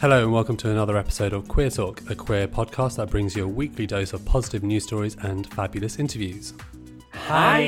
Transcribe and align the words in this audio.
Hello 0.00 0.22
and 0.22 0.32
welcome 0.32 0.56
to 0.58 0.70
another 0.70 0.96
episode 0.96 1.32
of 1.32 1.48
Queer 1.48 1.70
Talk, 1.70 2.08
a 2.08 2.14
queer 2.14 2.46
podcast 2.46 2.98
that 2.98 3.10
brings 3.10 3.34
you 3.34 3.42
a 3.42 3.48
weekly 3.48 3.84
dose 3.84 4.12
of 4.12 4.24
positive 4.24 4.62
news 4.62 4.84
stories 4.84 5.16
and 5.22 5.52
fabulous 5.52 5.98
interviews. 5.98 6.54
Hi. 7.12 7.62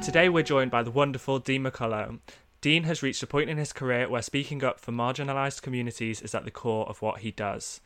Today 0.00 0.28
we're 0.28 0.44
joined 0.44 0.70
by 0.70 0.84
the 0.84 0.92
wonderful 0.92 1.40
Dean 1.40 1.64
McCullough. 1.64 2.20
Dean 2.60 2.84
has 2.84 3.02
reached 3.02 3.24
a 3.24 3.26
point 3.26 3.50
in 3.50 3.58
his 3.58 3.72
career 3.72 4.08
where 4.08 4.22
speaking 4.22 4.62
up 4.62 4.78
for 4.78 4.92
marginalised 4.92 5.62
communities 5.62 6.22
is 6.22 6.36
at 6.36 6.44
the 6.44 6.52
core 6.52 6.88
of 6.88 7.02
what 7.02 7.22
he 7.22 7.32
does. 7.32 7.80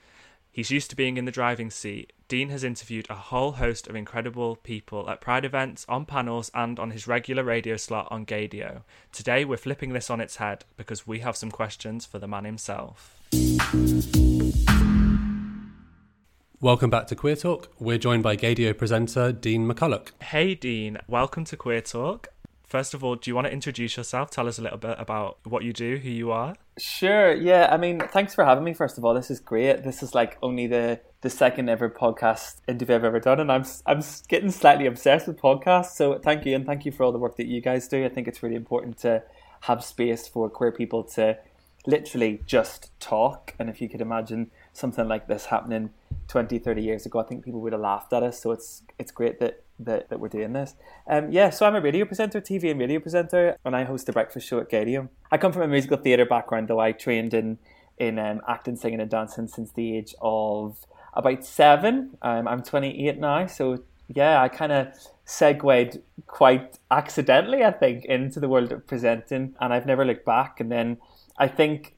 He's 0.55 0.71
used 0.71 0.89
to 0.91 0.97
being 0.97 1.17
in 1.17 1.25
the 1.25 1.33
driving 1.33 1.69
seat. 1.69 2.13
Dean 2.29 2.49
has 2.51 2.63
interviewed 2.63 3.09
a 3.11 3.17
whole 3.17 3.51
host 3.55 3.89
of 3.89 3.97
incredible 3.97 4.55
people 4.55 5.11
at 5.11 5.21
Pride 5.21 5.45
events, 5.45 5.85
on 5.89 6.07
panels, 6.07 6.49
and 6.55 6.79
on 6.79 6.93
his 6.93 7.09
regular 7.09 7.43
radio 7.43 7.77
slot 7.77 8.07
on 8.09 8.25
Gaydio. 8.25 8.83
Today 9.11 9.45
we're 9.45 9.57
flipping 9.57 9.95
this 9.95 10.11
on 10.11 10.21
its 10.21 10.37
head 10.37 10.65
because 10.77 11.09
we 11.09 11.19
have 11.19 11.37
some 11.37 11.51
questions 11.51 12.07
for 12.07 12.21
the 12.21 12.29
man 12.29 12.45
himself. 12.45 13.21
Welcome 16.61 16.89
back 16.89 17.09
to 17.09 17.17
Queer 17.17 17.35
Talk. 17.35 17.73
We're 17.81 17.99
joined 17.99 18.23
by 18.23 18.37
Gaydio 18.37 18.79
presenter 18.79 19.33
Dean 19.33 19.69
McCullough. 19.69 20.13
Hey 20.23 20.55
Dean, 20.55 20.99
welcome 21.09 21.45
to 21.47 21.57
Queer 21.57 21.81
Talk. 21.81 22.29
First 22.75 22.93
of 22.93 23.05
all, 23.05 23.15
do 23.15 23.31
you 23.31 23.37
want 23.37 23.47
to 23.47 23.53
introduce 23.53 23.97
yourself? 23.97 24.31
Tell 24.31 24.49
us 24.49 24.59
a 24.59 24.63
little 24.63 24.79
bit 24.79 24.97
about 24.99 25.39
what 25.45 25.63
you 25.63 25.73
do, 25.73 25.97
who 25.99 26.11
you 26.11 26.33
are. 26.33 26.57
Sure. 26.77 27.33
Yeah. 27.33 27.69
I 27.71 27.77
mean, 27.77 28.01
thanks 28.01 28.35
for 28.35 28.45
having 28.45 28.65
me. 28.65 28.75
First 28.75 28.99
of 28.99 29.05
all, 29.05 29.15
this 29.15 29.31
is 29.31 29.39
great. 29.39 29.85
This 29.85 30.03
is 30.03 30.13
like 30.13 30.37
only 30.43 30.67
the 30.67 30.99
the 31.21 31.31
second 31.31 31.69
ever 31.69 31.89
podcast 31.89 32.57
interview 32.67 32.97
I've 32.97 33.05
ever 33.05 33.21
done, 33.21 33.39
and 33.39 33.53
I'm 33.53 33.65
I'm 33.87 34.03
getting 34.27 34.51
slightly 34.51 34.87
obsessed 34.87 35.29
with 35.29 35.41
podcasts. 35.41 35.93
So 35.93 36.19
thank 36.19 36.45
you, 36.47 36.57
and 36.57 36.67
thank 36.67 36.85
you 36.85 36.91
for 36.91 37.05
all 37.05 37.13
the 37.13 37.19
work 37.19 37.37
that 37.37 37.47
you 37.47 37.61
guys 37.61 37.87
do. 37.87 38.05
I 38.05 38.09
think 38.09 38.27
it's 38.27 38.43
really 38.43 38.57
important 38.57 38.99
to 39.03 39.23
have 39.61 39.85
space 39.85 40.27
for 40.27 40.51
queer 40.51 40.73
people 40.73 41.05
to 41.15 41.39
literally 41.87 42.41
just 42.45 42.91
talk. 42.99 43.55
And 43.57 43.71
if 43.71 43.81
you 43.81 43.89
could 43.89 44.01
imagine 44.01 44.51
something 44.73 45.07
like 45.07 45.29
this 45.29 45.47
happening 45.47 45.91
20, 46.27 46.59
30 46.59 46.83
years 46.83 47.07
ago, 47.07 47.21
I 47.21 47.23
think 47.23 47.45
people 47.45 47.61
would 47.61 47.73
have 47.73 47.83
laughed 47.83 48.13
at 48.13 48.25
us. 48.25 48.43
So 48.43 48.51
it's 48.51 48.83
it's 48.99 49.13
great 49.13 49.39
that 49.39 49.63
that, 49.79 50.09
that 50.09 50.21
we're 50.21 50.29
doing 50.29 50.53
this. 50.53 50.75
Um, 51.07 51.31
yeah, 51.31 51.51
so 51.51 51.67
I'm 51.67 51.75
a 51.75 51.81
radio 51.81 52.05
presenter, 52.05 52.41
TV 52.41 52.71
and 52.71 52.81
radio 52.81 53.01
presenter, 53.01 53.57
and 53.65 53.75
I 53.75 53.85
host 53.85 54.07
the 54.07 54.13
breakfast 54.13 54.47
show 54.47 54.59
at 54.59 54.69
Gadium. 54.69 55.11
I 55.31 55.39
come 55.39 55.53
from 55.53 55.63
a 55.63 55.69
musical 55.69 55.97
theatre 55.97 56.27
background, 56.27 56.69
though 56.69 56.81
I 56.81 56.93
trained 56.93 57.35
in 57.35 57.59
in 57.97 58.19
um, 58.19 58.41
acting, 58.49 58.77
singing, 58.77 59.01
and 59.01 59.11
dancing 59.11 59.47
since 59.47 59.71
the 59.73 59.97
age 59.97 60.15
of 60.21 60.79
about 61.13 61.45
seven. 61.45 62.17
Um, 62.23 62.49
I'm 62.49 62.63
28 62.63 63.19
now, 63.19 63.47
so 63.47 63.85
yeah, 64.09 64.43
I 64.43 64.49
kind 64.49 64.73
of 64.73 64.89
segued 65.25 66.01
quite 66.27 66.79
accidentally, 66.91 67.65
I 67.65 67.71
think, 67.71 68.05
into 68.05 68.41
the 68.41 68.49
world 68.49 68.73
of 68.73 68.87
presenting, 68.87 69.55
and 69.61 69.73
I've 69.73 69.87
never 69.87 70.05
looked 70.05 70.27
back. 70.27 70.61
And 70.61 70.71
then 70.71 70.99
I 71.39 71.49
think 71.49 71.95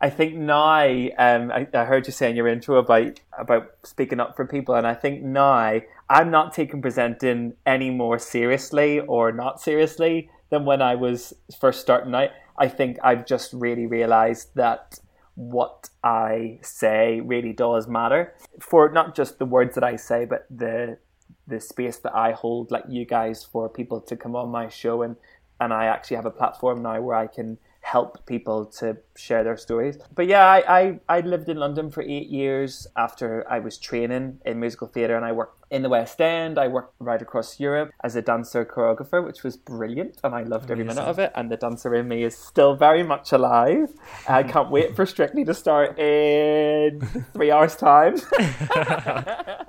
I 0.00 0.10
think 0.10 0.34
now 0.34 0.82
um, 1.18 1.50
I, 1.50 1.66
I, 1.72 1.84
heard 1.84 2.06
you 2.06 2.12
say 2.12 2.28
in 2.28 2.36
your 2.36 2.48
intro 2.48 2.76
about 2.76 3.20
about 3.38 3.70
speaking 3.84 4.20
up 4.20 4.36
for 4.36 4.46
people, 4.46 4.74
and 4.74 4.86
I 4.86 4.94
think 4.94 5.22
now 5.22 5.80
I'm 6.08 6.30
not 6.30 6.52
taking 6.52 6.82
presenting 6.82 7.54
any 7.64 7.90
more 7.90 8.18
seriously 8.18 9.00
or 9.00 9.32
not 9.32 9.60
seriously 9.60 10.30
than 10.50 10.64
when 10.64 10.82
I 10.82 10.94
was 10.94 11.32
first 11.58 11.80
starting 11.80 12.14
out. 12.14 12.30
I 12.58 12.68
think 12.68 12.98
I've 13.02 13.26
just 13.26 13.52
really 13.52 13.86
realised 13.86 14.54
that 14.54 14.98
what 15.34 15.88
I 16.04 16.60
say 16.62 17.20
really 17.20 17.52
does 17.52 17.88
matter 17.88 18.34
for 18.60 18.90
not 18.90 19.16
just 19.16 19.38
the 19.38 19.44
words 19.46 19.74
that 19.74 19.84
I 19.84 19.96
say, 19.96 20.24
but 20.24 20.46
the 20.50 20.98
the 21.46 21.60
space 21.60 21.98
that 21.98 22.14
I 22.14 22.32
hold, 22.32 22.70
like 22.70 22.84
you 22.88 23.04
guys, 23.04 23.44
for 23.44 23.68
people 23.68 24.00
to 24.00 24.16
come 24.16 24.36
on 24.36 24.50
my 24.50 24.68
show 24.68 25.02
and 25.02 25.16
and 25.60 25.72
I 25.72 25.86
actually 25.86 26.16
have 26.16 26.26
a 26.26 26.30
platform 26.30 26.82
now 26.82 27.00
where 27.00 27.16
I 27.16 27.26
can 27.26 27.58
help 27.94 28.26
people 28.26 28.58
to 28.80 28.96
share 29.14 29.44
their 29.44 29.56
stories. 29.56 29.96
But 30.18 30.26
yeah, 30.26 30.44
I, 30.56 30.58
I, 30.78 30.82
I, 31.16 31.20
lived 31.20 31.48
in 31.48 31.58
London 31.58 31.86
for 31.94 32.02
eight 32.02 32.28
years 32.40 32.88
after 32.96 33.26
I 33.48 33.60
was 33.60 33.78
training 33.78 34.24
in 34.44 34.58
musical 34.58 34.88
theatre 34.88 35.14
and 35.14 35.24
I 35.24 35.30
worked 35.30 35.58
in 35.70 35.82
the 35.82 35.88
West 35.88 36.20
End. 36.20 36.58
I 36.58 36.66
worked 36.66 36.94
right 36.98 37.22
across 37.22 37.60
Europe 37.60 37.92
as 38.02 38.16
a 38.16 38.22
dancer 38.30 38.64
choreographer, 38.64 39.24
which 39.24 39.44
was 39.44 39.56
brilliant 39.56 40.18
and 40.24 40.34
I 40.34 40.42
loved 40.42 40.72
every 40.72 40.82
minute 40.82 41.08
of 41.12 41.20
it. 41.20 41.30
And 41.36 41.52
the 41.52 41.56
dancer 41.56 41.94
in 41.94 42.08
me 42.08 42.24
is 42.24 42.36
still 42.36 42.74
very 42.74 43.04
much 43.04 43.30
alive. 43.30 43.88
I 44.28 44.42
can't 44.42 44.70
wait 44.72 44.96
for 44.96 45.06
Strictly 45.14 45.44
to 45.44 45.54
start 45.54 45.96
in 45.96 47.00
three 47.32 47.52
hours' 47.52 47.76
time. 47.76 48.14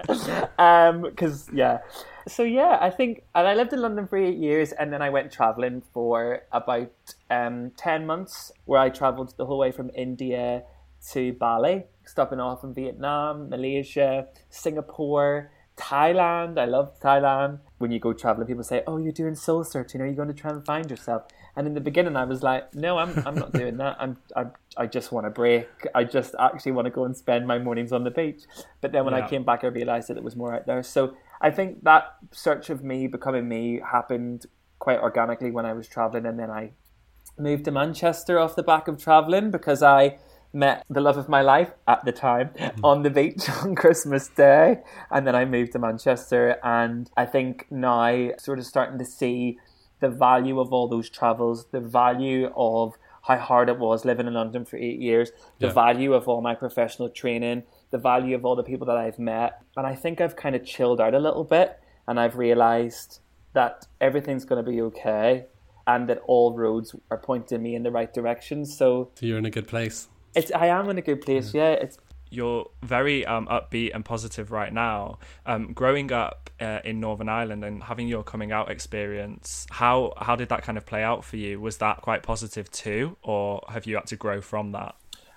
Because, 0.02 0.30
um, 0.58 1.14
yeah 1.54 1.78
so 2.28 2.44
yeah, 2.44 2.78
I 2.82 2.90
think, 2.90 3.24
and 3.34 3.48
I 3.48 3.54
lived 3.54 3.74
in 3.74 3.82
London 3.82 4.08
for 4.08 4.18
eight 4.18 4.38
years, 4.38 4.72
and 4.72 4.92
then 4.92 5.02
I 5.02 5.10
went 5.10 5.32
traveling 5.32 5.84
for 5.94 6.44
about 6.52 6.92
um, 7.30 7.72
ten 7.78 8.06
months, 8.06 8.52
where 8.66 8.80
I 8.80 8.90
travelled 8.90 9.36
the 9.38 9.46
whole 9.46 9.60
way 9.60 9.72
from 9.72 9.92
India 9.96 10.64
to 11.12 11.34
Bali, 11.34 11.84
stopping 12.06 12.40
off 12.40 12.64
in 12.64 12.74
Vietnam, 12.74 13.50
Malaysia, 13.50 14.28
Singapore, 14.50 15.52
Thailand. 15.78 16.58
I 16.58 16.66
love 16.66 17.00
Thailand. 17.00 17.60
When 17.78 17.92
you 17.92 18.00
go 18.00 18.14
traveling, 18.14 18.48
people 18.48 18.64
say, 18.64 18.82
"Oh, 18.88 18.98
you're 18.98 19.12
doing 19.12 19.36
soul 19.36 19.64
searching. 19.64 20.02
Are 20.02 20.08
you 20.08 20.16
going 20.16 20.30
to 20.30 20.34
try 20.34 20.52
and 20.52 20.66
find 20.66 20.90
yourself?" 20.90 21.24
And 21.56 21.68
in 21.68 21.74
the 21.74 21.82
beginning, 21.82 22.16
I 22.16 22.24
was 22.24 22.42
like, 22.42 22.74
"No, 22.74 22.98
I'm, 22.98 23.22
I'm 23.26 23.36
not 23.36 23.54
doing 23.54 23.78
that. 23.78 23.98
I'm, 24.00 24.18
I'm, 24.36 24.52
I 24.78 24.88
just 24.88 25.12
want 25.12 25.28
a 25.28 25.30
break. 25.30 25.68
I 25.94 26.06
just 26.06 26.34
actually 26.40 26.72
want 26.72 26.86
to 26.86 26.92
go 26.92 27.04
and 27.06 27.16
spend 27.16 27.46
my 27.46 27.60
mornings 27.60 27.92
on 27.92 28.04
the 28.04 28.12
beach." 28.12 28.44
But 28.82 28.94
then 28.94 29.06
when 29.06 29.14
yeah. 29.14 29.26
I 29.26 29.30
came 29.30 29.44
back, 29.44 29.64
I 29.64 29.68
realized 29.68 30.08
that 30.08 30.18
it 30.18 30.24
was 30.24 30.36
more 30.36 30.56
out 30.56 30.66
there. 30.66 30.82
So 30.82 31.16
I 31.46 31.52
think 31.52 31.84
that 31.84 32.16
search 32.32 32.72
of 32.72 32.84
me 32.84 33.06
becoming 33.06 33.48
me 33.48 33.80
happened 33.80 34.48
quite 34.80 35.00
organically 35.00 35.52
when 35.52 35.64
I 35.64 35.74
was 35.74 35.88
traveling, 35.88 36.26
and 36.26 36.40
then 36.40 36.50
I 36.50 36.72
moved 37.38 37.66
to 37.66 37.72
Manchester 37.72 38.40
off 38.40 38.56
the 38.56 38.64
back 38.64 38.88
of 38.88 38.98
traveling 38.98 39.52
because 39.52 39.84
I 39.84 40.18
met 40.54 40.84
the 40.90 41.02
love 41.02 41.18
of 41.18 41.30
my 41.30 41.42
life 41.42 41.70
at 41.88 42.04
the 42.04 42.12
time 42.12 42.50
mm-hmm. 42.50 42.84
on 42.84 43.04
the 43.04 43.12
beach 43.12 43.48
on 43.62 43.76
Christmas 43.76 44.28
Day, 44.28 44.80
and 45.12 45.28
then 45.28 45.36
I 45.36 45.46
moved 45.46 45.74
to 45.74 45.80
Manchester, 45.80 46.58
and 46.64 47.12
I 47.16 47.28
think 47.28 47.68
now 47.70 48.32
sort 48.40 48.58
of 48.58 48.66
starting 48.66 48.98
to 48.98 49.06
see 49.06 49.60
the 50.00 50.10
value 50.10 50.60
of 50.60 50.74
all 50.74 50.88
those 50.88 51.12
travels, 51.12 51.68
the 51.72 51.80
value 51.80 52.52
of 52.56 52.96
how 53.22 53.38
hard 53.38 53.70
it 53.70 53.78
was 53.78 54.04
living 54.04 54.26
in 54.26 54.34
London 54.34 54.66
for 54.66 54.78
eight 54.78 55.00
years, 55.00 55.30
the 55.60 55.68
yeah. 55.68 55.74
value 55.74 56.14
of 56.16 56.28
all 56.28 56.42
my 56.42 56.56
professional 56.56 57.10
training, 57.10 57.66
the 57.92 57.98
value 57.98 58.36
of 58.36 58.46
all 58.46 58.56
the 58.56 58.64
people 58.64 58.88
that 58.88 58.98
I've 58.98 59.20
met. 59.20 59.62
And 59.78 59.86
I 59.86 59.96
think 59.96 60.22
I've 60.22 60.36
kind 60.36 60.56
of 60.56 60.66
chilled 60.66 61.00
out 61.00 61.14
a 61.14 61.20
little 61.20 61.44
bit 61.44 61.80
and 62.08 62.20
I've 62.20 62.38
realized 62.38 63.20
that 63.54 63.88
everything's 64.02 64.46
going 64.46 64.64
to 64.64 64.70
be 64.70 64.82
okay 64.82 65.46
and 65.88 66.10
that 66.10 66.20
all 66.28 66.54
roads 66.54 66.96
are 67.12 67.18
pointing 67.18 67.62
me 67.62 67.76
in 67.76 67.84
the 67.84 67.92
right 67.92 68.14
direction. 68.14 68.66
So, 68.66 69.12
so 69.16 69.26
you're 69.26 69.38
in 69.38 69.46
a 69.46 69.52
good 69.52 69.68
place. 69.68 70.08
It's 70.36 70.52
I 70.52 70.68
am 70.68 70.90
in 70.90 70.98
a 70.98 71.02
good 71.02 71.22
place. 71.22 71.54
Yeah, 71.54 71.72
yeah 71.72 71.76
it's 71.76 71.98
you're 72.30 72.70
very 72.84 73.26
um, 73.26 73.48
upbeat 73.48 73.92
and 73.94 74.04
positive 74.04 74.52
right 74.52 74.74
now. 74.74 75.20
Um, 75.46 75.74
growing 75.74 76.12
up 76.12 76.50
uh, 76.60 76.80
in 76.84 77.00
Northern 77.00 77.30
Ireland 77.30 77.64
and 77.64 77.84
having 77.84 78.08
your 78.08 78.24
coming 78.24 78.52
out 78.52 78.70
experience, 78.70 79.66
how 79.70 80.14
how 80.18 80.36
did 80.36 80.50
that 80.50 80.64
kind 80.64 80.78
of 80.78 80.86
play 80.86 81.04
out 81.04 81.24
for 81.24 81.38
you? 81.38 81.60
Was 81.60 81.78
that 81.78 82.02
quite 82.02 82.24
positive 82.24 82.70
too, 82.72 83.18
or 83.24 83.64
have 83.70 83.86
you 83.86 83.96
had 83.96 84.08
to 84.08 84.16
grow 84.16 84.42
from 84.42 84.72
that? 84.74 84.96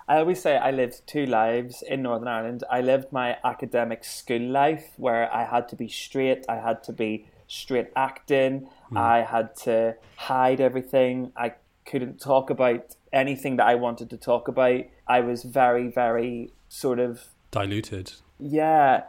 I 0.09 0.17
always 0.17 0.41
say 0.41 0.57
I 0.57 0.71
lived 0.71 1.05
two 1.05 1.27
lives 1.27 1.83
in 1.83 2.01
Northern 2.01 2.27
Ireland. 2.27 2.63
I 2.67 2.81
lived 2.81 3.11
my 3.11 3.37
academic 3.43 4.03
school 4.03 4.41
life 4.41 4.93
where 4.97 5.31
I 5.31 5.45
had 5.45 5.69
to 5.69 5.75
be 5.75 5.87
straight, 5.87 6.45
I 6.49 6.55
had 6.55 6.83
to 6.85 6.93
be 6.93 7.27
straight 7.47 7.89
acting, 7.95 8.67
mm. 8.91 8.97
I 8.97 9.21
had 9.21 9.55
to 9.65 9.95
hide 10.15 10.61
everything. 10.61 11.31
I 11.37 11.53
couldn't 11.85 12.19
talk 12.19 12.49
about 12.49 12.95
anything 13.13 13.57
that 13.57 13.67
I 13.67 13.75
wanted 13.75 14.09
to 14.09 14.17
talk 14.17 14.47
about. 14.47 14.81
I 15.07 15.19
was 15.19 15.43
very, 15.43 15.87
very 15.89 16.53
sort 16.69 16.97
of 16.97 17.25
diluted. 17.51 18.13
Yeah, 18.39 19.03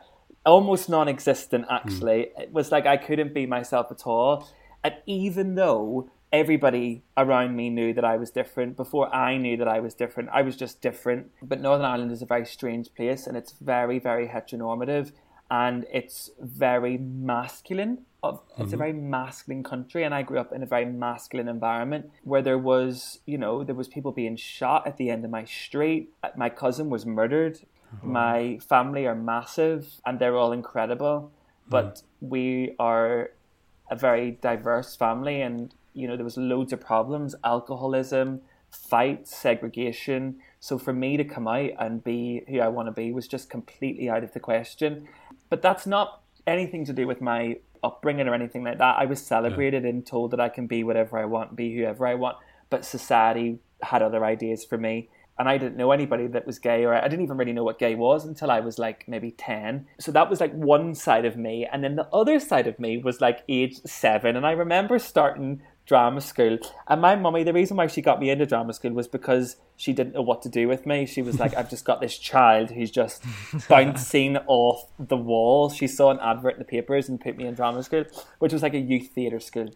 almost 0.45 0.91
non 0.91 1.09
existent 1.09 1.65
actually. 1.71 2.29
Mm. 2.37 2.41
It 2.43 2.53
was 2.53 2.71
like 2.71 2.85
I 2.85 2.99
couldn't 2.99 3.33
be 3.33 3.47
myself 3.47 3.91
at 3.91 4.07
all. 4.07 4.47
And 4.85 4.95
even 5.07 5.55
though 5.55 6.11
everybody 6.33 7.03
around 7.17 7.57
me 7.57 7.71
knew 7.71 7.93
that 7.95 8.05
I 8.05 8.17
was 8.17 8.31
different. 8.31 8.77
Before 8.77 9.13
I 9.15 9.37
knew 9.37 9.57
that 9.57 9.69
I 9.69 9.81
was 9.81 9.95
different, 9.95 10.31
I 10.33 10.43
was 10.43 10.57
just 10.57 10.81
different. 10.81 11.31
But 11.43 11.61
Northern 11.61 11.85
Ireland 11.85 12.13
is 12.13 12.23
a 12.23 12.27
very 12.27 12.47
strange 12.47 12.95
place 12.95 13.27
and 13.27 13.37
it's 13.37 13.53
very, 13.61 13.99
very 13.99 14.29
heteronormative. 14.29 15.13
and 15.51 15.85
it's 15.93 16.31
very 16.41 16.97
masculine. 16.97 18.03
Of 18.23 18.43
it's 18.51 18.67
mm-hmm. 18.67 18.75
a 18.75 18.77
very 18.77 18.93
masculine 18.93 19.63
country, 19.63 20.05
and 20.05 20.15
I 20.15 20.21
grew 20.23 20.39
up 20.39 20.53
in 20.53 20.63
a 20.63 20.67
very 20.67 20.85
masculine 20.85 21.49
environment 21.49 22.11
where 22.23 22.43
there 22.43 22.59
was, 22.59 23.21
you 23.25 23.39
know, 23.39 23.65
there 23.65 23.75
was 23.75 23.89
people 23.89 24.13
being 24.13 24.37
shot 24.37 24.87
at 24.87 24.99
the 24.99 25.09
end 25.09 25.25
of 25.25 25.31
my 25.31 25.45
street. 25.45 26.13
My 26.37 26.51
cousin 26.51 26.91
was 26.91 27.07
murdered. 27.07 27.61
Mm-hmm. 27.97 28.13
My 28.13 28.59
family 28.69 29.07
are 29.07 29.15
massive, 29.15 30.01
and 30.05 30.19
they're 30.19 30.37
all 30.37 30.53
incredible, 30.53 31.33
but 31.69 31.95
mm-hmm. 31.95 32.29
we 32.29 32.75
are 32.79 33.31
a 33.91 33.97
very 33.97 34.33
diverse 34.33 34.95
family, 34.95 35.41
and 35.41 35.75
you 35.95 36.09
know, 36.09 36.17
there 36.17 36.25
was 36.25 36.37
loads 36.37 36.73
of 36.73 36.81
problems: 36.81 37.35
alcoholism, 37.45 38.43
fights, 38.71 39.37
segregation. 39.37 40.37
So 40.61 40.79
for 40.79 40.93
me 40.93 41.17
to 41.17 41.25
come 41.25 41.49
out 41.49 41.71
and 41.79 42.03
be 42.03 42.43
who 42.49 42.61
I 42.61 42.69
want 42.69 42.89
to 42.89 42.93
be 42.93 43.13
was 43.13 43.27
just 43.27 43.51
completely 43.51 44.09
out 44.09 44.25
of 44.25 44.33
the 44.33 44.41
question. 44.41 45.09
But 45.49 45.63
that's 45.63 45.87
not 45.87 46.23
anything 46.47 46.85
to 46.87 46.93
do 46.93 47.07
with 47.07 47.21
my 47.21 47.57
upbringing 47.83 48.29
or 48.29 48.35
anything 48.35 48.65
like 48.65 48.79
that. 48.79 48.97
I 48.99 49.07
was 49.07 49.21
celebrated 49.21 49.85
yeah. 49.85 49.91
and 49.91 50.07
told 50.07 50.33
that 50.33 50.41
I 50.41 50.49
can 50.49 50.67
be 50.67 50.85
whatever 50.85 51.19
I 51.19 51.25
want, 51.25 51.57
be 51.57 51.75
whoever 51.75 52.07
I 52.07 52.15
want. 52.15 52.37
But 52.69 52.85
society 52.85 53.59
had 53.83 54.03
other 54.03 54.25
ideas 54.25 54.65
for 54.65 54.79
me. 54.79 55.09
And 55.39 55.49
I 55.49 55.57
didn't 55.57 55.79
know 55.79 55.91
anybody 55.91 56.27
that 56.27 56.47
was 56.47 56.59
gay, 56.59 56.85
or 56.85 56.93
I 56.93 57.09
didn't 57.09 57.25
even 57.25 57.39
really 57.39 57.55
know 57.55 57.65
what 57.65 57.79
gay 57.79 57.95
was 57.95 58.27
until 58.27 58.51
I 58.51 58.61
was 58.61 58.79
like 58.79 59.09
maybe 59.09 59.31
10. 59.31 59.87
So 59.99 60.13
that 60.13 60.29
was 60.29 60.39
like 60.39 60.53
one 60.53 60.95
side 60.95 61.25
of 61.25 61.39
me. 61.39 61.67
And 61.73 61.83
then 61.83 61.97
the 61.97 62.07
other 62.13 62.39
side 62.39 62.67
of 62.67 62.79
me 62.79 62.99
was 62.99 63.23
like 63.23 63.43
age 63.49 63.77
seven. 63.87 64.37
And 64.37 64.45
I 64.45 64.51
remember 64.51 64.99
starting 64.99 65.63
drama 65.91 66.21
school. 66.21 66.57
And 66.87 67.01
my 67.01 67.17
mummy, 67.17 67.43
the 67.43 67.53
reason 67.53 67.77
why 67.77 67.89
she 67.89 68.01
got 68.01 68.21
me 68.21 68.31
into 68.31 68.47
drama 68.47 68.73
school 68.73 68.93
was 68.93 69.09
because 69.09 69.57
she 69.77 69.93
didn't 69.93 70.15
know 70.15 70.23
what 70.23 70.41
to 70.43 70.49
do 70.49 70.69
with 70.69 70.87
me. 70.87 71.05
She 71.05 71.21
was 71.21 71.41
like, 71.41 71.53
I've 71.57 71.69
just 71.69 71.85
got 71.85 72.01
this 72.01 72.17
child 72.17 72.71
who's 72.71 72.93
just 72.93 73.25
bouncing 73.69 74.37
off 74.47 74.85
the 75.01 75.17
wall. 75.17 75.69
She 75.69 75.89
saw 75.89 76.13
an 76.13 76.21
advert 76.21 76.55
in 76.55 76.59
the 76.61 76.65
papers 76.65 77.09
and 77.09 77.21
put 77.21 77.37
me 77.37 77.45
in 77.45 77.55
drama 77.55 77.83
school, 77.83 78.05
which 78.39 78.53
was 78.53 78.63
like 78.63 78.73
a 78.75 78.79
youth 78.79 79.09
theatre 79.09 79.41
school. 79.41 79.69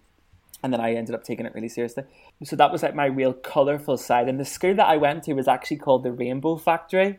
And 0.62 0.72
then 0.72 0.80
I 0.80 0.94
ended 0.94 1.16
up 1.16 1.24
taking 1.24 1.46
it 1.46 1.54
really 1.54 1.68
seriously. 1.68 2.04
So 2.44 2.54
that 2.54 2.70
was 2.70 2.84
like 2.84 2.94
my 2.94 3.06
real 3.06 3.32
colourful 3.32 3.96
side. 3.96 4.28
And 4.28 4.38
the 4.38 4.44
school 4.44 4.76
that 4.76 4.86
I 4.86 4.96
went 4.96 5.24
to 5.24 5.32
was 5.32 5.48
actually 5.48 5.78
called 5.78 6.04
the 6.04 6.12
Rainbow 6.12 6.58
Factory. 6.58 7.18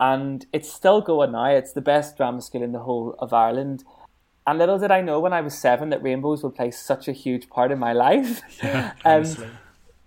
And 0.00 0.44
it's 0.52 0.70
still 0.70 1.00
going 1.00 1.30
now. 1.30 1.46
It's 1.46 1.74
the 1.74 1.80
best 1.80 2.16
drama 2.16 2.42
school 2.42 2.64
in 2.64 2.72
the 2.72 2.80
whole 2.80 3.14
of 3.20 3.32
Ireland 3.32 3.84
and 4.46 4.58
little 4.58 4.78
did 4.78 4.90
I 4.90 5.00
know 5.00 5.20
when 5.20 5.32
I 5.32 5.40
was 5.40 5.56
seven 5.56 5.90
that 5.90 6.02
rainbows 6.02 6.42
would 6.42 6.54
play 6.54 6.70
such 6.70 7.08
a 7.08 7.12
huge 7.12 7.48
part 7.48 7.70
in 7.70 7.78
my 7.78 7.92
life. 8.06 8.42
Yeah, 8.62 8.92
um, 9.04 9.24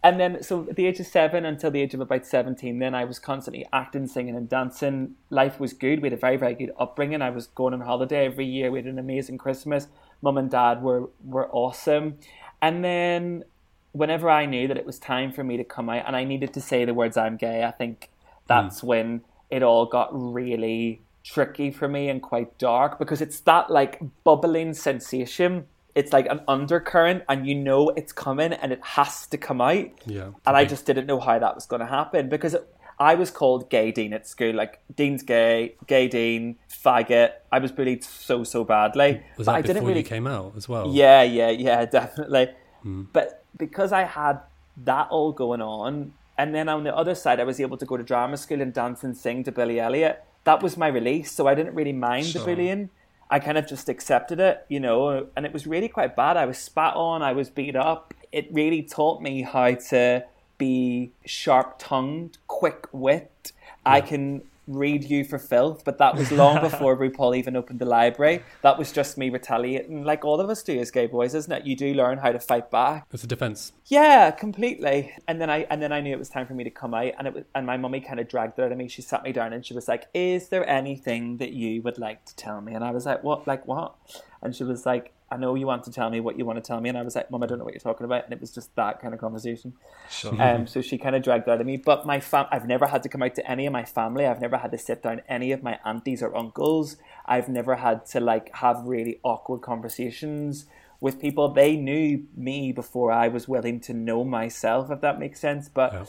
and 0.06 0.20
then, 0.20 0.44
so 0.44 0.68
at 0.70 0.76
the 0.76 0.86
age 0.86 1.00
of 1.00 1.08
seven 1.08 1.46
until 1.46 1.72
the 1.72 1.82
age 1.82 1.96
of 1.96 2.00
about 2.00 2.28
17, 2.28 2.78
then 2.78 2.94
I 2.94 3.06
was 3.06 3.18
constantly 3.18 3.66
acting, 3.74 4.06
singing, 4.06 4.36
and 4.36 4.48
dancing. 4.48 5.16
Life 5.32 5.60
was 5.60 5.74
good. 5.74 6.00
We 6.00 6.10
had 6.10 6.14
a 6.14 6.22
very, 6.22 6.38
very 6.38 6.54
good 6.54 6.72
upbringing. 6.78 7.24
I 7.24 7.32
was 7.32 7.48
going 7.48 7.74
on 7.74 7.82
holiday 7.82 8.28
every 8.28 8.46
year. 8.46 8.70
We 8.70 8.78
had 8.78 8.86
an 8.86 9.00
amazing 9.00 9.40
Christmas. 9.40 9.88
Mum 10.22 10.38
and 10.38 10.52
dad 10.52 10.84
were, 10.84 11.10
were 11.24 11.50
awesome. 11.52 12.20
And 12.62 12.86
then, 12.86 13.46
whenever 13.94 14.30
I 14.30 14.46
knew 14.46 14.68
that 14.68 14.78
it 14.78 14.86
was 14.86 15.00
time 15.00 15.32
for 15.32 15.44
me 15.44 15.58
to 15.58 15.64
come 15.64 15.90
out 15.90 16.04
and 16.06 16.16
I 16.16 16.24
needed 16.24 16.54
to 16.54 16.62
say 16.62 16.86
the 16.86 16.94
words 16.94 17.18
I'm 17.18 17.36
gay, 17.36 17.64
I 17.64 17.72
think 17.72 18.12
that's 18.46 18.82
mm. 18.82 18.84
when 18.84 19.22
it 19.50 19.64
all 19.64 19.88
got 19.88 20.10
really 20.12 21.02
tricky 21.26 21.72
for 21.72 21.88
me 21.88 22.08
and 22.08 22.22
quite 22.22 22.58
dark 22.58 23.00
because 23.00 23.20
it's 23.20 23.40
that 23.42 23.70
like 23.70 24.00
bubbling 24.24 24.74
sensation. 24.74 25.66
It's 25.96 26.14
like 26.14 26.28
an 26.28 26.42
undercurrent, 26.48 27.24
and 27.30 27.48
you 27.48 27.56
know 27.56 27.90
it's 27.90 28.12
coming, 28.12 28.52
and 28.52 28.74
it 28.74 28.82
has 28.84 29.28
to 29.28 29.38
come 29.38 29.62
out. 29.62 29.88
Yeah, 30.06 30.32
and 30.46 30.58
I 30.58 30.66
just 30.66 30.86
didn't 30.86 31.06
know 31.06 31.20
how 31.20 31.40
that 31.40 31.56
was 31.56 31.66
going 31.66 31.80
to 31.80 31.86
happen 31.86 32.28
because 32.28 32.54
it, 32.54 32.68
I 33.00 33.16
was 33.16 33.32
called 33.32 33.70
gay 33.70 33.92
Dean 33.92 34.12
at 34.12 34.28
school. 34.28 34.54
Like 34.54 34.82
Dean's 34.94 35.24
gay, 35.24 35.76
gay 35.88 36.10
Dean, 36.10 36.58
faggot. 36.70 37.32
I 37.50 37.60
was 37.60 37.72
bullied 37.72 38.04
so 38.04 38.44
so 38.44 38.66
badly. 38.66 39.24
Was 39.38 39.46
that 39.46 39.56
I 39.56 39.62
before 39.62 39.74
didn't 39.74 39.88
really... 39.88 40.00
you 40.02 40.06
came 40.06 40.28
out 40.28 40.54
as 40.58 40.68
well? 40.68 40.92
Yeah, 40.94 41.24
yeah, 41.24 41.50
yeah, 41.50 41.86
definitely. 42.00 42.50
Hmm. 42.82 43.04
But 43.14 43.46
because 43.58 43.94
I 43.94 44.04
had 44.04 44.42
that 44.84 45.08
all 45.10 45.32
going 45.32 45.62
on, 45.62 46.12
and 46.38 46.54
then 46.54 46.68
on 46.68 46.84
the 46.84 46.94
other 46.94 47.16
side, 47.16 47.40
I 47.40 47.46
was 47.46 47.62
able 47.62 47.78
to 47.78 47.86
go 47.86 47.96
to 47.96 48.04
drama 48.04 48.36
school 48.36 48.62
and 48.62 48.74
dance 48.74 49.02
and 49.06 49.16
sing 49.16 49.46
to 49.46 49.52
Billy 49.54 49.80
Elliot 49.80 50.22
that 50.46 50.64
was 50.64 50.78
my 50.78 50.88
release. 50.88 51.32
So 51.32 51.48
I 51.48 51.54
didn't 51.54 51.76
really 51.76 51.94
mind 51.94 52.28
sure. 52.28 52.42
the 52.42 52.56
bullying. 52.56 52.90
I 53.30 53.40
kind 53.40 53.58
of 53.58 53.68
just 53.68 53.90
accepted 53.90 54.40
it, 54.40 54.66
you 54.70 54.80
know, 54.80 55.28
and 55.36 55.46
it 55.46 55.52
was 55.52 55.66
really 55.66 55.90
quite 55.90 56.16
bad. 56.16 56.38
I 56.38 56.46
was 56.46 56.58
spat 56.58 56.96
on, 56.96 57.24
I 57.24 57.34
was 57.34 57.50
beat 57.50 57.76
up. 57.76 58.14
It 58.32 58.48
really 58.52 58.84
taught 58.84 59.22
me 59.22 59.42
how 59.42 59.74
to 59.74 60.24
be 60.58 61.12
sharp 61.26 61.76
tongued, 61.80 62.38
quick 62.48 62.88
wit. 62.92 63.52
Yeah. 63.86 63.94
I 63.94 64.02
can 64.02 64.44
read 64.68 65.04
you 65.04 65.24
for 65.24 65.38
filth, 65.38 65.84
but 65.86 65.98
that 65.98 66.16
was 66.16 66.32
long 66.32 66.62
before 66.70 66.98
RuPaul 66.98 67.38
even 67.38 67.56
opened 67.56 67.80
the 67.80 67.86
library. 67.86 68.44
That 68.62 68.78
was 68.78 68.92
just 68.92 69.18
me 69.18 69.30
retaliating, 69.30 70.04
like 70.04 70.26
all 70.26 70.40
of 70.40 70.50
us 70.50 70.64
do 70.64 70.80
as 70.80 70.92
gay 70.92 71.08
boys, 71.08 71.36
isn't 71.36 71.52
it? 71.52 71.66
You 71.66 71.76
do 71.76 71.94
learn 71.94 72.18
how 72.18 72.32
to 72.32 72.40
fight 72.40 72.72
back. 72.72 73.08
It's 73.12 73.24
a 73.24 73.28
defense. 73.28 73.74
Yeah, 73.86 74.32
completely. 74.32 75.14
And 75.28 75.40
then 75.40 75.50
I 75.50 75.68
and 75.70 75.82
then 75.82 75.92
I 75.92 76.02
knew 76.02 76.14
it 76.14 76.20
was 76.20 76.30
time 76.30 76.48
for 76.48 76.54
me 76.54 76.64
to 76.64 76.70
come 76.70 76.94
out, 76.94 77.14
and 77.18 77.28
it 77.28 77.34
was 77.34 77.44
and 77.54 77.66
my 77.66 77.78
mummy 77.78 78.02
kind 78.02 78.20
of 78.20 78.28
dragged 78.28 78.60
it 78.60 78.64
out 78.64 78.72
of 78.72 78.78
me. 78.78 78.88
She 78.88 79.02
sat 79.02 79.24
me 79.24 79.32
down 79.32 79.54
and 79.54 79.66
she 79.66 79.74
was 79.74 79.88
like, 79.88 80.08
"Is 80.14 80.50
there 80.50 80.68
anything 80.68 81.38
that 81.38 81.54
you 81.54 81.82
would 81.84 81.98
like 81.98 82.26
to 82.26 82.36
tell 82.36 82.62
me?" 82.62 82.74
And 82.74 82.84
I 82.84 82.92
was 82.92 83.06
like, 83.06 83.24
"What? 83.24 83.48
Like 83.48 83.68
what?" 83.68 83.96
And 84.42 84.56
she 84.56 84.64
was 84.64 84.86
like, 84.86 85.12
I 85.36 85.38
know 85.38 85.54
you 85.56 85.68
want 85.68 85.84
to 85.84 85.92
tell 85.92 86.10
me 86.10 86.22
what 86.22 86.38
you 86.38 86.46
want 86.46 86.58
to 86.58 86.62
tell 86.62 86.80
me. 86.80 86.88
And 86.88 86.98
I 86.98 87.02
was 87.02 87.14
like, 87.14 87.30
Mum, 87.30 87.44
I 87.44 87.46
don't 87.46 87.58
know 87.58 87.66
what 87.66 87.74
you're 87.74 87.82
talking 87.82 88.06
about. 88.06 88.24
And 88.24 88.32
it 88.32 88.40
was 88.40 88.52
just 88.52 88.74
that 88.76 89.02
kind 89.02 89.14
of 89.14 89.20
conversation. 89.20 89.74
Sure. 90.10 90.42
Um, 90.42 90.66
so 90.66 90.82
she 90.82 90.98
kind 90.98 91.14
of 91.14 91.24
dragged 91.24 91.50
out 91.50 91.60
of 91.60 91.68
me. 91.68 91.76
But 91.76 92.06
my 92.06 92.22
fam, 92.22 92.46
I've 92.52 92.66
never 92.66 92.86
had 92.86 93.04
to 93.04 93.10
come 93.10 93.22
out 93.22 93.36
to 93.36 93.52
any 93.52 93.66
of 93.66 93.74
my 93.74 93.84
family. 93.84 94.26
I've 94.26 94.40
never 94.40 94.56
had 94.56 94.72
to 94.72 94.78
sit 94.78 95.04
down 95.04 95.22
any 95.28 95.52
of 95.52 95.62
my 95.62 95.78
aunties 95.84 96.24
or 96.24 96.34
uncles. 96.36 96.96
I've 97.26 97.50
never 97.50 97.76
had 97.76 98.06
to 98.08 98.22
like 98.22 98.56
have 98.56 98.86
really 98.86 99.20
awkward 99.24 99.62
conversations 99.62 100.68
with 101.02 101.20
people. 101.20 101.50
They 101.50 101.76
knew 101.76 102.26
me 102.34 102.72
before 102.72 103.12
I 103.12 103.28
was 103.28 103.46
willing 103.46 103.82
to 103.82 103.94
know 103.94 104.24
myself, 104.24 104.90
if 104.90 105.02
that 105.02 105.20
makes 105.20 105.42
sense. 105.42 105.68
But 105.68 105.92
yeah. 105.94 106.06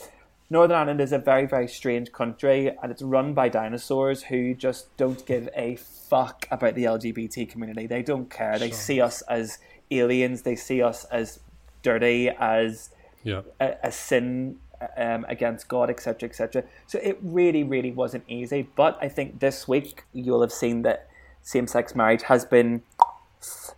Northern 0.49 0.77
Ireland 0.77 1.01
is 1.01 1.11
a 1.11 1.17
very, 1.17 1.45
very 1.45 1.67
strange 1.67 2.11
country 2.13 2.71
and 2.81 2.91
it's 2.91 3.01
run 3.01 3.33
by 3.33 3.49
dinosaurs 3.49 4.23
who 4.23 4.53
just 4.53 4.95
don't 4.95 5.25
give 5.25 5.49
a 5.55 5.75
fuck 5.75 6.47
about 6.49 6.75
the 6.75 6.85
LGBT 6.85 7.49
community. 7.49 7.85
They 7.85 8.01
don't 8.01 8.29
care. 8.29 8.53
Sure. 8.53 8.59
They 8.59 8.71
see 8.71 9.01
us 9.01 9.21
as 9.23 9.59
aliens, 9.91 10.43
they 10.43 10.55
see 10.55 10.81
us 10.81 11.03
as 11.05 11.39
dirty, 11.81 12.29
as 12.29 12.91
yeah. 13.23 13.41
a, 13.59 13.75
a 13.83 13.91
sin 13.91 14.57
um, 14.95 15.25
against 15.27 15.67
God, 15.67 15.89
etc., 15.89 16.29
etc. 16.29 16.63
So 16.85 16.99
it 16.99 17.17
really, 17.21 17.63
really 17.63 17.91
wasn't 17.91 18.23
easy. 18.29 18.69
But 18.75 18.97
I 19.01 19.09
think 19.09 19.41
this 19.41 19.67
week 19.67 20.03
you'll 20.13 20.41
have 20.41 20.53
seen 20.53 20.83
that 20.83 21.09
same 21.41 21.67
sex 21.67 21.93
marriage 21.93 22.23
has 22.23 22.45
been 22.45 22.83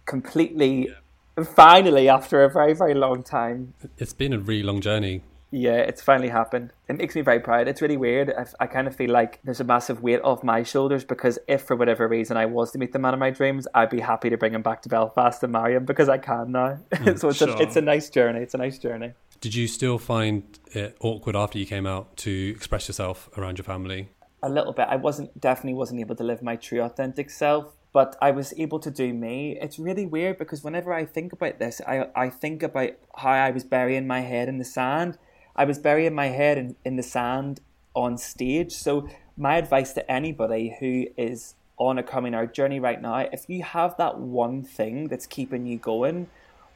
completely, 0.05 0.89
yeah. 0.89 1.43
finally, 1.43 2.09
after 2.09 2.43
a 2.43 2.49
very, 2.49 2.73
very 2.73 2.93
long 2.93 3.23
time. 3.23 3.73
It's 3.97 4.13
been 4.13 4.33
a 4.33 4.39
really 4.39 4.63
long 4.63 4.81
journey 4.81 5.23
yeah, 5.51 5.77
it's 5.77 6.01
finally 6.01 6.29
happened. 6.29 6.73
It 6.87 6.97
makes 6.97 7.15
me 7.15 7.21
very 7.21 7.39
proud. 7.39 7.67
It's 7.67 7.81
really 7.81 7.97
weird. 7.97 8.31
I, 8.31 8.45
I, 8.63 8.67
kind 8.67 8.87
of 8.87 8.95
feel 8.95 9.09
like 9.09 9.39
there's 9.43 9.59
a 9.59 9.63
massive 9.63 10.03
weight 10.03 10.21
off 10.21 10.43
my 10.43 10.61
shoulders 10.61 11.03
because 11.03 11.39
if 11.47 11.63
for 11.63 11.75
whatever 11.75 12.07
reason 12.07 12.37
I 12.37 12.45
was 12.45 12.71
to 12.71 12.77
meet 12.77 12.93
the 12.93 12.99
man 12.99 13.13
of 13.13 13.19
my 13.19 13.31
dreams, 13.31 13.67
I'd 13.73 13.89
be 13.89 13.99
happy 13.99 14.29
to 14.29 14.37
bring 14.37 14.53
him 14.53 14.61
back 14.61 14.83
to 14.83 14.89
Belfast 14.89 15.41
and 15.41 15.51
marry 15.51 15.75
him 15.75 15.85
because 15.85 16.07
I 16.07 16.19
can 16.19 16.51
now. 16.51 16.79
Mm, 16.91 17.19
so 17.19 17.29
it's, 17.29 17.39
sure. 17.39 17.49
a, 17.49 17.61
it's 17.61 17.75
a 17.75 17.81
nice 17.81 18.09
journey. 18.09 18.41
It's 18.41 18.53
a 18.53 18.59
nice 18.59 18.77
journey. 18.77 19.13
Did 19.41 19.55
you 19.55 19.67
still 19.67 19.97
find 19.97 20.43
it 20.73 20.97
awkward 20.99 21.35
after 21.35 21.57
you 21.57 21.65
came 21.65 21.87
out 21.87 22.15
to 22.17 22.53
express 22.55 22.87
yourself 22.87 23.29
around 23.35 23.57
your 23.57 23.65
family? 23.65 24.09
A 24.43 24.49
little 24.49 24.73
bit. 24.73 24.87
I 24.87 24.97
wasn't 24.97 25.39
definitely 25.39 25.73
wasn't 25.73 25.99
able 25.99 26.15
to 26.15 26.23
live 26.23 26.43
my 26.43 26.57
true 26.57 26.81
authentic 26.81 27.29
self 27.29 27.73
but 27.91 28.15
I 28.21 28.29
was 28.29 28.53
able 28.55 28.77
to 28.81 28.91
do 28.91 29.11
me. 29.15 29.57
It's 29.59 29.79
really 29.79 30.05
weird 30.05 30.37
because 30.37 30.63
whenever 30.63 30.93
I 30.93 31.05
think 31.05 31.33
about 31.33 31.57
this, 31.57 31.81
I 31.87 32.05
I 32.15 32.29
think 32.29 32.61
about 32.61 32.91
how 33.15 33.31
I 33.31 33.49
was 33.49 33.63
burying 33.63 34.05
my 34.05 34.19
head 34.19 34.47
in 34.47 34.59
the 34.59 34.63
sand 34.63 35.17
I 35.55 35.65
was 35.65 35.79
burying 35.79 36.13
my 36.13 36.27
head 36.27 36.57
in, 36.57 36.75
in 36.85 36.95
the 36.95 37.03
sand 37.03 37.61
on 37.95 38.17
stage. 38.17 38.71
So 38.71 39.09
my 39.37 39.57
advice 39.57 39.93
to 39.93 40.11
anybody 40.11 40.75
who 40.79 41.07
is 41.17 41.55
on 41.77 41.97
a 41.97 42.03
coming 42.03 42.35
out 42.35 42.53
journey 42.53 42.79
right 42.79 43.01
now, 43.01 43.17
if 43.17 43.45
you 43.47 43.63
have 43.63 43.97
that 43.97 44.19
one 44.19 44.63
thing 44.63 45.07
that's 45.07 45.25
keeping 45.25 45.65
you 45.65 45.77
going 45.77 46.27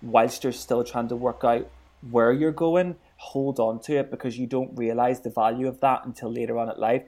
whilst 0.01 0.43
you're 0.43 0.53
still 0.53 0.83
trying 0.83 1.07
to 1.09 1.15
work 1.15 1.43
out 1.43 1.67
where 2.09 2.31
you're 2.31 2.51
going, 2.51 2.95
hold 3.17 3.59
on 3.59 3.79
to 3.79 3.97
it 3.97 4.11
because 4.11 4.37
you 4.37 4.47
don't 4.47 4.77
realize 4.77 5.21
the 5.21 5.29
value 5.29 5.67
of 5.67 5.79
that 5.79 6.05
until 6.05 6.31
later 6.31 6.57
on 6.57 6.69
in 6.69 6.77
life. 6.77 7.03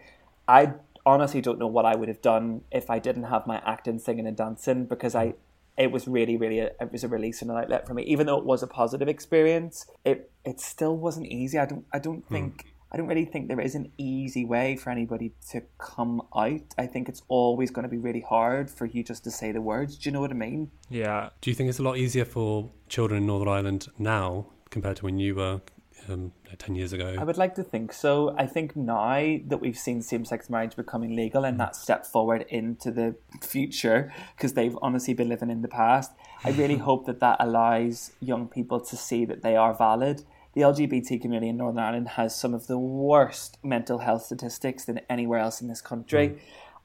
I 0.47 0.73
honestly 1.05 1.41
don't 1.41 1.59
know 1.59 1.67
what 1.67 1.85
I 1.85 1.95
would 1.95 2.07
have 2.07 2.21
done 2.21 2.61
if 2.71 2.89
I 2.89 2.99
didn't 2.99 3.23
have 3.23 3.45
my 3.45 3.61
acting, 3.65 3.99
singing, 3.99 4.27
and 4.27 4.37
dancing 4.37 4.85
because 4.85 5.15
I 5.15 5.33
it 5.77 5.91
was 5.91 6.07
really, 6.07 6.37
really 6.37 6.59
a, 6.59 6.71
it 6.79 6.91
was 6.91 7.03
a 7.03 7.07
release 7.07 7.41
and 7.41 7.51
an 7.51 7.57
outlet 7.57 7.87
for 7.87 7.93
me. 7.93 8.03
Even 8.03 8.27
though 8.27 8.37
it 8.37 8.45
was 8.45 8.63
a 8.63 8.67
positive 8.67 9.07
experience, 9.07 9.85
it 10.03 10.31
it 10.43 10.59
still 10.59 10.95
wasn't 10.97 11.27
easy. 11.27 11.57
I 11.59 11.65
don't 11.65 11.85
I 11.93 11.99
don't 11.99 12.23
hmm. 12.25 12.33
think 12.33 12.63
mm. 12.63 12.69
I 12.91 12.97
don't 12.97 13.07
really 13.07 13.25
think 13.25 13.49
there 13.49 13.59
is 13.59 13.75
an 13.75 13.91
easy 13.97 14.45
way 14.45 14.77
for 14.77 14.89
anybody 14.89 15.33
to 15.49 15.61
come 15.77 16.21
out. 16.33 16.61
I 16.77 16.87
think 16.87 17.09
it's 17.09 17.23
always 17.27 17.69
going 17.69 17.83
to 17.83 17.89
be 17.89 17.97
really 17.97 18.21
hard 18.21 18.69
for 18.69 18.85
you 18.85 19.03
just 19.03 19.25
to 19.25 19.31
say 19.31 19.51
the 19.51 19.59
words. 19.59 19.97
Do 19.97 20.07
you 20.09 20.13
know 20.13 20.21
what 20.21 20.31
I 20.31 20.35
mean? 20.35 20.71
Yeah. 20.89 21.29
Do 21.41 21.49
you 21.49 21.55
think 21.55 21.69
it's 21.69 21.79
a 21.79 21.83
lot 21.83 21.97
easier 21.97 22.23
for 22.23 22.71
children 22.87 23.21
in 23.21 23.27
Northern 23.27 23.49
Ireland 23.49 23.87
now 23.97 24.45
compared 24.69 24.95
to 24.97 25.03
when 25.03 25.19
you 25.19 25.35
were 25.35 25.61
um, 26.09 26.31
10 26.57 26.75
years 26.75 26.93
ago? 26.93 27.15
I 27.17 27.23
would 27.23 27.37
like 27.37 27.55
to 27.55 27.63
think 27.63 27.93
so. 27.93 28.35
I 28.37 28.45
think 28.45 28.75
now 28.75 29.37
that 29.47 29.59
we've 29.59 29.77
seen 29.77 30.01
same 30.01 30.25
sex 30.25 30.49
marriage 30.49 30.75
becoming 30.75 31.15
legal 31.15 31.45
and 31.45 31.59
that 31.59 31.75
step 31.75 32.05
forward 32.05 32.45
into 32.49 32.91
the 32.91 33.15
future, 33.41 34.11
because 34.35 34.53
they've 34.53 34.77
honestly 34.81 35.13
been 35.13 35.29
living 35.29 35.49
in 35.49 35.61
the 35.61 35.67
past, 35.67 36.11
I 36.43 36.51
really 36.51 36.77
hope 36.89 37.05
that 37.05 37.19
that 37.19 37.37
allows 37.39 38.11
young 38.19 38.47
people 38.47 38.79
to 38.79 38.95
see 38.95 39.25
that 39.25 39.41
they 39.41 39.55
are 39.55 39.73
valid. 39.73 40.23
The 40.53 40.61
LGBT 40.61 41.21
community 41.21 41.49
in 41.49 41.57
Northern 41.57 41.83
Ireland 41.83 42.07
has 42.09 42.35
some 42.35 42.53
of 42.53 42.67
the 42.67 42.77
worst 42.77 43.57
mental 43.63 43.99
health 43.99 44.25
statistics 44.25 44.85
than 44.85 45.01
anywhere 45.09 45.39
else 45.39 45.61
in 45.61 45.67
this 45.67 45.81
country. 45.81 46.29
Mm 46.29 46.39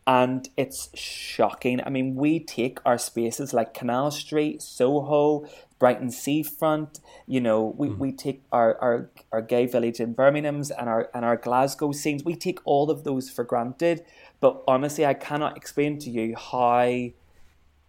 and 0.07 0.49
it's 0.57 0.89
shocking. 0.99 1.81
I 1.85 1.91
mean, 1.91 2.17
we 2.17 2.41
take 2.41 2.79
our 2.85 2.99
spaces 2.99 3.53
like 3.53 3.75
Canal 3.75 4.11
Street, 4.11 4.62
Soho, 4.62 5.47
Brighton 5.81 6.13
Seafront. 6.13 7.01
You 7.27 7.41
know, 7.41 7.75
we, 7.77 7.89
mm. 7.89 7.99
we 7.99 8.13
take 8.13 8.45
our, 8.53 8.79
our, 8.81 9.11
our 9.33 9.43
gay 9.43 9.67
village 9.67 9.99
in 9.99 10.13
Birmingham's 10.13 10.71
and 10.71 10.89
our 10.89 11.11
and 11.13 11.25
our 11.25 11.37
Glasgow 11.37 11.91
scenes. 11.91 12.23
We 12.23 12.37
take 12.37 12.61
all 12.65 12.89
of 12.89 13.03
those 13.03 13.29
for 13.29 13.43
granted. 13.43 14.05
But 14.39 14.63
honestly, 14.69 15.05
I 15.05 15.15
cannot 15.15 15.57
explain 15.57 15.99
to 16.01 16.11
you 16.11 16.37
how 16.37 17.09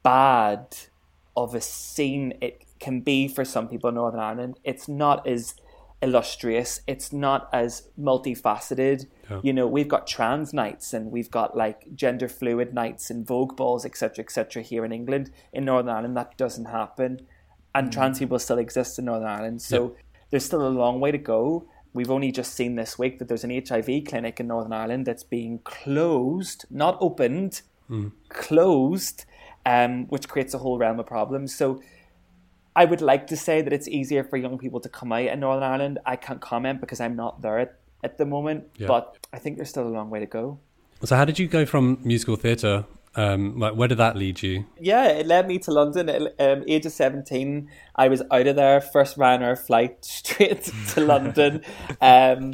bad 0.01 0.77
of 1.38 1.53
a 1.53 1.62
scene 1.62 2.33
it 2.41 2.63
can 2.79 3.01
be 3.01 3.27
for 3.27 3.45
some 3.45 3.67
people 3.67 3.89
in 3.89 3.95
Northern 3.95 4.19
Ireland. 4.19 4.60
It's 4.63 4.88
not 4.88 5.27
as 5.27 5.53
illustrious. 6.01 6.81
It's 6.88 7.13
not 7.13 7.48
as 7.53 7.89
multifaceted. 8.00 9.05
Yeah. 9.29 9.39
You 9.43 9.53
know, 9.53 9.67
we've 9.67 9.88
got 9.88 10.07
trans 10.07 10.53
nights 10.53 10.93
and 10.93 11.12
we've 11.12 11.29
got 11.29 11.55
like 11.55 11.93
gender 11.93 12.27
fluid 12.27 12.74
nights 12.74 13.10
and 13.10 13.25
Vogue 13.25 13.55
balls, 13.55 13.86
etc., 13.86 14.24
etc. 14.24 14.63
here 14.63 14.83
in 14.83 14.91
England. 14.91 15.31
In 15.53 15.65
Northern 15.65 15.93
Ireland, 15.93 16.17
that 16.17 16.38
doesn't 16.38 16.65
happen, 16.65 17.27
and 17.75 17.89
mm. 17.89 17.91
trans 17.91 18.19
people 18.19 18.39
still 18.39 18.57
exist 18.57 18.99
in 18.99 19.05
Northern 19.05 19.27
Ireland. 19.27 19.61
So 19.61 19.83
yep. 19.83 19.97
there's 20.29 20.45
still 20.45 20.67
a 20.67 20.69
long 20.69 20.99
way 20.99 21.11
to 21.11 21.17
go. 21.17 21.67
We've 21.93 22.11
only 22.11 22.31
just 22.31 22.53
seen 22.53 22.75
this 22.75 22.97
week 22.97 23.19
that 23.19 23.27
there's 23.27 23.43
an 23.43 23.51
HIV 23.51 24.05
clinic 24.07 24.39
in 24.39 24.47
Northern 24.47 24.73
Ireland 24.73 25.05
that's 25.05 25.23
being 25.23 25.59
closed, 25.59 26.65
not 26.69 26.97
opened, 27.01 27.61
mm. 27.89 28.11
closed, 28.29 29.25
um, 29.65 30.07
which 30.07 30.29
creates 30.29 30.53
a 30.53 30.57
whole 30.57 30.77
realm 30.77 30.99
of 30.99 31.05
problems. 31.05 31.53
So 31.53 31.81
I 32.75 32.85
would 32.85 33.01
like 33.01 33.27
to 33.27 33.35
say 33.35 33.61
that 33.61 33.73
it's 33.73 33.87
easier 33.87 34.23
for 34.23 34.37
young 34.37 34.57
people 34.57 34.79
to 34.79 34.89
come 34.89 35.11
out 35.11 35.25
in 35.25 35.39
Northern 35.41 35.63
Ireland. 35.63 35.99
I 36.05 36.15
can't 36.15 36.39
comment 36.39 36.79
because 36.79 37.01
I'm 37.01 37.15
not 37.15 37.41
there 37.41 37.59
at, 37.59 37.75
at 38.03 38.17
the 38.17 38.25
moment, 38.25 38.69
yeah. 38.77 38.87
but 38.87 39.17
I 39.33 39.39
think 39.39 39.57
there's 39.57 39.69
still 39.69 39.87
a 39.87 39.89
long 39.89 40.09
way 40.09 40.19
to 40.21 40.25
go. 40.25 40.59
So, 41.03 41.15
how 41.15 41.25
did 41.25 41.39
you 41.39 41.47
go 41.47 41.65
from 41.65 41.97
musical 42.03 42.35
theatre? 42.35 42.85
Um, 43.15 43.59
where 43.59 43.87
did 43.87 43.97
that 43.97 44.15
lead 44.15 44.41
you? 44.41 44.65
Yeah, 44.79 45.07
it 45.07 45.27
led 45.27 45.47
me 45.47 45.59
to 45.59 45.71
London. 45.71 46.09
At 46.09 46.21
um, 46.39 46.63
age 46.67 46.85
of 46.85 46.93
17, 46.93 47.69
I 47.95 48.07
was 48.07 48.21
out 48.31 48.47
of 48.47 48.55
there, 48.55 48.79
first 48.79 49.17
Ryanair 49.17 49.57
flight 49.57 50.03
straight 50.05 50.71
to 50.89 51.01
London. 51.01 51.61
Um, 52.01 52.53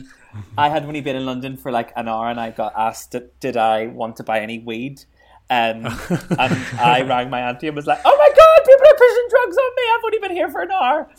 I 0.57 0.69
had 0.69 0.83
only 0.83 1.01
been 1.01 1.15
in 1.15 1.25
London 1.25 1.57
for 1.57 1.71
like 1.71 1.91
an 1.95 2.07
hour 2.07 2.29
and 2.29 2.39
I 2.39 2.51
got 2.51 2.73
asked, 2.77 3.15
did 3.39 3.57
I 3.57 3.87
want 3.87 4.17
to 4.17 4.23
buy 4.23 4.39
any 4.39 4.59
weed? 4.59 5.03
Um, 5.49 5.85
and 6.37 6.57
I 6.79 7.03
rang 7.07 7.29
my 7.29 7.41
auntie 7.41 7.67
and 7.67 7.75
was 7.75 7.87
like, 7.87 8.01
"Oh 8.03 8.15
my 8.17 8.29
god, 8.35 8.65
people 8.65 8.87
are 8.87 8.97
pushing 8.97 9.27
drugs 9.29 9.57
on 9.57 9.75
me! 9.75 9.81
I've 9.95 10.03
only 10.03 10.19
been 10.19 10.31
here 10.31 10.49
for 10.49 10.61
an 10.61 10.71
hour." 10.71 11.09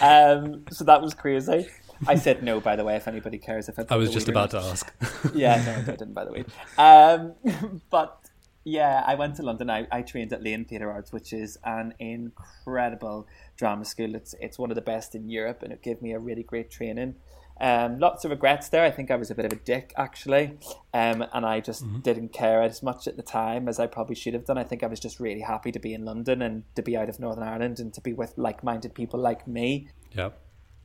Um, 0.00 0.64
so 0.70 0.84
that 0.84 1.02
was 1.02 1.12
crazy. 1.12 1.68
I 2.06 2.14
said 2.16 2.42
no, 2.42 2.60
by 2.60 2.76
the 2.76 2.84
way, 2.84 2.96
if 2.96 3.06
anybody 3.06 3.38
cares. 3.38 3.68
If 3.68 3.78
I, 3.78 3.84
I 3.90 3.96
was 3.96 4.10
just 4.10 4.28
about 4.28 4.50
to 4.52 4.58
ask. 4.58 4.92
yeah, 5.34 5.62
no, 5.64 5.92
I 5.92 5.96
didn't, 5.96 6.14
by 6.14 6.24
the 6.24 6.32
way. 6.32 6.44
Um, 6.78 7.80
but 7.90 8.23
yeah, 8.64 9.04
I 9.06 9.14
went 9.14 9.36
to 9.36 9.42
London. 9.42 9.70
I, 9.70 9.86
I 9.92 10.02
trained 10.02 10.32
at 10.32 10.42
Laine 10.42 10.64
Theatre 10.64 10.90
Arts, 10.90 11.12
which 11.12 11.32
is 11.32 11.58
an 11.64 11.94
incredible 11.98 13.26
drama 13.56 13.84
school. 13.84 14.14
It's 14.14 14.34
it's 14.40 14.58
one 14.58 14.70
of 14.70 14.74
the 14.74 14.82
best 14.82 15.14
in 15.14 15.28
Europe, 15.28 15.62
and 15.62 15.72
it 15.72 15.82
gave 15.82 16.00
me 16.00 16.12
a 16.12 16.18
really 16.18 16.42
great 16.42 16.70
training. 16.70 17.16
Um, 17.60 18.00
lots 18.00 18.24
of 18.24 18.32
regrets 18.32 18.68
there. 18.70 18.82
I 18.82 18.90
think 18.90 19.10
I 19.10 19.16
was 19.16 19.30
a 19.30 19.34
bit 19.34 19.44
of 19.44 19.52
a 19.52 19.60
dick 19.62 19.92
actually, 19.96 20.58
um, 20.92 21.24
and 21.32 21.46
I 21.46 21.60
just 21.60 21.84
mm-hmm. 21.84 22.00
didn't 22.00 22.32
care 22.32 22.62
as 22.62 22.82
much 22.82 23.06
at 23.06 23.16
the 23.16 23.22
time 23.22 23.68
as 23.68 23.78
I 23.78 23.86
probably 23.86 24.16
should 24.16 24.34
have 24.34 24.44
done. 24.44 24.58
I 24.58 24.64
think 24.64 24.82
I 24.82 24.86
was 24.86 24.98
just 24.98 25.20
really 25.20 25.40
happy 25.40 25.70
to 25.70 25.78
be 25.78 25.94
in 25.94 26.04
London 26.04 26.42
and 26.42 26.64
to 26.74 26.82
be 26.82 26.96
out 26.96 27.08
of 27.08 27.20
Northern 27.20 27.44
Ireland 27.44 27.78
and 27.78 27.94
to 27.94 28.00
be 28.00 28.12
with 28.12 28.32
like-minded 28.36 28.94
people 28.94 29.20
like 29.20 29.46
me. 29.46 29.88
Yep. 30.12 30.40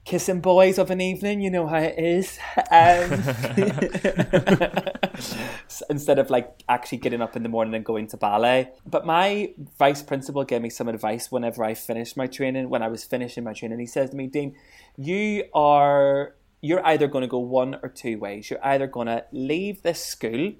Kissing 0.09 0.41
boys 0.41 0.79
of 0.79 0.89
an 0.89 1.01
evening, 1.01 1.39
you 1.39 1.51
know 1.51 1.67
how 1.67 1.77
it 1.77 1.99
is. 1.99 2.39
Um, 2.71 3.11
instead 5.91 6.17
of 6.17 6.31
like 6.31 6.63
actually 6.67 6.97
getting 6.97 7.21
up 7.21 7.35
in 7.35 7.43
the 7.43 7.49
morning 7.49 7.75
and 7.75 7.85
going 7.85 8.07
to 8.07 8.17
ballet. 8.17 8.71
But 8.87 9.05
my 9.05 9.53
vice 9.77 10.01
principal 10.01 10.43
gave 10.45 10.63
me 10.63 10.71
some 10.71 10.87
advice 10.87 11.31
whenever 11.31 11.63
I 11.63 11.75
finished 11.75 12.17
my 12.17 12.25
training. 12.25 12.71
When 12.71 12.81
I 12.81 12.87
was 12.87 13.03
finishing 13.03 13.43
my 13.43 13.53
training, 13.53 13.77
he 13.77 13.85
says 13.85 14.09
to 14.09 14.15
me, 14.15 14.25
"Dean, 14.25 14.55
you 14.97 15.43
are." 15.53 16.33
you're 16.61 16.85
either 16.87 17.07
going 17.07 17.21
to 17.21 17.27
go 17.27 17.37
one 17.37 17.77
or 17.83 17.89
two 17.89 18.17
ways. 18.17 18.49
You're 18.49 18.65
either 18.65 18.87
going 18.87 19.07
to 19.07 19.25
leave 19.31 19.83
this 19.83 20.03
school, 20.03 20.53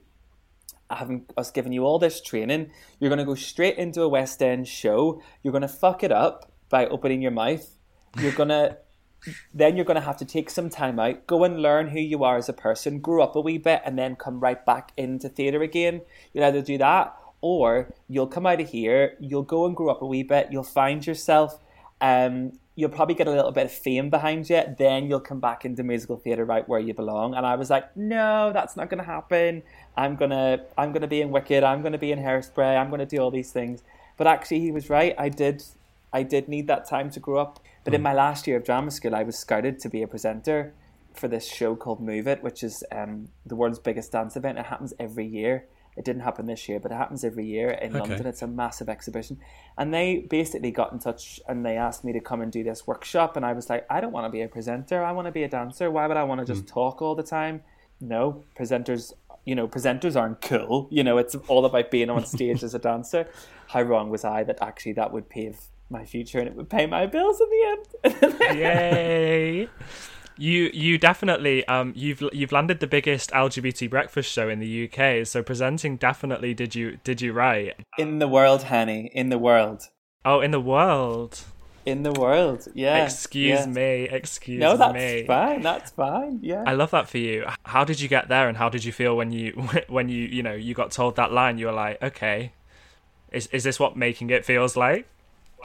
having 0.91 1.25
us 1.35 1.49
given 1.49 1.71
you 1.71 1.85
all 1.85 1.97
this 1.97 2.21
training, 2.21 2.69
you're 2.99 3.09
going 3.09 3.19
to 3.19 3.25
go 3.25 3.35
straight 3.35 3.77
into 3.77 4.03
a 4.03 4.07
West 4.07 4.43
End 4.43 4.67
show, 4.67 5.23
you're 5.41 5.51
going 5.51 5.63
to 5.63 5.67
fuck 5.67 6.03
it 6.03 6.11
up 6.11 6.51
by 6.69 6.85
opening 6.85 7.23
your 7.23 7.31
mouth, 7.31 7.67
you're 8.19 8.31
going 8.31 8.49
to. 8.49 8.77
Then 9.53 9.75
you're 9.75 9.85
going 9.85 9.95
to 9.95 10.01
have 10.01 10.17
to 10.17 10.25
take 10.25 10.49
some 10.49 10.69
time 10.69 10.99
out, 10.99 11.27
go 11.27 11.43
and 11.43 11.61
learn 11.61 11.89
who 11.89 11.99
you 11.99 12.23
are 12.23 12.38
as 12.38 12.49
a 12.49 12.53
person, 12.53 12.99
grow 12.99 13.23
up 13.23 13.35
a 13.35 13.41
wee 13.41 13.57
bit, 13.57 13.81
and 13.85 13.97
then 13.97 14.15
come 14.15 14.39
right 14.39 14.65
back 14.65 14.91
into 14.95 15.29
theatre 15.29 15.61
again. 15.61 16.01
You'll 16.33 16.45
either 16.45 16.61
do 16.61 16.77
that, 16.77 17.15
or 17.41 17.93
you'll 18.07 18.27
come 18.27 18.45
out 18.45 18.61
of 18.61 18.69
here, 18.69 19.15
you'll 19.19 19.43
go 19.43 19.65
and 19.65 19.75
grow 19.75 19.89
up 19.89 20.01
a 20.01 20.05
wee 20.05 20.23
bit, 20.23 20.49
you'll 20.51 20.63
find 20.63 21.05
yourself, 21.05 21.59
um, 22.01 22.53
you'll 22.75 22.89
probably 22.89 23.15
get 23.15 23.27
a 23.27 23.31
little 23.31 23.51
bit 23.51 23.65
of 23.65 23.71
fame 23.71 24.09
behind 24.09 24.49
you, 24.49 24.63
then 24.77 25.07
you'll 25.07 25.19
come 25.19 25.39
back 25.39 25.65
into 25.65 25.83
musical 25.83 26.17
theatre 26.17 26.45
right 26.45 26.67
where 26.67 26.79
you 26.79 26.93
belong. 26.93 27.33
And 27.35 27.45
I 27.45 27.55
was 27.55 27.69
like, 27.69 27.95
no, 27.95 28.51
that's 28.53 28.77
not 28.77 28.89
gonna 28.89 29.03
happen. 29.03 29.63
I'm 29.97 30.15
gonna 30.15 30.65
I'm 30.77 30.93
gonna 30.93 31.07
be 31.07 31.21
in 31.21 31.29
Wicked, 31.29 31.63
I'm 31.63 31.81
gonna 31.81 31.97
be 31.97 32.11
in 32.11 32.19
Hairspray, 32.19 32.77
I'm 32.79 32.89
gonna 32.89 33.05
do 33.05 33.17
all 33.17 33.31
these 33.31 33.51
things. 33.51 33.83
But 34.17 34.27
actually 34.27 34.61
he 34.61 34.71
was 34.71 34.89
right. 34.89 35.13
I 35.17 35.29
did 35.29 35.63
I 36.11 36.23
did 36.23 36.47
need 36.47 36.67
that 36.67 36.88
time 36.88 37.09
to 37.11 37.19
grow 37.19 37.38
up. 37.38 37.59
But 37.89 37.93
mm. 37.93 38.01
in 38.01 38.01
my 38.03 38.13
last 38.13 38.46
year 38.46 38.58
of 38.58 38.63
drama 38.63 38.91
school 38.91 39.15
I 39.15 39.24
was 39.24 39.36
scouted 39.36 39.79
to 39.79 39.89
be 39.89 40.03
a 40.03 40.08
presenter 40.08 40.75
for 41.15 41.27
this 41.27 41.51
show 41.51 41.75
called 41.75 42.00
Move 42.00 42.27
It, 42.27 42.43
which 42.43 42.63
is 42.63 42.84
um, 42.91 43.29
the 43.48 43.55
world's 43.55 43.79
biggest 43.79 44.12
dance 44.12 44.36
event. 44.36 44.60
It 44.60 44.67
happens 44.67 44.93
every 45.00 45.25
year. 45.25 45.65
It 45.98 46.05
didn't 46.05 46.22
happen 46.22 46.46
this 46.46 46.69
year, 46.69 46.79
but 46.79 46.91
it 46.91 46.96
happens 46.96 47.24
every 47.24 47.48
year 47.48 47.72
in 47.72 47.96
okay. 47.96 48.08
London. 48.08 48.27
It's 48.27 48.43
a 48.43 48.48
massive 48.48 48.89
exhibition. 48.89 49.39
And 49.75 49.91
they 49.91 50.27
basically 50.29 50.69
got 50.69 50.93
in 50.93 51.00
touch 51.00 51.39
and 51.48 51.65
they 51.65 51.77
asked 51.77 52.03
me 52.03 52.13
to 52.13 52.19
come 52.19 52.41
and 52.41 52.51
do 52.51 52.63
this 52.63 52.86
workshop. 52.86 53.36
And 53.36 53.43
I 53.43 53.53
was 53.53 53.72
like, 53.72 53.88
I 53.89 54.01
don't 54.01 54.12
want 54.12 54.27
to 54.27 54.29
be 54.29 54.43
a 54.43 54.48
presenter. 54.48 55.03
I 55.03 55.12
want 55.12 55.25
to 55.25 55.31
be 55.31 55.41
a 55.41 55.50
dancer. 55.50 55.89
Why 55.89 56.05
would 56.05 56.15
I 56.15 56.25
want 56.25 56.41
to 56.41 56.46
just 56.46 56.65
mm. 56.65 56.72
talk 56.72 57.01
all 57.01 57.15
the 57.15 57.24
time? 57.24 57.63
No, 58.00 58.43
presenters, 58.55 59.13
you 59.46 59.55
know, 59.55 59.67
presenters 59.67 60.15
aren't 60.15 60.41
cool. 60.41 60.88
You 60.91 61.03
know, 61.03 61.17
it's 61.17 61.34
all 61.48 61.65
about 61.65 61.89
being 61.89 62.12
on 62.12 62.24
stage 62.27 62.63
as 62.67 62.75
a 62.75 62.79
dancer. 62.79 63.27
How 63.69 63.81
wrong 63.81 64.12
was 64.12 64.24
I 64.24 64.43
that 64.43 64.60
actually 64.62 64.93
that 64.93 65.12
would 65.12 65.27
pave 65.27 65.60
my 65.89 66.05
future 66.05 66.39
and 66.39 66.48
it 66.48 66.55
would 66.55 66.69
pay 66.69 66.86
my 66.86 67.05
bills 67.05 67.41
in 67.41 67.50
the 67.50 68.24
end? 68.24 68.34
Yay! 68.58 69.67
You 70.38 70.69
you 70.74 70.98
definitely 70.98 71.67
um 71.67 71.91
you've 71.96 72.24
you've 72.31 72.53
landed 72.53 72.79
the 72.79 72.88
biggest 72.88 73.29
LGBT 73.31 73.89
breakfast 73.89 74.31
show 74.31 74.48
in 74.48 74.60
the 74.60 74.89
UK. 74.89 75.27
So 75.27 75.43
presenting 75.43 75.98
definitely 75.98 76.53
did 76.53 76.75
you 76.75 76.98
did 77.03 77.22
you 77.22 77.34
right 77.34 77.75
in 77.98 78.19
the 78.19 78.27
world, 78.27 78.63
Henny, 78.63 79.12
in 79.13 79.29
the 79.29 79.38
world. 79.38 79.89
Oh, 80.24 80.39
in 80.39 80.51
the 80.51 80.60
world. 80.60 81.41
In 81.86 82.03
the 82.03 82.12
world, 82.12 82.67
yeah. 82.74 83.03
Excuse 83.03 83.62
yeah. 83.62 83.65
me, 83.65 84.03
excuse 84.12 84.60
me. 84.60 84.65
no, 84.65 84.77
that's 84.77 84.93
me. 84.93 85.25
fine. 85.25 85.62
That's 85.62 85.91
fine. 85.91 86.39
Yeah. 86.41 86.63
I 86.67 86.74
love 86.74 86.91
that 86.91 87.10
for 87.10 87.17
you. 87.17 87.46
How 87.63 87.84
did 87.84 88.00
you 88.00 88.08
get 88.08 88.27
there, 88.27 88.48
and 88.48 88.58
how 88.58 88.69
did 88.69 88.86
you 88.86 88.91
feel 88.91 89.17
when 89.17 89.31
you 89.31 89.51
when 89.88 90.08
you 90.08 90.24
you 90.25 90.43
know 90.43 90.53
you 90.53 90.74
got 90.74 90.91
told 90.91 91.15
that 91.15 91.31
line? 91.31 91.58
You 91.58 91.65
were 91.67 91.74
like, 91.74 92.01
okay, 92.01 92.53
is 93.31 93.48
is 93.48 93.63
this 93.63 93.79
what 93.79 93.98
making 93.98 94.29
it 94.29 94.46
feels 94.46 94.77
like? 94.77 95.08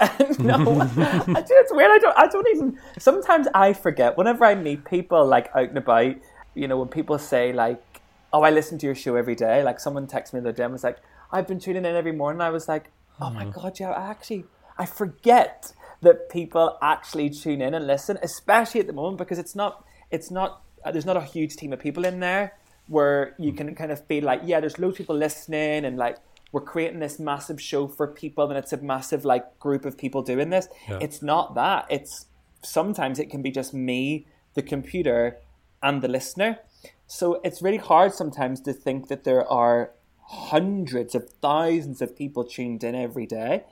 no, 0.38 0.80
it's 0.96 1.72
weird. 1.72 1.90
I 1.90 1.98
don't. 1.98 2.18
I 2.18 2.26
don't 2.26 2.48
even. 2.48 2.78
Sometimes 2.98 3.46
I 3.54 3.72
forget. 3.72 4.16
Whenever 4.16 4.44
I 4.44 4.54
meet 4.54 4.84
people 4.84 5.24
like 5.24 5.50
out 5.54 5.68
and 5.68 5.78
about, 5.78 6.16
you 6.54 6.66
know, 6.66 6.78
when 6.78 6.88
people 6.88 7.18
say 7.18 7.52
like, 7.52 8.00
"Oh, 8.32 8.42
I 8.42 8.50
listen 8.50 8.76
to 8.78 8.86
your 8.86 8.94
show 8.94 9.14
every 9.14 9.36
day." 9.36 9.62
Like 9.62 9.78
someone 9.78 10.06
texted 10.06 10.34
me 10.34 10.40
the 10.40 10.48
other 10.48 10.56
day 10.56 10.64
and 10.64 10.72
was 10.72 10.82
like, 10.82 10.98
"I've 11.30 11.46
been 11.46 11.60
tuning 11.60 11.84
in 11.84 11.94
every 11.94 12.12
morning." 12.12 12.40
I 12.40 12.50
was 12.50 12.66
like, 12.66 12.90
"Oh 13.20 13.30
my 13.30 13.44
mm-hmm. 13.44 13.60
god, 13.60 13.78
yeah!" 13.78 13.90
I 13.90 14.10
actually, 14.10 14.46
I 14.76 14.86
forget 14.86 15.72
that 16.02 16.28
people 16.28 16.76
actually 16.82 17.30
tune 17.30 17.62
in 17.62 17.72
and 17.74 17.86
listen, 17.86 18.18
especially 18.22 18.80
at 18.80 18.88
the 18.88 18.92
moment 18.92 19.18
because 19.18 19.38
it's 19.38 19.54
not. 19.54 19.84
It's 20.10 20.30
not. 20.30 20.62
Uh, 20.84 20.90
there's 20.90 21.06
not 21.06 21.16
a 21.16 21.22
huge 21.22 21.54
team 21.56 21.72
of 21.72 21.78
people 21.78 22.04
in 22.04 22.18
there 22.18 22.54
where 22.88 23.34
you 23.38 23.52
mm. 23.52 23.56
can 23.56 23.74
kind 23.74 23.90
of 23.90 24.04
feel 24.06 24.24
like, 24.24 24.40
yeah, 24.44 24.60
there's 24.60 24.78
loads 24.78 24.94
of 24.94 24.98
people 24.98 25.16
listening 25.16 25.84
and 25.84 25.96
like 25.96 26.18
we're 26.54 26.60
creating 26.60 27.00
this 27.00 27.18
massive 27.18 27.60
show 27.60 27.88
for 27.88 28.06
people 28.06 28.48
and 28.48 28.56
it's 28.56 28.72
a 28.72 28.76
massive 28.76 29.24
like 29.24 29.58
group 29.58 29.84
of 29.84 29.98
people 29.98 30.22
doing 30.22 30.50
this. 30.50 30.68
Yeah. 30.88 30.98
It's 31.00 31.20
not 31.20 31.56
that. 31.56 31.84
It's 31.90 32.26
sometimes 32.62 33.18
it 33.18 33.28
can 33.28 33.42
be 33.42 33.50
just 33.50 33.74
me, 33.74 34.28
the 34.54 34.62
computer, 34.62 35.38
and 35.82 36.00
the 36.00 36.06
listener. 36.06 36.60
So 37.08 37.40
it's 37.42 37.60
really 37.60 37.78
hard 37.78 38.14
sometimes 38.14 38.60
to 38.62 38.72
think 38.72 39.08
that 39.08 39.24
there 39.24 39.44
are 39.50 39.90
hundreds 40.26 41.16
of 41.16 41.28
thousands 41.42 42.00
of 42.00 42.16
people 42.16 42.44
tuned 42.44 42.84
in 42.84 42.94
every 42.94 43.26
day. 43.26 43.64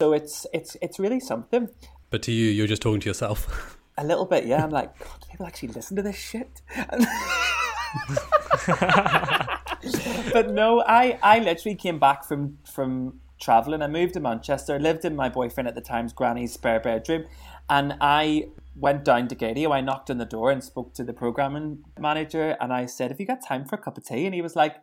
So 0.00 0.12
it's 0.12 0.44
it's 0.52 0.76
it's 0.82 0.98
really 0.98 1.20
something. 1.20 1.68
But 2.10 2.22
to 2.22 2.32
you, 2.32 2.50
you're 2.50 2.66
just 2.66 2.82
talking 2.82 2.98
to 2.98 3.08
yourself. 3.08 3.78
A 3.96 4.04
little 4.04 4.26
bit, 4.26 4.44
yeah. 4.44 4.64
I'm 4.64 4.70
like, 4.70 4.98
God, 4.98 5.20
do 5.20 5.28
people 5.30 5.46
actually 5.46 5.68
listen 5.68 5.94
to 5.94 6.02
this 6.02 6.16
shit? 6.16 6.62
but 10.32 10.50
no, 10.50 10.82
I, 10.82 11.18
I 11.22 11.38
literally 11.38 11.76
came 11.76 11.98
back 11.98 12.24
from 12.24 12.58
from 12.64 13.20
traveling. 13.40 13.82
I 13.82 13.88
moved 13.88 14.14
to 14.14 14.20
Manchester, 14.20 14.78
lived 14.78 15.04
in 15.04 15.16
my 15.16 15.28
boyfriend 15.28 15.68
at 15.68 15.74
the 15.74 15.80
time's 15.80 16.12
granny's 16.12 16.52
spare 16.52 16.80
bedroom, 16.80 17.24
and 17.68 17.96
I 18.00 18.48
went 18.76 19.04
down 19.04 19.28
to 19.28 19.36
Gaydio. 19.36 19.72
I 19.72 19.80
knocked 19.80 20.10
on 20.10 20.18
the 20.18 20.24
door 20.24 20.50
and 20.50 20.62
spoke 20.62 20.94
to 20.94 21.04
the 21.04 21.12
programming 21.12 21.84
manager, 21.98 22.56
and 22.60 22.72
I 22.72 22.86
said, 22.86 23.10
"Have 23.10 23.20
you 23.20 23.26
got 23.26 23.44
time 23.46 23.64
for 23.64 23.76
a 23.76 23.78
cup 23.78 23.98
of 23.98 24.04
tea?" 24.04 24.26
And 24.26 24.34
he 24.34 24.42
was 24.42 24.56
like, 24.56 24.76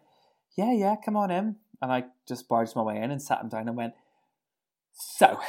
"Yeah, 0.58 0.74
yeah, 0.74 0.96
come 1.04 1.16
on 1.16 1.32
in." 1.32 1.56
And 1.82 1.92
I 1.92 2.06
just 2.28 2.48
barged 2.48 2.76
my 2.76 2.84
way 2.84 3.02
in 3.02 3.12
and 3.12 3.22
sat 3.22 3.42
him 3.42 3.50
down 3.50 3.68
and 3.68 3.78
went, 3.78 3.94
"So." 4.94 5.40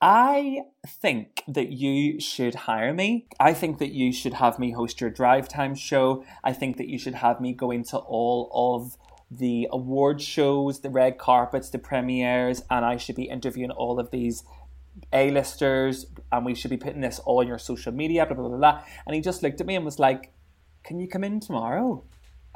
I 0.00 0.62
think 0.86 1.42
that 1.46 1.72
you 1.72 2.20
should 2.20 2.54
hire 2.54 2.94
me. 2.94 3.26
I 3.38 3.52
think 3.52 3.78
that 3.78 3.92
you 3.92 4.12
should 4.12 4.34
have 4.34 4.58
me 4.58 4.70
host 4.70 5.00
your 5.00 5.10
drive 5.10 5.46
time 5.46 5.74
show. 5.74 6.24
I 6.42 6.54
think 6.54 6.78
that 6.78 6.88
you 6.88 6.98
should 6.98 7.16
have 7.16 7.40
me 7.40 7.52
go 7.52 7.70
into 7.70 7.98
all 7.98 8.50
of 8.54 8.96
the 9.30 9.68
award 9.70 10.22
shows, 10.22 10.80
the 10.80 10.88
red 10.88 11.18
carpets, 11.18 11.68
the 11.68 11.78
premieres, 11.78 12.62
and 12.70 12.84
I 12.84 12.96
should 12.96 13.14
be 13.14 13.24
interviewing 13.24 13.70
all 13.70 14.00
of 14.00 14.10
these 14.10 14.42
A-listers, 15.12 16.06
and 16.32 16.46
we 16.46 16.54
should 16.54 16.70
be 16.70 16.78
putting 16.78 17.02
this 17.02 17.18
all 17.20 17.40
on 17.40 17.46
your 17.46 17.58
social 17.58 17.92
media, 17.92 18.24
blah, 18.24 18.34
blah, 18.34 18.48
blah, 18.48 18.56
blah. 18.56 18.82
And 19.06 19.14
he 19.14 19.20
just 19.20 19.42
looked 19.42 19.60
at 19.60 19.66
me 19.66 19.76
and 19.76 19.84
was 19.84 19.98
like, 19.98 20.32
Can 20.82 20.98
you 20.98 21.08
come 21.08 21.24
in 21.24 21.40
tomorrow? 21.40 22.04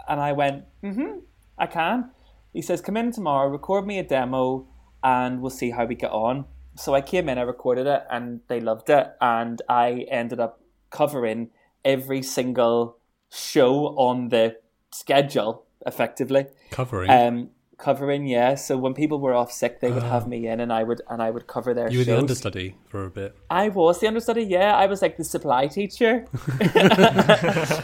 And 0.09 0.19
I 0.19 0.33
went, 0.33 0.65
Mm 0.83 0.95
hmm, 0.95 1.19
I 1.59 1.67
can. 1.67 2.11
He 2.55 2.63
says, 2.63 2.81
Come 2.81 2.97
in 2.97 3.13
tomorrow, 3.13 3.51
record 3.51 3.87
me 3.87 3.99
a 3.99 4.03
demo, 4.03 4.67
and 5.03 5.43
we'll 5.43 5.51
see 5.51 5.71
how 5.71 5.85
we 5.85 5.95
get 5.95 6.11
on 6.11 6.47
so 6.77 6.95
I 6.95 7.01
came 7.01 7.29
in, 7.29 7.39
I 7.39 7.43
recorded 7.43 7.87
it, 7.87 8.03
and 8.11 8.41
they 8.49 8.61
loved 8.61 8.91
it, 8.91 9.07
and 9.21 9.61
I 9.69 10.07
ended 10.11 10.41
up 10.41 10.61
covering 10.91 11.51
every 11.85 12.23
single 12.23 12.99
show 13.31 13.97
on 13.97 14.29
the 14.29 14.57
schedule 14.93 15.67
effectively. 15.87 16.47
Covering. 16.71 17.11
Um, 17.11 17.51
covering, 17.79 18.27
yeah. 18.27 18.55
So 18.55 18.77
when 18.77 18.95
people 18.95 19.19
were 19.21 19.35
off 19.35 19.53
sick, 19.53 19.81
they 19.81 19.91
would 19.91 20.03
have 20.03 20.25
ah. 20.25 20.29
me 20.29 20.47
in, 20.47 20.61
and 20.61 20.73
I 20.73 20.83
would 20.83 21.01
and 21.09 21.23
I 21.23 21.31
would 21.31 21.47
cover 21.47 21.75
their. 21.75 21.91
you 21.91 21.99
were 21.99 22.05
shows. 22.05 22.15
the 22.15 22.19
understudy 22.19 22.77
for 22.87 23.05
a 23.05 23.11
bit. 23.11 23.37
I 23.51 23.69
was 23.69 24.01
the 24.01 24.07
understudy. 24.07 24.43
Yeah, 24.43 24.75
I 24.77 24.87
was 24.87 25.03
like 25.03 25.17
the 25.17 25.25
supply 25.25 25.67
teacher. 25.67 26.27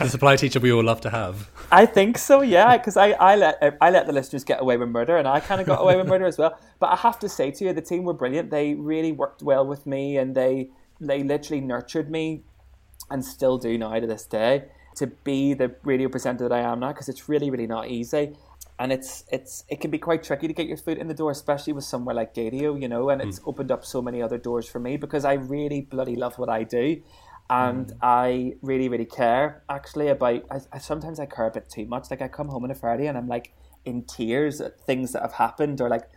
The 0.01 0.09
supply 0.09 0.37
teacher 0.37 0.61
we 0.61 0.73
all 0.73 0.83
love 0.83 1.01
to 1.03 1.11
have. 1.11 1.51
I 1.71 1.87
think 1.87 2.19
so, 2.19 2.41
yeah, 2.41 2.77
because 2.77 2.97
I, 2.97 3.11
I 3.13 3.37
let 3.37 3.77
I 3.81 3.91
let 3.91 4.07
the 4.07 4.13
listeners 4.13 4.45
get 4.45 4.61
away 4.61 4.77
with 4.77 4.89
murder, 4.89 5.17
and 5.17 5.29
I 5.29 5.41
kind 5.41 5.61
of 5.61 5.67
got 5.67 5.81
away 5.81 5.97
with 5.97 6.07
murder 6.07 6.27
as 6.27 6.39
well. 6.39 6.59
But 6.79 6.91
I 6.91 6.97
have 6.97 7.19
to 7.21 7.29
say 7.29 7.51
to 7.51 7.65
you, 7.65 7.73
the 7.73 7.83
team 7.83 8.05
were 8.05 8.15
brilliant. 8.15 8.51
They 8.51 8.75
really 8.75 9.13
worked 9.13 9.43
well 9.43 9.67
with 9.67 9.87
me, 9.87 10.17
and 10.17 10.35
they 10.35 10.71
they 11.01 11.23
literally 11.23 11.61
nurtured 11.61 12.11
me, 12.11 12.43
and 13.11 13.25
still 13.25 13.59
do 13.59 13.77
now 13.79 13.99
to 13.99 14.07
this 14.07 14.25
day 14.25 14.65
to 14.97 15.07
be 15.07 15.55
the 15.55 15.75
radio 15.85 16.09
presenter 16.09 16.49
that 16.49 16.55
I 16.55 16.61
am 16.61 16.81
now. 16.81 16.89
Because 16.89 17.09
it's 17.09 17.29
really 17.29 17.51
really 17.51 17.67
not 17.67 17.89
easy, 17.89 18.37
and 18.81 18.93
it's 18.93 19.25
it's 19.31 19.63
it 19.69 19.79
can 19.79 19.91
be 19.91 19.99
quite 19.99 20.25
tricky 20.25 20.49
to 20.49 20.55
get 20.55 20.67
your 20.67 20.79
foot 20.79 20.97
in 20.97 21.07
the 21.07 21.15
door, 21.15 21.31
especially 21.31 21.75
with 21.75 21.85
somewhere 21.85 22.15
like 22.15 22.35
Gaydio, 22.35 22.81
you 22.81 22.89
know. 22.89 23.11
And 23.11 23.21
it's 23.21 23.37
hmm. 23.37 23.51
opened 23.51 23.71
up 23.71 23.85
so 23.85 24.01
many 24.01 24.23
other 24.23 24.39
doors 24.39 24.67
for 24.67 24.81
me 24.81 24.97
because 24.97 25.27
I 25.27 25.35
really 25.35 25.83
bloody 25.83 26.17
love 26.17 26.39
what 26.39 26.49
I 26.49 26.65
do 26.65 27.03
and 27.51 27.91
hmm. 27.91 27.97
I 28.01 28.55
really, 28.63 28.89
really 28.89 29.05
care 29.05 29.63
actually 29.69 30.09
about. 30.09 30.45
I, 30.51 30.61
I 30.73 30.79
sometimes 30.79 31.21
I 31.21 31.27
care 31.27 31.47
a 31.47 31.51
bit 31.51 31.69
too 31.69 31.85
much. 31.85 32.11
Like 32.11 32.23
I 32.23 32.29
come 32.29 32.49
home 32.49 32.65
on 32.65 32.71
a 32.71 32.75
Friday 32.75 33.07
and 33.07 33.19
I'm 33.19 33.29
like 33.29 33.53
in 33.85 34.05
tears 34.05 34.63
at 34.63 34.81
things 34.81 35.13
that 35.13 35.21
have 35.21 35.35
happened 35.35 35.83
or 35.83 35.91
like 35.91 36.09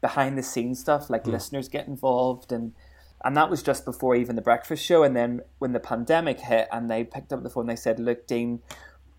behind 0.00 0.36
the 0.36 0.42
scenes 0.42 0.80
stuff, 0.80 1.08
like 1.08 1.24
hmm. 1.24 1.30
listeners 1.30 1.68
get 1.68 1.86
involved 1.86 2.50
and 2.50 2.74
and 3.24 3.36
that 3.36 3.48
was 3.48 3.62
just 3.62 3.84
before 3.84 4.16
even 4.16 4.34
the 4.34 4.42
breakfast 4.42 4.84
show. 4.84 5.04
And 5.04 5.14
then 5.14 5.42
when 5.58 5.72
the 5.72 5.80
pandemic 5.80 6.40
hit 6.40 6.68
and 6.72 6.90
they 6.90 7.04
picked 7.04 7.32
up 7.32 7.44
the 7.44 7.50
phone, 7.50 7.66
they 7.66 7.76
said, 7.76 8.00
"Look, 8.00 8.26
Dean, 8.26 8.60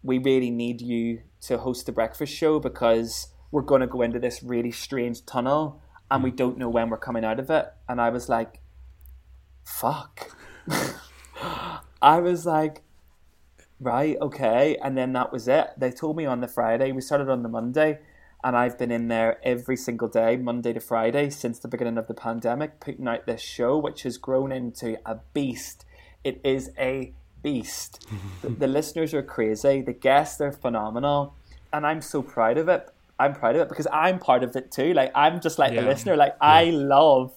we 0.04 0.18
really 0.18 0.52
need 0.52 0.82
you 0.82 1.22
to 1.42 1.58
host 1.58 1.86
the 1.86 1.92
breakfast 1.92 2.34
show 2.34 2.60
because 2.60 3.30
we're 3.52 3.62
going 3.62 3.82
to 3.82 3.88
go 3.88 4.02
into 4.02 4.20
this 4.20 4.44
really 4.44 4.72
strange 4.72 5.26
tunnel 5.26 5.82
and 6.12 6.24
we 6.24 6.30
hmm. 6.30 6.36
don't 6.36 6.58
know 6.58 6.70
when 6.70 6.90
we're 6.90 6.98
coming 6.98 7.26
out 7.26 7.40
of 7.40 7.50
it." 7.50 7.68
And 7.88 8.00
I 8.00 8.10
was 8.10 8.30
like, 8.30 8.60
"Fuck." 9.64 10.36
I 12.02 12.20
was 12.20 12.46
like, 12.46 12.84
right, 13.80 14.18
okay. 14.22 14.78
And 14.82 14.98
then 14.98 15.14
that 15.14 15.32
was 15.32 15.48
it. 15.48 15.72
They 15.78 15.92
told 15.92 16.18
me 16.18 16.26
on 16.26 16.42
the 16.42 16.48
Friday. 16.48 16.92
We 16.92 17.02
started 17.02 17.30
on 17.30 17.44
the 17.44 17.50
Monday, 17.50 18.00
and 18.44 18.56
I've 18.56 18.78
been 18.78 18.92
in 18.92 19.08
there 19.08 19.40
every 19.44 19.76
single 19.76 20.08
day, 20.08 20.38
Monday 20.38 20.74
to 20.74 20.80
Friday, 20.80 21.30
since 21.30 21.60
the 21.60 21.68
beginning 21.68 21.98
of 21.98 22.08
the 22.08 22.14
pandemic, 22.14 22.80
putting 22.80 23.08
out 23.08 23.26
this 23.26 23.42
show, 23.42 23.78
which 23.78 24.04
has 24.04 24.18
grown 24.18 24.52
into 24.52 24.98
a 25.06 25.20
beast. 25.34 25.86
It 26.24 26.40
is 26.44 26.72
a 26.78 27.14
beast. 27.42 28.08
the, 28.42 28.50
the 28.50 28.68
listeners 28.68 29.14
are 29.14 29.24
crazy. 29.24 29.82
The 29.82 29.94
guests 29.94 30.40
are 30.42 30.52
phenomenal, 30.52 31.36
and 31.74 31.86
I'm 31.86 32.02
so 32.02 32.22
proud 32.22 32.58
of 32.58 32.70
it. 32.70 32.90
I'm 33.20 33.34
proud 33.34 33.56
of 33.56 33.62
it 33.62 33.70
because 33.70 33.88
I'm 33.92 34.18
part 34.18 34.44
of 34.44 34.56
it 34.56 34.72
too. 34.72 34.94
Like 34.94 35.12
I'm 35.14 35.42
just 35.42 35.60
like 35.60 35.74
Yeah. 35.74 35.82
the 35.82 35.88
listener. 35.88 36.16
Like 36.16 36.36
I 36.40 36.66
love 36.66 37.34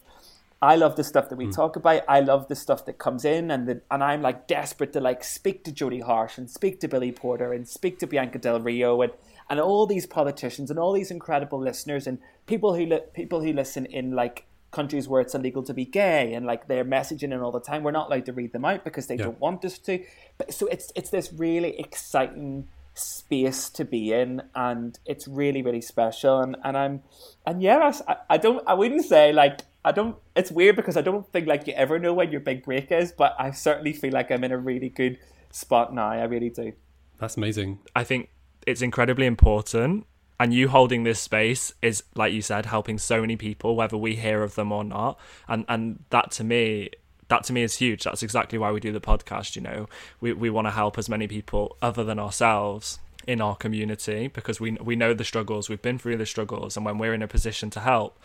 I 0.62 0.77
love 0.77 0.95
the 0.95 1.03
stuff 1.03 1.29
that 1.29 1.37
we 1.37 1.47
mm. 1.47 1.55
talk 1.55 1.75
about. 1.75 2.03
I 2.07 2.21
love 2.21 2.47
the 2.47 2.55
stuff 2.55 2.87
that 2.87 2.97
comes 2.97 3.25
in, 3.25 3.51
and 3.51 3.67
the, 3.67 3.81
and 3.91 4.03
I'm 4.03 4.23
like 4.23 4.47
desperate 4.47 4.93
to 4.93 5.01
like 5.01 5.25
speak 5.25 5.65
to 5.65 5.73
Jodie 5.73 6.05
Harsh 6.05 6.38
and 6.38 6.49
speak 6.49 6.79
to 6.81 6.88
Billy 6.88 7.11
Porter 7.11 7.53
and 7.53 7.69
speak 7.69 7.99
to 7.99 8.07
Bianca 8.07 8.38
Del 8.38 8.61
Rio 8.61 9.03
and 9.03 9.12
and 9.51 9.59
all 9.59 9.87
these 9.87 10.07
politicians 10.07 10.71
and 10.71 10.79
all 10.79 10.93
these 10.93 11.11
incredible 11.11 11.61
listeners 11.61 12.07
and 12.07 12.19
people 12.47 12.75
who 12.75 12.87
li- 12.87 13.01
people 13.12 13.43
who 13.43 13.53
listen 13.53 13.87
in 13.87 14.12
like 14.12 14.47
countries 14.73 15.07
where 15.09 15.21
it's 15.21 15.35
illegal 15.35 15.63
to 15.63 15.73
be 15.75 15.85
gay 15.85 16.35
and 16.35 16.45
like 16.45 16.67
they're 16.67 16.85
messaging 16.85 17.33
in 17.33 17.41
all 17.41 17.53
the 17.53 17.61
time. 17.61 17.83
We're 17.85 17.91
not 17.93 18.09
allowed 18.09 18.27
to 18.27 18.33
read 18.33 18.53
them 18.53 18.65
out 18.65 18.83
because 18.85 19.07
they 19.07 19.15
Yeah. 19.17 19.25
don't 19.27 19.41
want 19.41 19.65
us 19.65 19.79
to. 19.81 20.05
But 20.39 20.53
so 20.53 20.67
it's 20.67 20.91
it's 20.97 21.11
this 21.11 21.33
really 21.33 21.79
exciting 21.79 22.69
space 22.95 23.71
to 23.71 23.85
be 23.87 24.13
in 24.13 24.43
and 24.55 24.99
it's 25.07 25.27
really 25.27 25.63
really 25.63 25.81
special 25.81 26.41
and, 26.41 26.57
and 26.63 26.77
i'm 26.77 27.03
and 27.47 27.63
yeah 27.63 27.91
I, 28.07 28.17
I 28.29 28.37
don't 28.37 28.63
i 28.69 28.75
wouldn't 28.75 29.07
say 29.07 29.33
like 29.33 29.63
i 29.83 29.93
don't 29.93 30.15
it's 30.37 30.51
weird 30.53 30.77
because 30.77 30.99
i 30.99 31.01
don't 31.01 31.27
think 31.33 31.47
like 31.47 31.67
you 31.67 31.73
ever 31.73 31.99
know 31.99 32.13
when 32.13 32.31
your 32.31 32.43
big 32.43 32.63
break 32.63 32.93
is 32.93 33.11
but 33.11 33.35
i 33.39 33.51
certainly 33.51 33.95
feel 33.95 34.13
like 34.13 34.31
i'm 34.31 34.45
in 34.45 34.53
a 34.53 34.59
really 34.59 34.91
good 34.91 35.19
spot 35.51 35.95
now 35.95 36.11
i 36.11 36.23
really 36.25 36.51
do 36.51 36.75
That's 37.17 37.39
amazing. 37.39 37.79
I 37.97 38.05
think 38.05 38.29
it's 38.67 38.83
incredibly 38.83 39.25
important. 39.25 40.07
And 40.42 40.52
you 40.52 40.66
holding 40.66 41.05
this 41.05 41.20
space 41.20 41.72
is, 41.83 42.02
like 42.16 42.33
you 42.33 42.42
said, 42.42 42.66
helping 42.66 42.98
so 42.98 43.20
many 43.20 43.37
people, 43.37 43.76
whether 43.76 43.96
we 43.96 44.16
hear 44.16 44.42
of 44.42 44.57
them 44.57 44.72
or 44.72 44.83
not. 44.83 45.16
And 45.46 45.64
and 45.68 46.02
that 46.11 46.33
to 46.33 46.42
me, 46.42 46.90
that 47.28 47.44
to 47.44 47.52
me 47.52 47.62
is 47.62 47.76
huge. 47.76 48.02
That's 48.02 48.24
exactly 48.24 48.59
why 48.59 48.72
we 48.72 48.81
do 48.81 48.90
the 48.90 49.00
podcast. 49.00 49.55
You 49.55 49.62
know, 49.62 49.88
we 50.20 50.33
we 50.33 50.50
want 50.50 50.66
to 50.66 50.72
help 50.72 50.98
as 50.98 51.09
many 51.09 51.28
people 51.28 51.76
other 51.81 52.02
than 52.02 52.18
ourselves 52.18 52.98
in 53.24 53.40
our 53.40 53.55
community 53.55 54.26
because 54.26 54.59
we 54.59 54.72
we 54.72 54.96
know 54.96 55.14
the 55.14 55.22
struggles. 55.22 55.68
We've 55.68 55.81
been 55.81 55.96
through 55.96 56.16
the 56.16 56.26
struggles, 56.26 56.76
and 56.76 56.85
when 56.85 56.98
we're 56.98 57.14
in 57.14 57.22
a 57.22 57.28
position 57.28 57.70
to 57.70 57.78
help, 57.78 58.18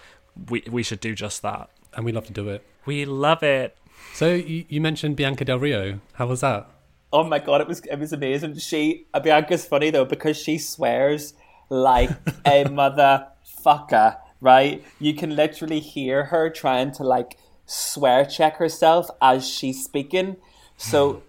we 0.50 0.64
we 0.72 0.82
should 0.82 1.00
do 1.00 1.14
just 1.14 1.44
that. 1.44 1.70
And 1.94 2.04
we 2.04 2.12
love 2.12 2.26
to 2.26 2.34
do 2.34 2.50
it. 2.50 2.66
We 2.88 3.06
love 3.06 3.44
it. 3.44 3.78
So 4.16 4.34
you, 4.34 4.66
you 4.68 4.82
mentioned 4.82 5.18
Bianca 5.18 5.46
Del 5.46 5.60
Rio. 5.60 6.00
How 6.14 6.26
was 6.26 6.42
that? 6.42 6.68
oh 7.14 7.24
my 7.24 7.40
god 7.40 7.62
it 7.62 7.68
was 7.70 7.80
it 7.80 7.98
was 7.98 8.12
amazing 8.12 8.54
she 8.58 9.08
bianca's 9.24 9.66
funny 9.66 9.90
though 9.90 10.04
because 10.04 10.36
she 10.36 10.58
swears 10.58 11.34
like 11.70 12.12
a 12.46 12.64
motherfucker 12.66 14.18
right? 14.42 14.84
You 15.00 15.14
can 15.14 15.36
literally 15.36 15.80
hear 15.80 16.26
her 16.26 16.50
trying 16.50 16.92
to 16.94 17.04
like 17.04 17.38
swear 17.66 18.26
check 18.26 18.58
herself 18.58 19.10
as 19.22 19.48
she's 19.48 19.84
speaking. 19.84 20.38
So 20.78 21.14
hmm. 21.14 21.20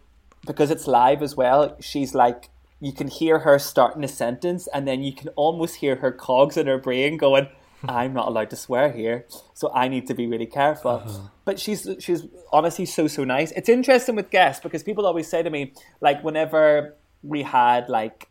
because 0.47 0.71
it's 0.71 0.87
live 0.87 1.23
as 1.23 1.37
well 1.37 1.77
she's 1.81 2.15
like 2.15 2.51
you 2.81 2.93
can 2.93 3.09
hear 3.09 3.41
her 3.41 3.59
starting 3.59 4.05
a 4.05 4.09
sentence 4.09 4.69
and 4.73 4.87
then 4.87 5.03
you 5.03 5.13
can 5.13 5.29
almost 5.31 5.77
hear 5.77 5.97
her 5.97 6.13
cogs 6.13 6.57
in 6.57 6.67
her 6.67 6.79
brain 6.79 7.17
going 7.17 7.49
i'm 7.89 8.13
not 8.13 8.29
allowed 8.29 8.51
to 8.51 8.57
swear 8.57 8.93
here 8.93 9.27
so 9.53 9.73
i 9.75 9.89
need 9.89 10.07
to 10.07 10.15
be 10.15 10.27
really 10.27 10.47
careful. 10.47 11.03
Uh-huh. 11.05 11.29
But 11.45 11.59
she's 11.59 11.89
she's 11.99 12.25
honestly 12.53 12.85
so 12.85 13.07
so 13.09 13.25
nice. 13.25 13.53
It's 13.53 13.71
interesting 13.71 14.17
with 14.17 14.31
guests 14.31 14.63
because 14.63 14.83
people 14.83 15.07
always 15.07 15.29
say 15.29 15.43
to 15.43 15.51
me 15.51 15.73
like 16.01 16.23
whenever 16.23 16.95
we 17.23 17.43
had 17.43 17.89
like 17.89 18.28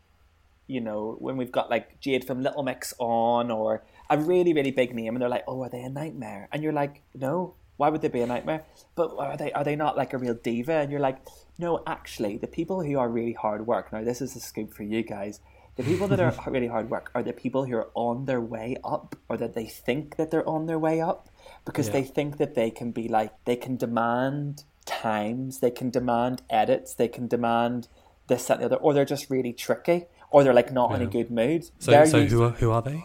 you 0.68 0.80
know, 0.80 1.16
when 1.18 1.36
we've 1.36 1.50
got 1.50 1.70
like 1.70 1.98
Jade 1.98 2.24
from 2.24 2.42
Little 2.42 2.62
Mix 2.62 2.94
on 2.98 3.50
or 3.50 3.82
a 4.08 4.18
really, 4.18 4.52
really 4.52 4.70
big 4.70 4.94
name 4.94 5.14
and 5.14 5.22
they're 5.22 5.28
like, 5.28 5.44
Oh, 5.48 5.62
are 5.64 5.68
they 5.68 5.80
a 5.80 5.88
nightmare? 5.88 6.48
And 6.52 6.62
you're 6.62 6.72
like, 6.72 7.02
No, 7.14 7.54
why 7.78 7.88
would 7.88 8.02
they 8.02 8.08
be 8.08 8.20
a 8.20 8.26
nightmare? 8.26 8.62
But 8.94 9.16
are 9.18 9.36
they 9.36 9.50
are 9.52 9.64
they 9.64 9.76
not 9.76 9.96
like 9.96 10.12
a 10.12 10.18
real 10.18 10.34
diva? 10.34 10.74
And 10.74 10.90
you're 10.92 11.00
like, 11.00 11.18
No, 11.58 11.82
actually, 11.86 12.36
the 12.36 12.46
people 12.46 12.84
who 12.84 12.98
are 12.98 13.08
really 13.08 13.32
hard 13.32 13.66
work, 13.66 13.92
now 13.92 14.04
this 14.04 14.20
is 14.20 14.36
a 14.36 14.40
scoop 14.40 14.72
for 14.74 14.82
you 14.84 15.02
guys. 15.02 15.40
The 15.76 15.84
people 15.84 16.08
that 16.08 16.20
are 16.20 16.34
really 16.50 16.66
hard 16.66 16.90
work 16.90 17.10
are 17.14 17.22
the 17.22 17.32
people 17.32 17.64
who 17.64 17.76
are 17.76 17.88
on 17.94 18.26
their 18.26 18.40
way 18.40 18.76
up 18.84 19.16
or 19.28 19.36
that 19.38 19.54
they 19.54 19.66
think 19.66 20.16
that 20.16 20.30
they're 20.30 20.48
on 20.48 20.66
their 20.66 20.78
way 20.78 21.00
up 21.00 21.28
because 21.64 21.86
Yeah. 21.86 21.94
they 21.94 22.02
think 22.02 22.36
that 22.38 22.54
they 22.54 22.70
can 22.70 22.90
be 22.90 23.08
like 23.08 23.32
they 23.44 23.56
can 23.56 23.76
demand 23.76 24.64
times, 24.84 25.60
they 25.60 25.70
can 25.70 25.90
demand 25.90 26.42
edits, 26.50 26.94
they 26.94 27.08
can 27.08 27.28
demand 27.28 27.88
this, 28.26 28.46
that, 28.46 28.54
and 28.54 28.62
the 28.62 28.66
other, 28.66 28.76
or 28.76 28.92
they're 28.92 29.04
just 29.04 29.30
really 29.30 29.52
tricky, 29.52 30.06
or 30.30 30.44
they're 30.44 30.54
like 30.54 30.72
not 30.72 30.94
in 30.94 31.02
a 31.02 31.06
good 31.06 31.30
mood. 31.30 31.64
So, 31.78 31.90
They're 31.90 32.06
so 32.06 32.18
used- 32.18 32.32
who 32.32 32.42
are, 32.44 32.50
who 32.50 32.70
are 32.70 32.82
they? 32.82 33.04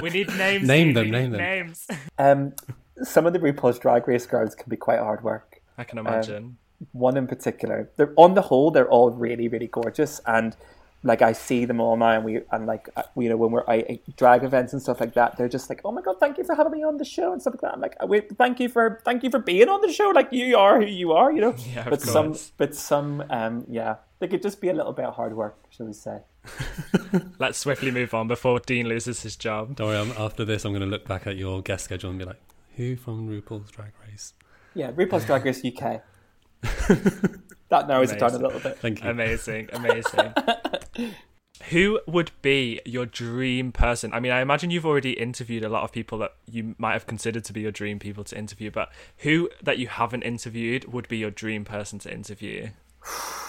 We 0.00 0.10
need 0.10 0.28
names. 0.36 0.66
Name 0.66 0.92
them, 0.94 1.10
name 1.10 1.30
them. 1.32 1.40
Names. 1.40 1.86
um, 2.18 2.52
some 3.02 3.26
of 3.26 3.32
the 3.32 3.38
RuPaul's 3.38 3.78
Drag 3.78 4.06
Race 4.06 4.26
girls 4.26 4.54
can 4.54 4.68
be 4.68 4.76
quite 4.76 4.98
hard 4.98 5.22
work. 5.24 5.60
I 5.78 5.84
can 5.84 5.98
imagine. 5.98 6.56
one 6.92 7.16
in 7.16 7.26
particular. 7.26 7.90
They're 7.96 8.12
on 8.16 8.34
the 8.34 8.42
whole, 8.42 8.70
they're 8.70 8.88
all 8.88 9.10
really, 9.10 9.48
really 9.48 9.66
gorgeous, 9.68 10.20
and 10.26 10.54
like 11.04 11.20
I 11.20 11.32
see 11.32 11.64
them 11.64 11.80
all 11.80 11.96
now, 11.96 12.10
and 12.10 12.24
we 12.24 12.42
and 12.52 12.66
like 12.66 12.88
uh, 12.96 13.02
you 13.16 13.28
know 13.28 13.36
when 13.36 13.50
we're 13.50 13.64
at 13.68 14.16
drag 14.16 14.44
events 14.44 14.72
and 14.72 14.80
stuff 14.80 15.00
like 15.00 15.14
that, 15.14 15.36
they're 15.36 15.48
just 15.48 15.68
like, 15.68 15.80
oh 15.84 15.90
my 15.90 16.00
god, 16.00 16.20
thank 16.20 16.38
you 16.38 16.44
for 16.44 16.54
having 16.54 16.72
me 16.72 16.84
on 16.84 16.98
the 16.98 17.04
show 17.04 17.32
and 17.32 17.40
stuff 17.40 17.54
like 17.54 17.62
that. 17.62 17.72
I'm 17.74 17.80
like, 17.80 17.96
wait, 18.06 18.36
thank 18.38 18.60
you 18.60 18.68
for 18.68 19.00
thank 19.04 19.24
you 19.24 19.30
for 19.30 19.40
being 19.40 19.68
on 19.68 19.80
the 19.80 19.92
show. 19.92 20.10
Like 20.10 20.28
you 20.32 20.56
are 20.56 20.80
who 20.80 20.86
you 20.86 21.10
are, 21.12 21.32
you 21.32 21.40
know. 21.40 21.54
Yeah, 21.74 21.88
but 21.88 22.00
some, 22.02 22.36
but 22.56 22.76
some, 22.76 23.24
um, 23.30 23.64
yeah, 23.68 23.96
they 24.22 24.28
could 24.28 24.40
just 24.40 24.60
be 24.60 24.68
a 24.68 24.72
little 24.72 24.92
bit 24.92 25.04
of 25.04 25.14
hard 25.14 25.36
work, 25.36 25.58
shall 25.70 25.86
we 25.86 25.92
say? 25.92 26.20
Let's 27.40 27.58
swiftly 27.58 27.90
move 27.90 28.14
on 28.14 28.28
before 28.28 28.60
Dean 28.60 28.86
loses 28.86 29.20
his 29.24 29.34
job. 29.34 29.74
Don't 29.74 29.88
worry, 29.88 29.98
I'm, 29.98 30.12
after 30.12 30.44
this, 30.44 30.64
I'm 30.64 30.70
going 30.70 30.82
to 30.82 30.86
look 30.86 31.08
back 31.08 31.26
at 31.26 31.36
your 31.36 31.60
guest 31.60 31.84
schedule 31.84 32.10
and 32.10 32.20
be 32.20 32.24
like, 32.24 32.40
who 32.76 32.94
from 32.94 33.28
RuPaul's 33.28 33.72
Drag 33.72 33.90
Race? 34.06 34.34
Yeah, 34.74 34.92
RuPaul's 34.92 35.24
Drag 35.24 35.44
Race 35.44 35.64
UK. 35.64 36.02
that 37.68 37.88
narrows 37.88 38.12
amazing. 38.12 38.16
it 38.16 38.20
down 38.20 38.34
a 38.34 38.38
little 38.38 38.60
bit. 38.60 38.78
Thank 38.78 39.02
you. 39.02 39.10
Amazing, 39.10 39.70
amazing. 39.72 40.32
Who 41.70 41.98
would 42.06 42.30
be 42.42 42.80
your 42.84 43.06
dream 43.06 43.72
person? 43.72 44.14
I 44.14 44.20
mean, 44.20 44.30
I 44.30 44.40
imagine 44.40 44.70
you've 44.70 44.86
already 44.86 45.14
interviewed 45.14 45.64
a 45.64 45.68
lot 45.68 45.82
of 45.82 45.90
people 45.90 46.18
that 46.18 46.34
you 46.46 46.76
might 46.78 46.92
have 46.92 47.08
considered 47.08 47.42
to 47.46 47.52
be 47.52 47.62
your 47.62 47.72
dream 47.72 47.98
people 47.98 48.22
to 48.22 48.38
interview, 48.38 48.70
but 48.70 48.92
who 49.18 49.50
that 49.64 49.78
you 49.78 49.88
haven't 49.88 50.22
interviewed 50.22 50.92
would 50.92 51.08
be 51.08 51.18
your 51.18 51.32
dream 51.32 51.64
person 51.64 51.98
to 51.98 52.12
interview? 52.12 52.68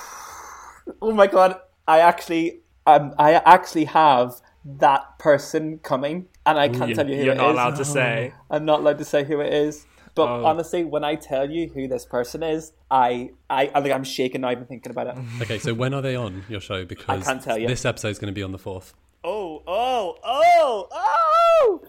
oh 1.01 1.11
my 1.11 1.27
god, 1.27 1.59
I 1.87 1.99
actually 1.99 2.61
um, 2.85 3.13
I 3.17 3.33
actually 3.33 3.85
have 3.85 4.41
that 4.65 5.19
person 5.19 5.79
coming, 5.79 6.27
and 6.45 6.57
I 6.57 6.69
can't 6.69 6.95
tell 6.95 7.09
you 7.09 7.15
who 7.15 7.21
it 7.21 7.23
is. 7.23 7.25
You're 7.25 7.35
not 7.35 7.51
allowed 7.51 7.75
to 7.77 7.85
say. 7.85 8.33
I'm 8.49 8.65
not 8.65 8.79
allowed 8.79 8.97
to 8.99 9.05
say 9.05 9.23
who 9.23 9.39
it 9.41 9.53
is. 9.53 9.85
But 10.15 10.29
oh. 10.29 10.45
honestly, 10.45 10.83
when 10.83 11.03
I 11.03 11.15
tell 11.15 11.49
you 11.49 11.69
who 11.69 11.87
this 11.87 12.05
person 12.05 12.43
is, 12.43 12.73
I, 12.91 13.31
I, 13.49 13.71
I 13.73 13.81
think 13.81 13.95
I'm 13.95 14.03
shaking 14.03 14.41
now 14.41 14.51
even 14.51 14.65
thinking 14.65 14.91
about 14.91 15.07
it. 15.07 15.17
Okay, 15.41 15.57
so 15.57 15.73
when 15.73 15.93
are 15.93 16.01
they 16.01 16.15
on 16.15 16.43
your 16.47 16.61
show? 16.61 16.85
Because 16.85 17.27
I 17.27 17.31
can't 17.31 17.41
tell 17.41 17.57
you. 17.57 17.67
This 17.67 17.83
episode 17.83 18.09
is 18.09 18.19
going 18.19 18.31
to 18.31 18.35
be 18.35 18.43
on 18.43 18.51
the 18.51 18.59
fourth. 18.59 18.93
Oh, 19.23 19.63
oh, 19.65 20.17
oh, 20.23 20.87
oh! 20.91 21.81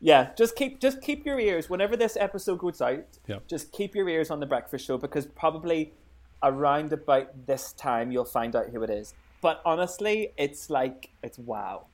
Yeah, 0.00 0.30
just 0.36 0.56
keep 0.56 0.80
just 0.80 1.00
keep 1.02 1.24
your 1.24 1.38
ears 1.38 1.70
whenever 1.70 1.96
this 1.96 2.16
episode 2.18 2.58
goes 2.58 2.80
out. 2.80 3.18
Yeah. 3.26 3.38
Just 3.46 3.70
keep 3.72 3.94
your 3.94 4.08
ears 4.08 4.30
on 4.30 4.40
the 4.40 4.46
breakfast 4.46 4.86
show 4.86 4.98
because 4.98 5.26
probably 5.26 5.92
around 6.42 6.92
about 6.92 7.46
this 7.46 7.72
time 7.72 8.10
you'll 8.10 8.24
find 8.24 8.56
out 8.56 8.68
who 8.70 8.82
it 8.82 8.90
is. 8.90 9.14
But 9.40 9.60
honestly, 9.64 10.32
it's 10.36 10.70
like 10.70 11.10
it's 11.22 11.38
wow. 11.38 11.86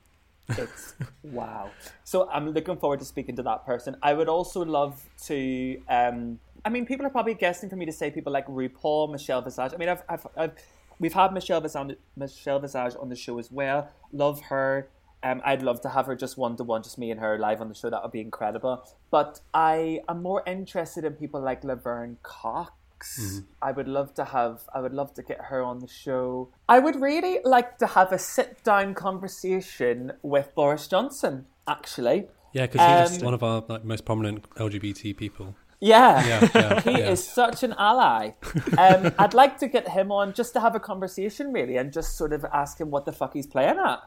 It's 0.49 0.93
wow. 1.23 1.71
So 2.03 2.29
I'm 2.29 2.49
looking 2.49 2.77
forward 2.77 2.99
to 2.99 3.05
speaking 3.05 3.35
to 3.37 3.43
that 3.43 3.65
person. 3.65 3.95
I 4.01 4.13
would 4.13 4.29
also 4.29 4.63
love 4.63 5.01
to. 5.25 5.81
Um, 5.89 6.39
I 6.65 6.69
mean, 6.69 6.85
people 6.85 7.05
are 7.05 7.09
probably 7.09 7.33
guessing 7.33 7.69
for 7.69 7.75
me 7.77 7.85
to 7.85 7.91
say 7.91 8.11
people 8.11 8.33
like 8.33 8.45
RuPaul, 8.47 9.11
Michelle 9.11 9.41
Visage. 9.41 9.71
I 9.73 9.77
mean, 9.77 9.89
I've, 9.89 10.03
I've, 10.09 10.27
I've 10.35 10.51
we've 10.99 11.13
had 11.13 11.33
Michelle 11.33 11.61
Visage, 11.61 11.97
Michelle 12.15 12.59
Visage 12.59 12.93
on 12.99 13.09
the 13.09 13.15
show 13.15 13.39
as 13.39 13.51
well. 13.51 13.89
Love 14.11 14.41
her. 14.43 14.89
Um, 15.23 15.41
I'd 15.43 15.63
love 15.63 15.81
to 15.81 15.89
have 15.89 16.05
her 16.05 16.15
just 16.15 16.37
one 16.37 16.55
to 16.57 16.63
one, 16.63 16.83
just 16.83 16.97
me 16.97 17.09
and 17.09 17.19
her 17.19 17.39
live 17.39 17.59
on 17.59 17.69
the 17.69 17.75
show. 17.75 17.89
That 17.89 18.03
would 18.03 18.11
be 18.11 18.21
incredible. 18.21 18.83
But 19.09 19.39
I 19.53 20.01
am 20.07 20.21
more 20.21 20.43
interested 20.45 21.05
in 21.05 21.13
people 21.13 21.41
like 21.41 21.63
Laverne 21.63 22.17
Cox 22.21 22.71
Mm-hmm. 22.99 23.39
I 23.61 23.71
would 23.71 23.87
love 23.87 24.13
to 24.15 24.25
have. 24.25 24.61
I 24.73 24.81
would 24.81 24.93
love 24.93 25.13
to 25.15 25.23
get 25.23 25.39
her 25.45 25.61
on 25.61 25.79
the 25.79 25.87
show. 25.87 26.49
I 26.67 26.79
would 26.79 26.99
really 27.01 27.39
like 27.43 27.77
to 27.79 27.87
have 27.87 28.11
a 28.11 28.19
sit 28.19 28.63
down 28.63 28.93
conversation 28.93 30.13
with 30.21 30.53
Boris 30.55 30.87
Johnson. 30.87 31.45
Actually, 31.67 32.27
yeah, 32.53 32.65
because 32.65 33.11
he's 33.11 33.19
um, 33.19 33.25
one 33.25 33.33
of 33.33 33.43
our 33.43 33.63
like, 33.67 33.83
most 33.83 34.05
prominent 34.05 34.49
LGBT 34.51 35.15
people. 35.17 35.55
Yeah, 35.79 36.25
yeah, 36.27 36.49
yeah 36.55 36.81
he 36.81 36.91
yeah. 36.91 37.11
is 37.11 37.25
such 37.25 37.63
an 37.63 37.75
ally. 37.77 38.31
Um, 38.77 39.13
I'd 39.19 39.33
like 39.33 39.59
to 39.59 39.67
get 39.67 39.89
him 39.89 40.11
on 40.11 40.33
just 40.33 40.53
to 40.53 40.59
have 40.59 40.75
a 40.75 40.79
conversation, 40.79 41.53
really, 41.53 41.77
and 41.77 41.93
just 41.93 42.17
sort 42.17 42.33
of 42.33 42.45
ask 42.45 42.79
him 42.79 42.89
what 42.89 43.05
the 43.05 43.11
fuck 43.11 43.33
he's 43.33 43.47
playing 43.47 43.77
at. 43.77 43.99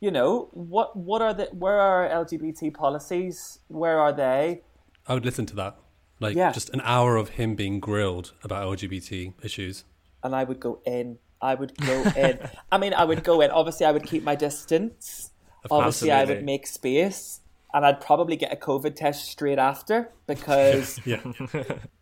You 0.00 0.10
know, 0.10 0.48
what 0.52 0.96
what 0.96 1.20
are 1.20 1.34
the 1.34 1.46
where 1.52 1.78
are 1.78 2.08
LGBT 2.24 2.72
policies? 2.72 3.58
Where 3.68 3.98
are 3.98 4.12
they? 4.12 4.62
I 5.06 5.14
would 5.14 5.24
listen 5.24 5.44
to 5.46 5.56
that. 5.56 5.76
Like 6.20 6.36
yeah. 6.36 6.52
just 6.52 6.70
an 6.70 6.82
hour 6.84 7.16
of 7.16 7.30
him 7.30 7.54
being 7.54 7.80
grilled 7.80 8.32
about 8.44 8.66
LGBT 8.66 9.34
issues. 9.42 9.84
And 10.22 10.36
I 10.36 10.44
would 10.44 10.60
go 10.60 10.80
in. 10.84 11.18
I 11.40 11.54
would 11.54 11.76
go 11.78 12.02
in. 12.16 12.38
I 12.70 12.78
mean, 12.78 12.92
I 12.92 13.04
would 13.04 13.24
go 13.24 13.40
in. 13.40 13.50
Obviously, 13.50 13.86
I 13.86 13.92
would 13.92 14.04
keep 14.04 14.22
my 14.22 14.34
distance. 14.34 15.30
Obviously, 15.70 16.12
I 16.12 16.24
would 16.24 16.44
make 16.44 16.66
space. 16.66 17.40
And 17.72 17.86
I'd 17.86 18.00
probably 18.00 18.36
get 18.36 18.52
a 18.52 18.56
COVID 18.56 18.96
test 18.96 19.30
straight 19.30 19.58
after 19.58 20.12
because 20.26 21.00
yeah. 21.06 21.20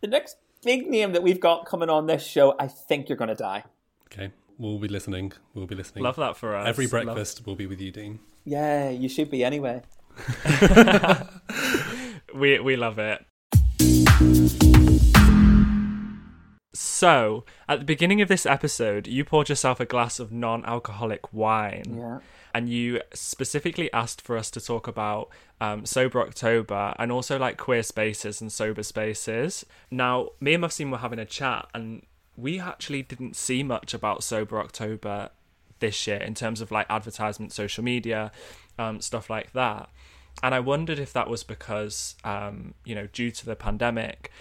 the 0.01 0.07
next 0.07 0.35
big 0.63 0.87
name 0.87 1.13
that 1.13 1.23
we've 1.23 1.39
got 1.39 1.65
coming 1.65 1.89
on 1.89 2.07
this 2.07 2.25
show, 2.25 2.55
I 2.59 2.67
think 2.67 3.07
you're 3.07 3.17
going 3.17 3.29
to 3.29 3.35
die. 3.35 3.63
Okay. 4.11 4.31
We'll 4.57 4.79
be 4.79 4.89
listening. 4.89 5.31
We'll 5.53 5.67
be 5.67 5.75
listening. 5.75 6.03
Love 6.03 6.17
that 6.17 6.35
for 6.35 6.55
us. 6.55 6.67
Every 6.67 6.87
breakfast 6.87 7.39
Love... 7.39 7.47
will 7.47 7.55
be 7.55 7.65
with 7.65 7.79
you, 7.79 7.91
Dean. 7.91 8.19
Yeah, 8.43 8.89
you 8.89 9.07
should 9.07 9.31
be 9.31 9.43
anyway. 9.45 9.83
we 12.35 12.59
we 12.59 12.75
love 12.75 12.99
it. 12.99 13.25
So, 16.73 17.45
at 17.69 17.79
the 17.79 17.85
beginning 17.85 18.21
of 18.21 18.27
this 18.27 18.45
episode, 18.45 19.07
you 19.07 19.23
poured 19.23 19.47
yourself 19.47 19.79
a 19.79 19.85
glass 19.85 20.19
of 20.19 20.33
non 20.33 20.65
alcoholic 20.65 21.31
wine. 21.31 21.95
Yeah. 21.97 22.19
And 22.53 22.67
you 22.67 23.01
specifically 23.13 23.89
asked 23.93 24.21
for 24.21 24.35
us 24.35 24.51
to 24.51 24.59
talk 24.59 24.87
about 24.87 25.29
um, 25.61 25.85
Sober 25.85 26.19
October 26.19 26.93
and 26.99 27.13
also 27.13 27.39
like 27.39 27.57
queer 27.57 27.81
spaces 27.81 28.41
and 28.41 28.51
sober 28.51 28.83
spaces. 28.83 29.65
Now, 29.89 30.31
me 30.41 30.55
and 30.55 30.65
Mufseen 30.65 30.91
were 30.91 30.97
having 30.97 31.19
a 31.19 31.25
chat, 31.25 31.69
and 31.73 32.05
we 32.35 32.59
actually 32.59 33.03
didn't 33.03 33.37
see 33.37 33.63
much 33.63 33.93
about 33.93 34.21
Sober 34.21 34.59
October 34.59 35.29
this 35.79 36.07
year 36.07 36.17
in 36.17 36.33
terms 36.33 36.59
of 36.59 36.71
like 36.71 36.87
advertisement, 36.89 37.53
social 37.53 37.85
media, 37.85 38.33
um, 38.77 38.99
stuff 38.99 39.29
like 39.29 39.53
that. 39.53 39.89
And 40.41 40.55
I 40.55 40.59
wondered 40.59 40.99
if 40.99 41.13
that 41.13 41.29
was 41.29 41.43
because, 41.43 42.15
um, 42.23 42.73
you 42.85 42.95
know, 42.95 43.07
due 43.07 43.31
to 43.31 43.45
the 43.45 43.55
pandemic, 43.55 44.31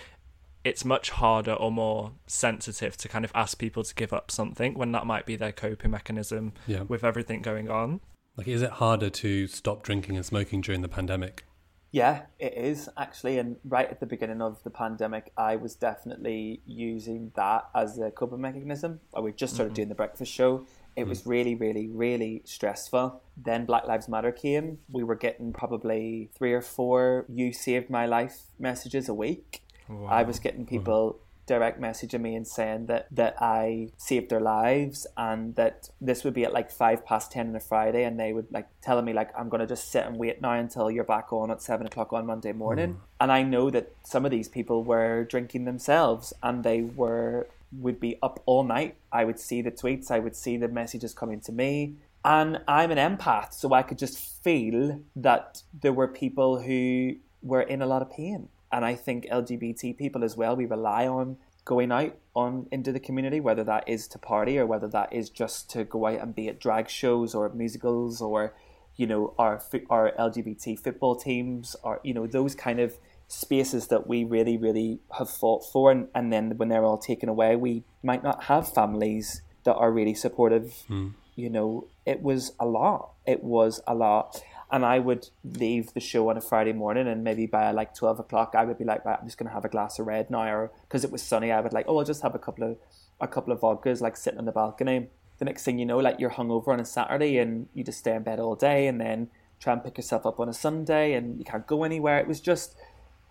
it's 0.64 0.84
much 0.84 1.11
harder 1.11 1.52
or 1.52 1.72
more 1.72 2.12
sensitive 2.26 2.96
to 2.98 3.08
kind 3.08 3.24
of 3.24 3.32
ask 3.34 3.58
people 3.58 3.82
to 3.82 3.94
give 3.94 4.12
up 4.12 4.30
something 4.30 4.74
when 4.74 4.92
that 4.92 5.06
might 5.06 5.26
be 5.26 5.37
their 5.37 5.52
coping 5.52 5.90
mechanism 5.90 6.52
yeah. 6.66 6.82
with 6.82 7.04
everything 7.04 7.42
going 7.42 7.70
on. 7.70 8.00
Like, 8.37 8.48
is 8.48 8.62
it 8.62 8.70
harder 8.70 9.11
to 9.11 9.46
stop 9.48 9.82
drinking 9.82 10.16
and 10.16 10.24
smoking 10.24 10.61
during 10.61 10.82
the 10.82 10.88
pandemic? 10.88 11.44
Yeah, 11.90 12.22
it 12.38 12.54
is 12.54 12.88
actually. 12.96 13.38
And 13.38 13.56
right 13.64 13.88
at 13.88 13.98
the 13.98 14.06
beginning 14.06 14.42
of 14.42 14.62
the 14.62 14.70
pandemic, 14.70 15.32
I 15.37 15.56
was 15.56 15.74
definitely 15.74 16.61
using 16.66 17.32
that 17.34 17.68
as 17.74 17.98
a 17.98 18.11
coping 18.11 18.40
mechanism. 18.40 19.00
I 19.14 19.20
We 19.20 19.32
just 19.32 19.54
started 19.54 19.70
mm-hmm. 19.70 19.74
doing 19.74 19.88
the 19.88 19.94
breakfast 19.94 20.32
show. 20.32 20.66
It 20.98 21.02
mm-hmm. 21.02 21.08
was 21.08 21.26
really, 21.26 21.54
really, 21.54 21.87
really 21.88 22.42
stressful. 22.44 23.22
Then 23.37 23.64
Black 23.64 23.87
Lives 23.87 24.08
Matter 24.08 24.32
came. 24.32 24.78
We 24.90 25.04
were 25.04 25.14
getting 25.14 25.52
probably 25.52 26.30
three 26.37 26.52
or 26.52 26.62
four 26.62 27.24
"You 27.28 27.52
saved 27.52 27.88
my 27.88 28.06
life" 28.06 28.37
messages 28.58 29.08
a 29.08 29.14
week 29.14 29.62
Wow. 29.88 30.08
I 30.08 30.22
was 30.22 30.38
getting 30.38 30.66
people 30.66 31.18
direct 31.46 31.80
messaging 31.80 32.20
me 32.20 32.34
and 32.34 32.46
saying 32.46 32.87
that 32.87 33.06
that 33.11 33.34
I 33.40 33.88
saved 33.96 34.28
their 34.28 34.40
lives 34.40 35.06
and 35.16 35.54
that 35.54 35.88
this 35.98 36.22
would 36.22 36.34
be 36.34 36.44
at 36.44 36.52
like 36.52 36.70
five 36.70 37.06
past 37.06 37.32
ten 37.32 37.48
on 37.48 37.56
a 37.56 37.61
Friday 37.61 38.04
and 38.04 38.20
they 38.20 38.34
would 38.34 38.52
like 38.52 38.68
telling 38.82 39.06
me 39.06 39.14
like 39.14 39.30
I'm 39.37 39.48
gonna 39.48 39.66
just 39.66 39.90
sit 39.90 40.04
and 40.04 40.18
wait 40.18 40.42
now 40.42 40.52
until 40.52 40.90
you're 40.90 41.04
back 41.04 41.32
on 41.32 41.50
at 41.50 41.62
seven 41.62 41.87
o'clock 41.87 42.12
on 42.12 42.26
Monday 42.26 42.52
morning. 42.52 42.94
Mm. 42.94 43.00
And 43.20 43.32
I 43.32 43.42
know 43.42 43.70
that 43.70 43.92
some 44.04 44.26
of 44.26 44.30
these 44.30 44.48
people 44.48 44.84
were 44.84 45.24
drinking 45.24 45.64
themselves 45.64 46.34
and 46.42 46.64
they 46.64 46.82
were 46.82 47.48
would 47.72 48.00
be 48.00 48.16
up 48.22 48.42
all 48.46 48.64
night. 48.64 48.96
I 49.12 49.24
would 49.24 49.38
see 49.38 49.62
the 49.62 49.70
tweets, 49.70 50.11
I 50.11 50.18
would 50.18 50.37
see 50.37 50.57
the 50.57 50.68
messages 50.68 51.14
coming 51.14 51.40
to 51.42 51.52
me. 51.52 51.96
And 52.24 52.61
I'm 52.66 52.90
an 52.90 52.98
empath, 52.98 53.54
so 53.54 53.72
I 53.72 53.83
could 53.83 53.98
just 53.98 54.18
feel 54.18 55.00
that 55.16 55.62
there 55.83 55.92
were 55.92 56.09
people 56.09 56.61
who 56.61 57.14
were 57.42 57.62
in 57.62 57.81
a 57.81 57.87
lot 57.87 58.02
of 58.02 58.11
pain 58.11 58.48
and 58.70 58.85
I 58.85 58.94
think 58.94 59.26
LGBT 59.26 59.96
people 59.96 60.24
as 60.24 60.37
well, 60.37 60.57
we 60.57 60.66
rely 60.66 61.07
on 61.07 61.38
going 61.64 61.92
out 61.92 62.16
on 62.35 62.66
into 62.70 62.92
the 62.92 63.00
community, 63.00 63.40
whether 63.40 63.64
that 63.64 63.88
is 63.88 64.09
to 64.09 64.18
party 64.18 64.59
or 64.59 64.66
whether 64.66 64.88
that 64.88 65.12
is 65.12 65.31
just 65.31 65.70
to 65.70 65.85
go 65.85 66.07
out 66.07 66.20
and 66.20 66.35
be 66.35 66.48
at 66.48 66.61
drag 66.61 66.88
shows 66.88 67.35
or 67.35 67.48
musicals 67.50 68.20
or, 68.20 68.54
you 68.96 69.07
know, 69.07 69.35
our 69.38 69.62
our 69.90 70.12
LGBT 70.18 70.78
football 70.78 71.16
teams 71.16 71.76
or 71.83 72.00
you 72.02 72.14
know 72.14 72.26
those 72.26 72.54
kind 72.54 72.81
of 72.81 72.98
spaces 73.28 73.88
that 73.88 74.06
we 74.06 74.24
really 74.24 74.56
really 74.56 75.00
have 75.18 75.30
fought 75.30 75.64
for, 75.70 75.90
and, 75.90 76.08
and 76.14 76.32
then 76.32 76.56
when 76.56 76.68
they're 76.68 76.84
all 76.84 76.98
taken 76.98 77.28
away, 77.28 77.54
we 77.56 77.84
might 78.02 78.22
not 78.22 78.44
have 78.44 78.72
families 78.72 79.42
that 79.64 79.74
are 79.74 79.92
really 79.92 80.14
supportive. 80.14 80.84
Mm. 80.88 81.12
You 81.36 81.50
know, 81.50 81.86
it 82.04 82.20
was 82.22 82.52
a 82.58 82.66
lot. 82.66 83.12
It 83.26 83.44
was 83.44 83.80
a 83.86 83.94
lot 83.94 84.42
and 84.70 84.84
I 84.84 84.98
would 84.98 85.28
leave 85.44 85.94
the 85.94 86.00
show 86.00 86.28
on 86.28 86.36
a 86.36 86.40
Friday 86.40 86.72
morning, 86.72 87.08
and 87.08 87.24
maybe 87.24 87.46
by 87.46 87.70
like 87.70 87.94
twelve 87.94 88.18
o'clock, 88.18 88.54
I 88.56 88.64
would 88.64 88.78
be 88.78 88.84
like, 88.84 89.04
right, 89.04 89.18
I'm 89.18 89.26
just 89.26 89.38
gonna 89.38 89.52
have 89.52 89.64
a 89.64 89.68
glass 89.68 89.98
of 89.98 90.06
red 90.06 90.30
now, 90.30 90.42
or 90.42 90.70
because 90.82 91.04
it 91.04 91.10
was 91.10 91.22
sunny, 91.22 91.50
I 91.50 91.60
would 91.60 91.72
like, 91.72 91.86
oh, 91.88 91.98
I'll 91.98 92.04
just 92.04 92.22
have 92.22 92.34
a 92.34 92.38
couple 92.38 92.72
of 92.72 92.76
a 93.20 93.28
couple 93.28 93.52
of 93.52 93.60
vodkas, 93.60 94.00
like 94.00 94.16
sitting 94.16 94.38
on 94.38 94.44
the 94.44 94.52
balcony. 94.52 95.08
The 95.38 95.44
next 95.44 95.64
thing 95.64 95.78
you 95.78 95.86
know, 95.86 95.98
like 95.98 96.18
you're 96.18 96.30
hungover 96.30 96.68
on 96.68 96.80
a 96.80 96.84
Saturday, 96.84 97.38
and 97.38 97.68
you 97.74 97.82
just 97.84 97.98
stay 97.98 98.14
in 98.14 98.22
bed 98.22 98.40
all 98.40 98.56
day, 98.56 98.86
and 98.86 99.00
then 99.00 99.28
try 99.58 99.72
and 99.72 99.82
pick 99.82 99.96
yourself 99.96 100.26
up 100.26 100.38
on 100.38 100.48
a 100.48 100.54
Sunday, 100.54 101.14
and 101.14 101.38
you 101.38 101.44
can't 101.44 101.66
go 101.66 101.82
anywhere. 101.84 102.18
It 102.18 102.28
was 102.28 102.40
just 102.40 102.76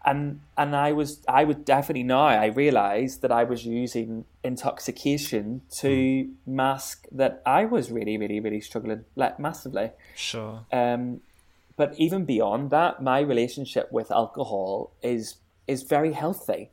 and 0.07 0.39
and 0.57 0.73
I 0.75 0.93
was 0.93 1.21
I 1.27 1.43
would 1.43 1.65
definitely 1.65 2.03
now 2.03 2.27
I 2.27 2.45
realized 2.45 3.21
that 3.21 3.31
I 3.31 3.43
was 3.43 3.65
using 3.65 4.23
intoxication 4.41 5.61
to 5.81 5.89
mm. 5.89 6.29
mask 6.45 7.05
that 7.11 7.41
I 7.45 7.65
was 7.65 7.91
really 7.91 8.17
really 8.17 8.39
really 8.39 8.61
struggling 8.61 9.03
like 9.15 9.37
massively. 9.37 9.91
Sure. 10.15 10.65
Um, 10.71 11.19
but 11.75 11.93
even 11.97 12.23
beyond 12.23 12.71
that, 12.71 13.03
my 13.03 13.19
relationship 13.19 13.91
with 13.91 14.09
alcohol 14.09 14.93
is 15.03 15.35
is 15.67 15.83
very 15.83 16.13
healthy. 16.13 16.71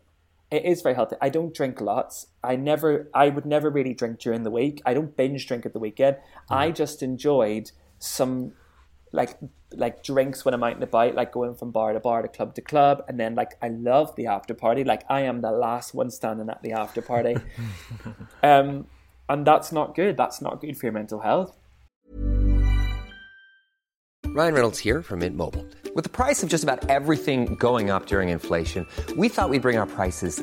It 0.53 0.64
is 0.64 0.83
very 0.83 0.94
healthy. 0.94 1.16
I 1.20 1.29
don't 1.29 1.53
drink 1.53 1.81
lots. 1.81 2.29
I 2.44 2.55
never 2.55 3.11
I 3.12 3.31
would 3.31 3.47
never 3.47 3.68
really 3.68 3.94
drink 3.94 4.20
during 4.20 4.44
the 4.44 4.51
week. 4.53 4.81
I 4.87 4.94
don't 4.94 5.16
binge 5.16 5.49
drink 5.49 5.66
at 5.66 5.73
the 5.73 5.81
weekend. 5.81 6.16
Mm. 6.16 6.57
I 6.62 6.70
just 6.70 7.03
enjoyed 7.03 7.73
some 7.99 8.53
like 9.14 9.38
like 9.72 10.03
drinks 10.03 10.44
when 10.44 10.55
I'm 10.55 10.62
out 10.62 10.74
and 10.74 10.83
about, 10.83 11.14
like 11.14 11.33
going 11.33 11.55
from 11.55 11.70
bar 11.70 11.92
to 11.92 12.00
bar 12.00 12.22
to 12.22 12.29
club 12.29 12.55
to 12.57 12.61
club, 12.61 13.05
and 13.09 13.18
then 13.18 13.35
like 13.35 13.53
I 13.62 13.68
love 13.68 14.14
the 14.16 14.27
after 14.27 14.55
party. 14.55 14.85
Like 14.85 15.05
I 15.09 15.22
am 15.22 15.40
the 15.40 15.53
last 15.53 15.94
one 15.94 16.11
standing 16.11 16.50
at 16.50 16.62
the 16.62 16.72
after 16.72 17.00
party, 17.00 17.37
um, 18.42 18.87
and 19.29 19.46
that's 19.46 19.72
not 19.72 19.94
good. 19.94 20.16
That's 20.16 20.42
not 20.42 20.61
good 20.61 20.77
for 20.77 20.87
your 20.87 20.92
mental 20.92 21.20
health. 21.20 21.57
Ryan 24.27 24.55
Reynolds 24.55 24.81
here 24.81 25.00
from 25.00 25.20
Mint 25.20 25.37
Mobile. 25.37 25.64
With 25.94 26.03
the 26.03 26.11
price 26.11 26.42
of 26.42 26.48
just 26.48 26.64
about 26.64 26.90
everything 26.90 27.55
going 27.55 27.88
up 27.88 28.07
during 28.07 28.31
inflation, 28.31 28.85
we 29.16 29.29
thought 29.29 29.48
we'd 29.48 29.62
bring 29.62 29.77
our 29.79 29.87
prices 29.87 30.42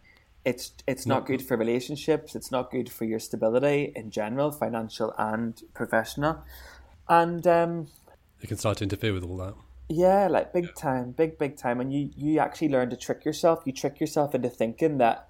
it's 0.43 0.73
it's 0.87 1.05
not 1.05 1.25
good 1.25 1.41
for 1.41 1.55
relationships. 1.55 2.35
It's 2.35 2.51
not 2.51 2.71
good 2.71 2.91
for 2.91 3.05
your 3.05 3.19
stability 3.19 3.91
in 3.95 4.09
general, 4.09 4.51
financial 4.51 5.13
and 5.17 5.61
professional. 5.73 6.43
And 7.07 7.45
um, 7.45 7.87
it 8.41 8.47
can 8.47 8.57
start 8.57 8.77
to 8.79 8.83
interfere 8.83 9.13
with 9.13 9.23
all 9.23 9.37
that. 9.37 9.53
Yeah, 9.89 10.27
like 10.27 10.53
big 10.53 10.73
time, 10.75 11.11
big 11.11 11.37
big 11.37 11.57
time. 11.57 11.79
And 11.79 11.93
you 11.93 12.09
you 12.15 12.39
actually 12.39 12.69
learn 12.69 12.89
to 12.89 12.97
trick 12.97 13.23
yourself. 13.23 13.61
You 13.65 13.73
trick 13.73 13.99
yourself 13.99 14.33
into 14.33 14.49
thinking 14.49 14.97
that 14.97 15.27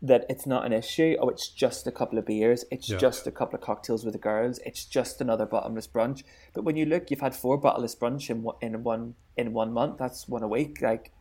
that 0.00 0.24
it's 0.28 0.46
not 0.46 0.64
an 0.64 0.72
issue. 0.72 1.16
Oh, 1.20 1.28
it's 1.28 1.48
just 1.48 1.86
a 1.86 1.92
couple 1.92 2.18
of 2.18 2.26
beers. 2.26 2.64
It's 2.70 2.88
yeah. 2.88 2.98
just 2.98 3.26
a 3.26 3.32
couple 3.32 3.56
of 3.56 3.60
cocktails 3.60 4.04
with 4.04 4.14
the 4.14 4.18
girls. 4.18 4.60
It's 4.64 4.84
just 4.84 5.20
another 5.20 5.44
bottomless 5.44 5.88
brunch. 5.88 6.22
But 6.52 6.64
when 6.64 6.76
you 6.76 6.86
look, 6.86 7.10
you've 7.10 7.20
had 7.20 7.34
four 7.34 7.58
bottomless 7.58 7.94
brunch 7.94 8.30
in 8.30 8.46
in 8.60 8.82
one 8.82 9.14
in 9.36 9.52
one 9.52 9.72
month. 9.72 9.98
That's 9.98 10.26
one 10.26 10.42
a 10.42 10.48
week. 10.48 10.80
Like 10.82 11.12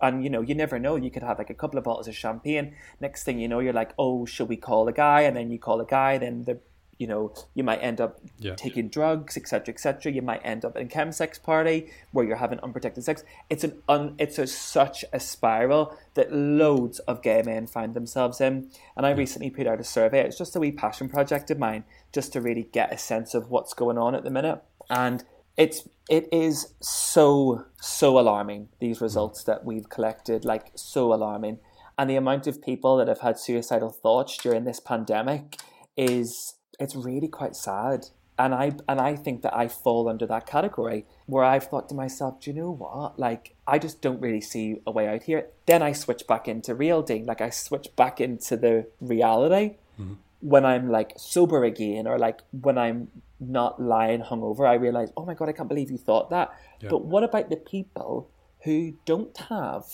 and 0.00 0.22
you 0.22 0.30
know 0.30 0.40
you 0.40 0.54
never 0.54 0.78
know 0.78 0.96
you 0.96 1.10
could 1.10 1.22
have 1.22 1.38
like 1.38 1.50
a 1.50 1.54
couple 1.54 1.78
of 1.78 1.84
bottles 1.84 2.08
of 2.08 2.16
champagne. 2.16 2.74
Next 3.00 3.24
thing 3.24 3.38
you 3.38 3.48
know 3.48 3.60
you're 3.60 3.72
like 3.72 3.92
oh 3.98 4.26
should 4.26 4.48
we 4.48 4.56
call 4.56 4.88
a 4.88 4.92
guy? 4.92 5.22
And 5.22 5.36
then 5.36 5.50
you 5.50 5.58
call 5.58 5.80
a 5.80 5.86
guy 5.86 6.18
then 6.18 6.44
the 6.44 6.58
you 6.98 7.06
know 7.06 7.32
you 7.54 7.62
might 7.62 7.78
end 7.78 8.00
up 8.00 8.20
yeah. 8.38 8.54
taking 8.54 8.88
drugs 8.88 9.36
etc 9.36 9.72
etc 9.72 10.10
you 10.10 10.22
might 10.22 10.40
end 10.42 10.64
up 10.64 10.76
in 10.76 10.86
a 10.86 10.88
chemsex 10.88 11.42
party 11.42 11.90
where 12.12 12.24
you're 12.24 12.36
having 12.36 12.58
unprotected 12.60 13.04
sex. 13.04 13.22
It's 13.50 13.64
an 13.64 13.82
un, 13.88 14.14
it's 14.18 14.38
a, 14.38 14.46
such 14.46 15.04
a 15.12 15.20
spiral 15.20 15.96
that 16.14 16.32
loads 16.32 16.98
of 17.00 17.22
gay 17.22 17.42
men 17.42 17.66
find 17.66 17.94
themselves 17.94 18.40
in. 18.40 18.70
And 18.96 19.06
i 19.06 19.10
recently 19.10 19.50
put 19.50 19.66
out 19.66 19.80
a 19.80 19.84
survey. 19.84 20.20
It's 20.20 20.38
just 20.38 20.56
a 20.56 20.60
wee 20.60 20.72
passion 20.72 21.08
project 21.08 21.50
of 21.50 21.58
mine 21.58 21.84
just 22.12 22.32
to 22.32 22.40
really 22.40 22.68
get 22.72 22.92
a 22.92 22.98
sense 22.98 23.34
of 23.34 23.50
what's 23.50 23.74
going 23.74 23.98
on 23.98 24.14
at 24.14 24.24
the 24.24 24.30
minute. 24.30 24.62
And 24.88 25.24
it's 25.56 25.88
it 26.08 26.28
is 26.32 26.74
so 26.80 27.64
so 27.80 28.18
alarming 28.18 28.68
these 28.80 29.00
results 29.00 29.42
that 29.44 29.64
we've 29.64 29.88
collected 29.88 30.44
like 30.44 30.72
so 30.74 31.12
alarming. 31.12 31.58
And 31.98 32.10
the 32.10 32.16
amount 32.16 32.46
of 32.46 32.62
people 32.62 32.98
that 32.98 33.08
have 33.08 33.20
had 33.20 33.38
suicidal 33.38 33.90
thoughts 33.90 34.36
during 34.36 34.64
this 34.64 34.80
pandemic 34.80 35.56
is 35.96 36.54
it's 36.78 36.94
really 36.94 37.28
quite 37.28 37.56
sad. 37.56 38.08
And 38.38 38.54
i 38.54 38.72
and 38.86 39.00
i 39.00 39.16
think 39.16 39.40
that 39.42 39.56
i 39.56 39.66
fall 39.66 40.10
under 40.10 40.26
that 40.26 40.46
category 40.46 41.06
where 41.24 41.42
i've 41.42 41.64
thought 41.64 41.88
to 41.88 41.94
myself 41.94 42.38
do 42.38 42.50
you 42.50 42.56
know 42.56 42.70
what? 42.70 43.18
Like 43.18 43.54
i 43.66 43.78
just 43.78 44.02
don't 44.02 44.20
really 44.20 44.42
see 44.42 44.76
a 44.86 44.90
way 44.90 45.08
out 45.08 45.22
here. 45.22 45.48
Then 45.64 45.82
i 45.82 45.92
switch 45.92 46.26
back 46.26 46.46
into 46.46 46.74
real 46.74 47.02
Dean 47.02 47.24
like 47.24 47.40
i 47.40 47.50
switch 47.50 47.88
back 47.96 48.20
into 48.20 48.56
the 48.58 48.86
reality 49.00 49.76
mm-hmm. 49.98 50.14
when 50.40 50.66
i'm 50.66 50.90
like 50.90 51.14
sober 51.16 51.64
again 51.64 52.06
or 52.06 52.18
like 52.18 52.40
when 52.52 52.76
i'm 52.76 53.08
not 53.38 53.80
lying 53.80 54.22
hungover, 54.22 54.66
I 54.66 54.74
realize, 54.74 55.12
oh 55.16 55.24
my 55.24 55.34
God, 55.34 55.48
I 55.48 55.52
can't 55.52 55.68
believe 55.68 55.90
you 55.90 55.98
thought 55.98 56.30
that. 56.30 56.54
Yeah. 56.80 56.88
But 56.90 57.04
what 57.04 57.22
about 57.22 57.50
the 57.50 57.56
people 57.56 58.30
who 58.64 58.94
don't 59.04 59.36
have 59.48 59.84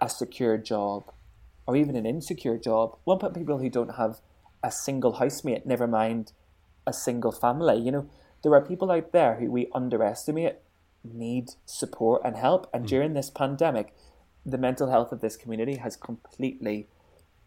a 0.00 0.08
secure 0.08 0.58
job 0.58 1.12
or 1.66 1.76
even 1.76 1.96
an 1.96 2.06
insecure 2.06 2.58
job? 2.58 2.98
What 3.04 3.14
about 3.14 3.34
people 3.34 3.58
who 3.58 3.70
don't 3.70 3.96
have 3.96 4.20
a 4.62 4.70
single 4.70 5.14
housemate, 5.14 5.66
never 5.66 5.86
mind 5.86 6.32
a 6.86 6.92
single 6.92 7.32
family? 7.32 7.80
You 7.80 7.92
know, 7.92 8.10
there 8.42 8.54
are 8.54 8.60
people 8.60 8.90
out 8.90 9.12
there 9.12 9.36
who 9.36 9.50
we 9.50 9.68
underestimate 9.72 10.56
need 11.04 11.50
support 11.64 12.22
and 12.24 12.36
help. 12.36 12.68
And 12.72 12.84
mm. 12.84 12.88
during 12.88 13.14
this 13.14 13.30
pandemic, 13.30 13.94
the 14.44 14.58
mental 14.58 14.90
health 14.90 15.12
of 15.12 15.20
this 15.20 15.36
community 15.36 15.76
has 15.76 15.96
completely, 15.96 16.88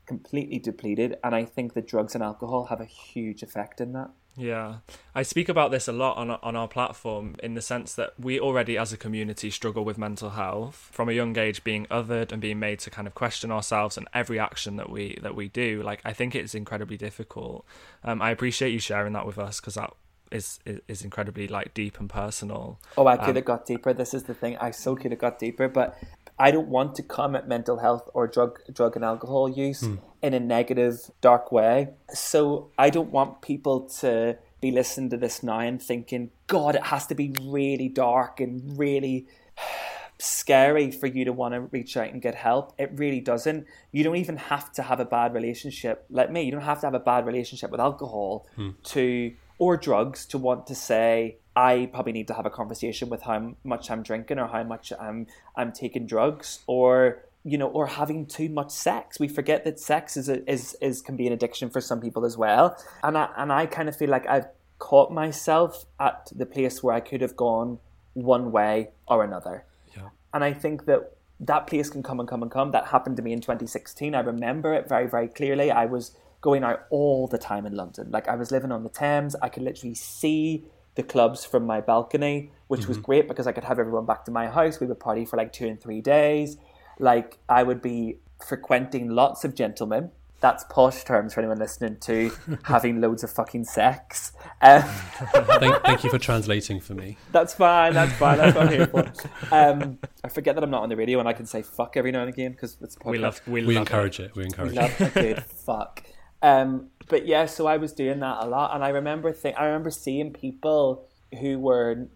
completely 0.05 0.59
depleted. 0.59 1.17
And 1.23 1.35
I 1.35 1.45
think 1.45 1.73
that 1.73 1.87
drugs 1.87 2.15
and 2.15 2.23
alcohol 2.23 2.65
have 2.65 2.79
a 2.79 2.85
huge 2.85 3.43
effect 3.43 3.81
in 3.81 3.93
that. 3.93 4.11
Yeah, 4.37 4.77
I 5.13 5.23
speak 5.23 5.47
about 5.47 5.71
this 5.71 5.87
a 5.87 5.93
lot 5.93 6.17
on 6.17 6.29
on 6.29 6.55
our 6.55 6.67
platform 6.67 7.35
in 7.41 7.53
the 7.53 7.61
sense 7.61 7.95
that 7.95 8.13
we 8.19 8.39
already, 8.39 8.77
as 8.77 8.91
a 8.91 8.97
community, 8.97 9.49
struggle 9.49 9.85
with 9.85 9.97
mental 9.97 10.31
health 10.31 10.89
from 10.91 11.07
a 11.07 11.13
young 11.13 11.37
age, 11.37 11.63
being 11.63 11.85
othered 11.87 12.31
and 12.31 12.41
being 12.41 12.59
made 12.59 12.79
to 12.79 12.89
kind 12.89 13.07
of 13.07 13.15
question 13.15 13.51
ourselves 13.51 13.97
and 13.97 14.07
every 14.13 14.37
action 14.37 14.75
that 14.75 14.89
we 14.89 15.17
that 15.21 15.35
we 15.35 15.47
do. 15.47 15.81
Like, 15.81 16.01
I 16.03 16.11
think 16.11 16.35
it's 16.35 16.53
incredibly 16.53 16.97
difficult. 16.97 17.65
Um, 18.03 18.21
I 18.21 18.31
appreciate 18.31 18.71
you 18.71 18.79
sharing 18.79 19.13
that 19.13 19.25
with 19.25 19.37
us 19.37 19.61
because 19.61 19.75
that 19.75 19.93
is, 20.31 20.59
is, 20.65 20.81
is 20.87 21.01
incredibly 21.03 21.47
like 21.47 21.73
deep 21.73 21.99
and 21.99 22.09
personal. 22.09 22.79
Oh, 22.97 23.07
I 23.07 23.17
could 23.17 23.29
um, 23.29 23.35
have 23.35 23.45
got 23.45 23.65
deeper. 23.65 23.93
This 23.93 24.13
is 24.13 24.23
the 24.23 24.33
thing. 24.33 24.57
I 24.57 24.71
so 24.71 24.95
could 24.95 25.11
have 25.11 25.19
got 25.19 25.39
deeper, 25.39 25.69
but 25.69 25.97
I 26.37 26.51
don't 26.51 26.67
want 26.67 26.95
to 26.95 27.03
come 27.03 27.35
at 27.35 27.47
mental 27.47 27.77
health 27.77 28.09
or 28.13 28.27
drug 28.27 28.59
drug 28.71 28.95
and 28.95 29.05
alcohol 29.05 29.49
use 29.49 29.81
mm. 29.81 29.99
in 30.21 30.33
a 30.33 30.39
negative, 30.39 31.11
dark 31.21 31.51
way. 31.51 31.89
So 32.13 32.71
I 32.77 32.89
don't 32.89 33.11
want 33.11 33.41
people 33.41 33.81
to 34.01 34.37
be 34.59 34.71
listening 34.71 35.09
to 35.11 35.17
this 35.17 35.43
now 35.43 35.59
and 35.59 35.81
thinking, 35.81 36.31
God, 36.47 36.75
it 36.75 36.85
has 36.85 37.07
to 37.07 37.15
be 37.15 37.33
really 37.41 37.87
dark 37.87 38.39
and 38.39 38.77
really 38.77 39.27
scary 40.17 40.91
for 40.91 41.07
you 41.07 41.25
to 41.25 41.33
want 41.33 41.53
to 41.53 41.61
reach 41.61 41.95
out 41.95 42.09
and 42.09 42.21
get 42.21 42.35
help. 42.35 42.73
It 42.77 42.91
really 42.95 43.21
doesn't. 43.21 43.65
You 43.91 44.03
don't 44.03 44.17
even 44.17 44.37
have 44.37 44.73
to 44.73 44.81
have 44.81 44.99
a 44.99 45.05
bad 45.05 45.33
relationship 45.33 46.05
like 46.09 46.31
me. 46.31 46.43
You 46.43 46.51
don't 46.51 46.61
have 46.61 46.81
to 46.81 46.87
have 46.87 46.93
a 46.93 46.99
bad 46.99 47.25
relationship 47.25 47.71
with 47.71 47.79
alcohol 47.79 48.45
hmm. 48.55 48.71
to 48.83 49.33
or 49.57 49.77
drugs 49.77 50.25
to 50.25 50.37
want 50.37 50.67
to 50.67 50.75
say 50.75 51.37
I 51.55 51.89
probably 51.91 52.11
need 52.11 52.27
to 52.27 52.33
have 52.33 52.45
a 52.45 52.49
conversation 52.49 53.09
with 53.09 53.21
how 53.23 53.55
much 53.63 53.89
I'm 53.89 54.03
drinking 54.03 54.39
or 54.39 54.47
how 54.47 54.63
much 54.63 54.91
I'm 54.99 55.27
I'm 55.55 55.71
taking 55.71 56.05
drugs 56.05 56.59
or 56.67 57.23
you 57.43 57.57
know 57.57 57.67
or 57.67 57.87
having 57.87 58.25
too 58.25 58.49
much 58.49 58.71
sex. 58.71 59.19
We 59.19 59.27
forget 59.27 59.63
that 59.63 59.79
sex 59.79 60.17
is 60.17 60.27
a, 60.27 60.49
is 60.51 60.75
is 60.81 61.01
can 61.01 61.15
be 61.15 61.27
an 61.27 61.33
addiction 61.33 61.69
for 61.69 61.79
some 61.79 62.01
people 62.01 62.25
as 62.25 62.37
well. 62.37 62.77
And 63.03 63.17
I 63.17 63.29
and 63.37 63.53
I 63.53 63.67
kind 63.67 63.87
of 63.87 63.95
feel 63.95 64.09
like 64.09 64.27
I've 64.27 64.47
caught 64.79 65.11
myself 65.11 65.85
at 65.99 66.29
the 66.35 66.45
place 66.45 66.83
where 66.83 66.93
I 66.93 66.99
could 66.99 67.21
have 67.21 67.37
gone 67.37 67.79
one 68.13 68.51
way 68.51 68.89
or 69.07 69.23
another. 69.23 69.65
Yeah. 69.95 70.09
And 70.33 70.43
I 70.43 70.51
think 70.51 70.85
that 70.85 71.15
that 71.39 71.67
place 71.67 71.89
can 71.89 72.03
come 72.03 72.19
and 72.19 72.27
come 72.27 72.41
and 72.41 72.51
come. 72.51 72.71
That 72.71 72.87
happened 72.87 73.15
to 73.17 73.23
me 73.23 73.31
in 73.31 73.39
2016. 73.39 74.13
I 74.13 74.19
remember 74.19 74.73
it 74.73 74.89
very 74.89 75.07
very 75.07 75.29
clearly. 75.29 75.71
I 75.71 75.85
was 75.85 76.17
going 76.41 76.63
out 76.63 76.85
all 76.89 77.27
the 77.27 77.37
time 77.37 77.65
in 77.65 77.75
London. 77.75 78.11
Like 78.11 78.27
I 78.27 78.35
was 78.35 78.51
living 78.51 78.73
on 78.73 78.83
the 78.83 78.89
Thames. 78.89 79.35
I 79.41 79.47
could 79.47 79.63
literally 79.63 79.95
see 79.95 80.65
the 80.95 81.03
clubs 81.03 81.45
from 81.45 81.65
my 81.65 81.81
balcony, 81.81 82.51
which 82.67 82.81
mm-hmm. 82.81 82.89
was 82.89 82.97
great 82.97 83.27
because 83.27 83.47
I 83.47 83.51
could 83.51 83.65
have 83.65 83.79
everyone 83.79 84.05
back 84.05 84.25
to 84.25 84.31
my 84.31 84.47
house. 84.47 84.79
We 84.79 84.87
would 84.87 84.99
party 84.99 85.25
for 85.25 85.37
like 85.37 85.53
two 85.53 85.67
and 85.67 85.79
three 85.79 86.01
days. 86.01 86.57
Like 86.99 87.37
I 87.47 87.63
would 87.63 87.81
be 87.81 88.17
frequenting 88.45 89.09
lots 89.09 89.43
of 89.43 89.55
gentlemen. 89.55 90.11
That's 90.41 90.63
posh 90.65 91.03
terms 91.03 91.33
for 91.33 91.39
anyone 91.39 91.57
listening 91.57 91.97
to 92.01 92.31
having 92.63 93.01
loads 93.01 93.23
of 93.23 93.31
fucking 93.31 93.65
sex. 93.65 94.31
Um, 94.61 94.81
thank, 95.33 95.81
thank 95.83 96.03
you 96.03 96.09
for 96.09 96.19
translating 96.19 96.79
for 96.79 96.93
me. 96.93 97.17
that's 97.31 97.53
fine. 97.53 97.93
That's 97.93 98.13
fine. 98.13 98.37
That's 98.37 98.55
what 98.55 98.67
I'm 98.67 98.73
here 98.73 98.87
for. 98.87 99.11
Um, 99.51 99.99
I 100.23 100.29
forget 100.29 100.55
that 100.55 100.63
I'm 100.63 100.69
not 100.71 100.83
on 100.83 100.89
the 100.89 100.95
radio 100.95 101.19
and 101.19 101.27
I 101.27 101.33
can 101.33 101.45
say 101.45 101.61
fuck 101.61 101.97
every 101.97 102.11
now 102.11 102.21
and 102.21 102.29
again 102.29 102.51
because 102.51 102.77
it's 102.81 102.95
a 102.95 102.99
podcast. 102.99 103.11
We 103.11 103.17
love 103.17 103.41
we, 103.47 103.65
We 103.65 103.75
love 103.75 103.81
encourage 103.81 104.19
it. 104.19 104.35
We 104.35 104.43
encourage 104.43 104.71
We 104.71 104.77
it. 104.77 104.99
love 104.99 105.15
a 105.15 105.21
good 105.21 105.43
fuck. 105.45 106.03
Um, 106.41 106.89
but 107.07 107.25
yeah, 107.25 107.45
so 107.45 107.67
I 107.67 107.77
was 107.77 107.93
doing 107.93 108.19
that 108.19 108.37
a 108.41 108.47
lot, 108.47 108.73
and 108.73 108.83
I 108.83 108.89
remember 108.89 109.31
think 109.31 109.57
I 109.57 109.65
remember 109.65 109.91
seeing 109.91 110.31
people 110.33 111.07
who 111.39 111.59
were 111.59 112.07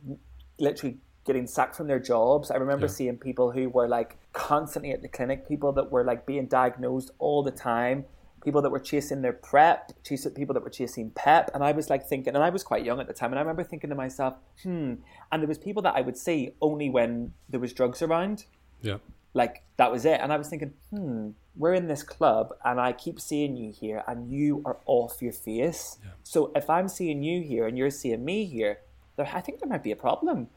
literally 0.59 0.97
getting 1.25 1.47
sacked 1.47 1.75
from 1.75 1.87
their 1.87 1.99
jobs. 1.99 2.49
I 2.49 2.55
remember 2.55 2.85
Yeah. 2.87 2.91
seeing 2.91 3.17
people 3.17 3.51
who 3.51 3.69
were 3.69 3.87
like 3.87 4.17
constantly 4.33 4.91
at 4.91 5.01
the 5.01 5.07
clinic, 5.07 5.47
people 5.47 5.71
that 5.73 5.91
were 5.91 6.03
like 6.03 6.25
being 6.25 6.47
diagnosed 6.47 7.11
all 7.19 7.43
the 7.43 7.51
time, 7.51 8.05
people 8.43 8.61
that 8.61 8.69
were 8.71 8.79
chasing 8.79 9.21
their 9.21 9.33
prep, 9.33 9.91
chasing 10.03 10.31
people 10.33 10.53
that 10.53 10.63
were 10.63 10.69
chasing 10.69 11.11
pep, 11.11 11.51
and 11.53 11.63
I 11.63 11.71
was 11.71 11.89
like 11.89 12.05
thinking, 12.07 12.33
and 12.35 12.43
I 12.43 12.49
was 12.49 12.63
quite 12.63 12.83
young 12.85 12.99
at 12.99 13.07
the 13.07 13.13
time, 13.13 13.31
and 13.31 13.37
I 13.37 13.41
remember 13.41 13.63
thinking 13.63 13.89
to 13.89 13.95
myself, 13.95 14.35
hmm. 14.63 14.95
And 15.31 15.41
there 15.43 15.47
was 15.47 15.57
people 15.59 15.81
that 15.83 15.95
I 15.95 16.01
would 16.01 16.17
see 16.17 16.55
only 16.61 16.89
when 16.89 17.33
there 17.47 17.59
was 17.59 17.73
drugs 17.73 18.01
around 18.01 18.45
Yeah. 18.81 18.97
Like 19.33 19.63
that 19.77 19.91
was 19.91 20.05
it. 20.05 20.19
And 20.21 20.31
i 20.33 20.37
was 20.37 20.47
thinking 20.49 20.73
hmm 20.91 21.29
we're 21.55 21.73
in 21.73 21.87
this 21.87 22.03
club 22.03 22.53
and 22.63 22.79
i 22.79 22.93
keep 22.93 23.19
seeing 23.19 23.57
you 23.57 23.69
here 23.71 24.01
and 24.07 24.31
you 24.31 24.61
are 24.65 24.77
off 24.85 25.21
your 25.21 25.33
face. 25.33 25.97
So 26.23 26.51
if 26.55 26.69
i'm 26.69 26.87
seeing 26.87 27.21
you 27.23 27.41
here 27.41 27.67
and 27.67 27.77
you're 27.77 27.89
seeing 27.89 28.23
me 28.23 28.45
here 28.45 28.79
there, 29.17 29.29
i 29.33 29.41
think 29.41 29.59
there 29.59 29.67
might 29.69 29.83
be 29.83 29.91
a 29.91 29.95
problem. 29.97 30.47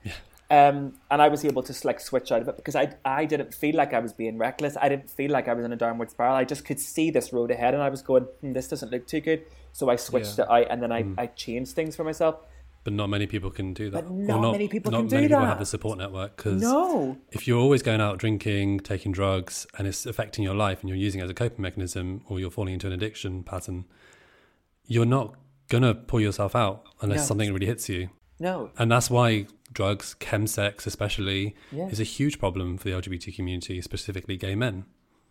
Um, 0.51 0.93
and 1.11 1.23
i 1.23 1.29
was 1.29 1.45
able 1.47 1.63
to 1.63 1.75
like 1.87 1.99
switch 1.99 2.31
out 2.31 2.43
of 2.43 2.49
it 2.49 2.57
because 2.57 2.77
I, 2.77 2.93
I 3.07 3.25
didn't 3.25 3.55
feel 3.55 3.75
like 3.75 3.95
i 3.95 3.99
was 4.01 4.13
being 4.13 4.37
reckless. 4.39 4.77
I 4.81 4.89
didn't 4.91 5.11
feel 5.11 5.31
like 5.31 5.49
i 5.49 5.55
was 5.55 5.65
in 5.65 5.73
a 5.73 5.77
downward 5.77 6.11
spiral. 6.11 6.35
I 6.37 6.45
just 6.45 6.65
could 6.67 6.79
see 6.79 7.11
this 7.11 7.33
road 7.33 7.51
ahead 7.51 7.73
and 7.75 7.83
i 7.83 7.89
was 7.89 8.03
going 8.03 8.25
hmm, 8.25 8.53
this 8.53 8.69
doesn't 8.69 8.93
look 8.93 9.07
too 9.07 9.21
good. 9.21 9.43
So 9.73 9.89
i 9.89 9.97
switched 9.97 10.37
Yeah. 10.39 10.45
it 10.45 10.51
out 10.51 10.67
and 10.71 10.83
then 10.83 10.93
I, 10.93 11.07
I 11.17 11.27
changed 11.27 11.73
things 11.73 11.97
for 11.97 12.05
myself 12.05 12.37
But 12.85 12.95
not 12.95 13.09
many 13.09 13.27
people 13.29 13.51
can 13.51 13.75
do 13.75 13.91
that. 13.91 14.05
But 14.09 14.11
Or 14.35 14.41
not 14.41 14.53
many 14.53 14.67
people 14.69 14.91
not 14.91 14.99
can 14.99 15.07
do 15.09 15.21
people 15.21 15.39
that. 15.41 15.47
have 15.47 15.59
the 15.61 15.67
support 15.67 15.99
network 15.99 16.37
because 16.37 16.61
no 16.63 17.17
if 17.31 17.47
you're 17.47 17.61
always 17.61 17.81
going 17.83 18.01
out 18.01 18.19
drinking, 18.19 18.81
taking 18.81 19.13
drugs, 19.13 19.67
and 19.79 19.87
it's 19.87 20.05
affecting 20.07 20.43
your 20.43 20.55
life, 20.55 20.81
and 20.81 20.89
you're 20.89 20.99
using 20.99 21.21
it 21.21 21.25
as 21.25 21.31
a 21.31 21.35
coping 21.35 21.63
mechanism, 21.63 22.23
or 22.29 22.41
you're 22.41 22.51
falling 22.51 22.75
into 22.75 22.89
an 22.89 22.93
addiction 22.93 23.45
pattern, 23.45 23.85
you're 24.87 25.07
not 25.07 25.35
gonna 25.69 25.95
pull 25.95 26.21
yourself 26.21 26.57
out 26.57 26.85
unless 27.01 27.21
No. 27.21 27.25
something 27.27 27.53
really 27.53 27.67
hits 27.67 27.89
you. 27.89 28.09
no 28.41 28.71
And 28.79 28.91
that's 28.91 29.09
why 29.09 29.47
drugs, 29.73 30.17
chemsex 30.19 30.85
especially, 30.87 31.55
Yeah. 31.71 31.87
is 31.89 32.01
a 32.01 32.05
huge 32.05 32.39
problem 32.41 32.77
for 32.77 32.85
the 32.89 32.95
LGBT 32.95 33.31
community, 33.35 33.81
specifically 33.81 34.37
gay 34.37 34.55
men. 34.57 34.85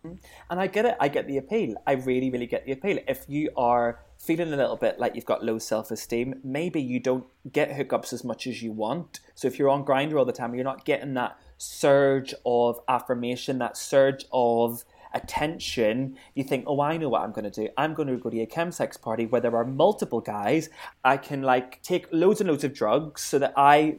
And 0.04 0.60
I 0.60 0.66
get 0.66 0.84
it. 0.84 0.96
I 1.00 1.08
get 1.08 1.26
the 1.26 1.38
appeal. 1.38 1.76
I 1.86 1.92
really, 1.92 2.30
really 2.30 2.46
get 2.46 2.66
the 2.66 2.72
appeal. 2.72 2.98
If 3.06 3.24
you 3.28 3.50
are 3.56 4.00
feeling 4.18 4.52
a 4.52 4.56
little 4.56 4.76
bit 4.76 4.98
like 4.98 5.14
you've 5.14 5.24
got 5.24 5.44
low 5.44 5.58
self 5.58 5.90
esteem, 5.90 6.40
maybe 6.44 6.80
you 6.80 7.00
don't 7.00 7.24
get 7.52 7.70
hookups 7.70 8.12
as 8.12 8.24
much 8.24 8.46
as 8.46 8.62
you 8.62 8.72
want. 8.72 9.20
So 9.34 9.48
if 9.48 9.58
you're 9.58 9.70
on 9.70 9.84
Grindr 9.84 10.18
all 10.18 10.24
the 10.24 10.32
time, 10.32 10.54
you're 10.54 10.64
not 10.64 10.84
getting 10.84 11.14
that 11.14 11.38
surge 11.58 12.34
of 12.44 12.80
affirmation, 12.88 13.58
that 13.58 13.76
surge 13.76 14.24
of 14.32 14.84
attention. 15.14 16.16
You 16.34 16.44
think, 16.44 16.64
oh, 16.66 16.80
I 16.80 16.96
know 16.96 17.08
what 17.08 17.22
I'm 17.22 17.32
going 17.32 17.50
to 17.50 17.50
do. 17.50 17.68
I'm 17.76 17.94
going 17.94 18.08
to 18.08 18.16
go 18.16 18.30
to 18.30 18.40
a 18.40 18.46
chemsex 18.46 19.00
party 19.00 19.26
where 19.26 19.40
there 19.40 19.54
are 19.56 19.64
multiple 19.64 20.20
guys. 20.20 20.70
I 21.04 21.16
can 21.16 21.42
like 21.42 21.82
take 21.82 22.06
loads 22.12 22.40
and 22.40 22.48
loads 22.48 22.64
of 22.64 22.74
drugs 22.74 23.22
so 23.22 23.38
that 23.38 23.52
I 23.56 23.98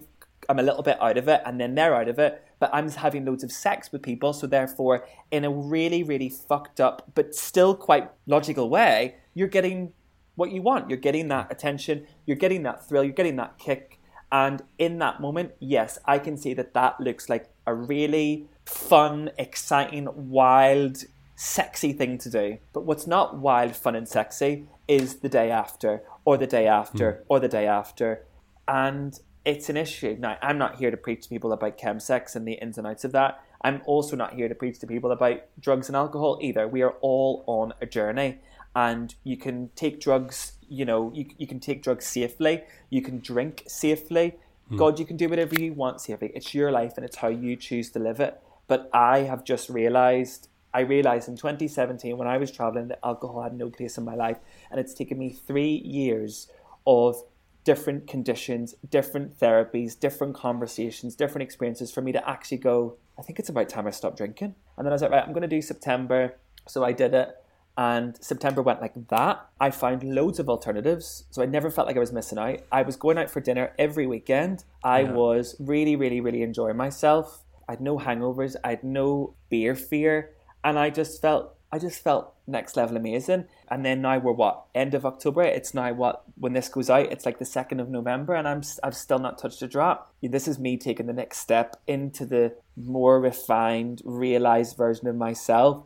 I'm 0.50 0.60
a 0.60 0.64
little 0.64 0.84
bit 0.84 1.02
out 1.02 1.18
of 1.18 1.28
it 1.28 1.42
and 1.46 1.60
then 1.60 1.76
they're 1.76 1.96
out 1.96 2.10
of 2.10 2.20
it, 2.20 2.44
but 2.64 2.74
I'm 2.74 2.90
having 2.90 3.26
loads 3.26 3.44
of 3.44 3.52
sex 3.52 3.92
with 3.92 4.02
people, 4.02 4.32
so 4.32 4.48
therefore, 4.48 5.06
in 5.32 5.44
a 5.44 5.52
really, 5.52 6.02
really 6.02 6.30
fucked 6.30 6.80
up 6.80 7.12
but 7.14 7.36
still 7.36 7.76
quite 7.76 8.10
logical 8.26 8.70
way, 8.70 9.16
you're 9.34 9.50
getting 9.50 9.92
what 10.36 10.50
you 10.54 10.62
want. 10.62 10.90
You're 10.90 10.98
getting 10.98 11.28
that 11.28 11.52
attention, 11.52 12.08
you're 12.26 12.38
getting 12.38 12.64
that 12.64 12.88
thrill, 12.88 13.04
you're 13.04 13.12
getting 13.12 13.36
that 13.36 13.58
kick. 13.58 14.00
And 14.32 14.62
in 14.78 14.98
that 15.00 15.20
moment, 15.20 15.52
yes, 15.60 16.00
I 16.06 16.20
can 16.20 16.38
see 16.38 16.54
that 16.54 16.74
that 16.74 17.02
looks 17.02 17.28
like 17.28 17.50
a 17.68 17.74
really 17.74 18.48
fun, 18.66 19.32
exciting, 19.38 20.08
wild, 20.16 21.04
sexy 21.36 21.92
thing 21.92 22.18
to 22.20 22.30
do. 22.30 22.60
But 22.72 22.86
what's 22.86 23.06
not 23.06 23.40
wild, 23.40 23.76
fun, 23.76 23.94
and 23.94 24.08
sexy 24.08 24.70
is 24.88 25.18
the 25.18 25.28
day 25.28 25.52
after, 25.52 26.02
or 26.24 26.38
the 26.38 26.48
day 26.48 26.66
after, 26.66 27.12
hmm. 27.12 27.24
or 27.28 27.42
the 27.42 27.50
day 27.50 27.68
after. 27.68 28.24
And 28.70 29.20
it's 29.46 29.70
an 29.70 29.78
issue. 29.78 30.16
Now, 30.20 30.38
I'm 30.42 30.58
not 30.58 30.76
here 30.76 30.92
to 30.92 30.98
preach 30.98 31.24
to 31.24 31.30
people 31.30 31.52
about 31.52 31.78
chemsex 31.78 32.36
and 32.36 32.48
the 32.48 32.54
ins 32.54 32.78
and 32.78 32.88
outs 32.88 33.04
of 33.04 33.12
that. 33.12 33.44
I'm 33.62 33.82
also 33.86 34.16
not 34.16 34.34
here 34.34 34.48
to 34.48 34.56
preach 34.56 34.80
to 34.80 34.88
people 34.88 35.12
about 35.12 35.42
drugs 35.60 35.88
and 35.88 35.96
alcohol 35.96 36.38
either. 36.42 36.68
We 36.68 36.82
are 36.82 36.96
all 37.02 37.44
on 37.48 37.74
a 37.82 37.86
journey, 37.86 38.40
and 38.76 39.14
you 39.24 39.38
can 39.38 39.70
take 39.76 40.00
drugs. 40.02 40.54
You 40.68 40.86
know, 40.86 41.12
you 41.14 41.26
you 41.38 41.48
can 41.48 41.60
take 41.60 41.84
drugs 41.84 42.06
safely. 42.06 42.64
You 42.90 43.02
can 43.02 43.20
drink 43.20 43.64
safely. 43.68 44.36
Hmm. 44.70 44.78
God, 44.78 45.00
you 45.00 45.06
can 45.06 45.18
do 45.18 45.30
whatever 45.30 45.56
you 45.56 45.74
want 45.74 46.02
safely. 46.02 46.32
It's 46.36 46.54
your 46.54 46.72
life, 46.72 46.94
and 46.98 47.06
it's 47.06 47.18
how 47.18 47.30
you 47.30 47.56
choose 47.56 47.90
to 47.92 48.00
live 48.00 48.20
it. 48.20 48.40
But 48.68 48.90
I 48.94 49.20
have 49.20 49.44
just 49.44 49.70
realized. 49.70 50.50
I 50.76 50.80
realized 50.80 51.30
in 51.30 51.38
2017 51.38 52.18
when 52.18 52.28
I 52.28 52.40
was 52.40 52.50
traveling 52.50 52.88
that 52.88 53.00
alcohol 53.04 53.44
had 53.44 53.54
no 53.54 53.70
place 53.70 53.98
in 53.98 54.04
my 54.04 54.16
life, 54.16 54.38
and 54.72 54.80
it's 54.80 54.94
taken 54.94 55.20
me 55.20 55.30
three 55.30 55.76
years 55.86 56.50
of 56.88 57.24
different 57.64 58.08
conditions, 58.08 58.76
different 58.90 59.40
therapies, 59.40 59.98
different 59.98 60.36
conversations, 60.36 61.16
different 61.16 61.44
experiences 61.44 61.92
for 61.92 62.02
me 62.02 62.12
to 62.12 62.30
actually 62.30 62.58
go, 62.58 62.98
I 63.18 63.22
think 63.22 63.40
it's 63.40 63.50
about 63.50 63.70
time 63.70 63.88
I 63.88 63.92
stopped 63.92 64.18
drinking. 64.18 64.56
And 64.78 64.86
then 64.86 64.92
I 64.92 64.96
was 64.96 65.02
like, 65.02 65.12
right, 65.12 65.24
I'm 65.24 65.34
going 65.34 65.44
to 65.44 65.48
do 65.48 65.62
September. 65.62 66.36
So 66.68 66.84
I 66.84 66.92
did 66.92 67.14
it. 67.14 67.30
And 67.76 68.16
September 68.24 68.62
went 68.62 68.82
like 68.82 69.08
that. 69.08 69.48
I 69.60 69.72
found 69.72 70.04
loads 70.04 70.40
of 70.40 70.50
alternatives. 70.50 71.26
So 71.32 71.42
I 71.42 71.46
never 71.46 71.72
felt 71.72 71.88
like 71.88 71.96
I 71.96 72.00
was 72.00 72.14
missing 72.14 72.38
out. 72.38 72.60
I 72.72 72.84
was 72.84 72.96
going 72.96 73.18
out 73.18 73.32
for 73.32 73.40
dinner 73.40 73.74
every 73.80 74.06
weekend. 74.06 74.64
I 74.84 75.02
Yeah. 75.02 75.14
was 75.14 75.56
really, 75.60 75.96
really, 75.96 76.22
really 76.22 76.44
enjoying 76.44 76.78
myself. 76.78 77.44
I 77.68 77.74
had 77.74 77.82
no 77.82 77.98
hangovers. 77.98 78.56
I 78.64 78.72
had 78.72 78.84
no 78.84 79.34
beer 79.50 79.74
fear. 79.74 80.32
And 80.64 80.78
I 80.78 80.90
just 80.92 81.22
felt 81.22 81.56
I 81.74 81.80
just 81.80 82.04
felt 82.04 82.36
next 82.46 82.78
level 82.78 82.96
amazing. 82.96 83.46
And 83.68 83.84
then 83.84 84.04
now 84.04 84.20
we're 84.20 84.34
what 84.34 84.66
end 84.76 84.94
of 84.94 85.08
October. 85.08 85.42
It's 85.42 85.74
now 85.74 85.92
what 85.92 86.22
when 86.36 86.54
this 86.54 86.70
goes 86.70 86.88
out, 86.88 87.12
it's 87.12 87.26
like 87.26 87.40
the 87.40 87.46
second 87.46 87.80
of 87.80 87.90
November, 87.90 88.36
and 88.36 88.48
I'm 88.48 88.62
I've 88.84 88.96
still 88.96 89.18
not 89.18 89.40
touched 89.40 89.64
a 89.64 89.68
drop. 89.68 90.14
This 90.22 90.48
is 90.48 90.60
me 90.60 90.78
taking 90.78 91.08
the 91.08 91.14
next 91.14 91.40
step 91.40 91.82
into 91.88 92.28
the 92.28 92.56
more 92.78 93.20
refined, 93.20 94.04
realized 94.06 94.78
version 94.78 95.08
of 95.08 95.16
myself. 95.16 95.84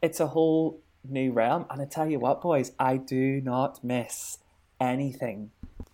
It's 0.00 0.20
a 0.20 0.28
whole 0.28 0.80
new 1.06 1.32
realm, 1.32 1.66
and 1.68 1.82
I 1.82 1.84
tell 1.84 2.08
you 2.10 2.18
what, 2.18 2.40
boys, 2.40 2.72
I 2.78 2.96
do 2.96 3.42
not 3.42 3.84
miss 3.84 4.38
anything. 4.80 5.50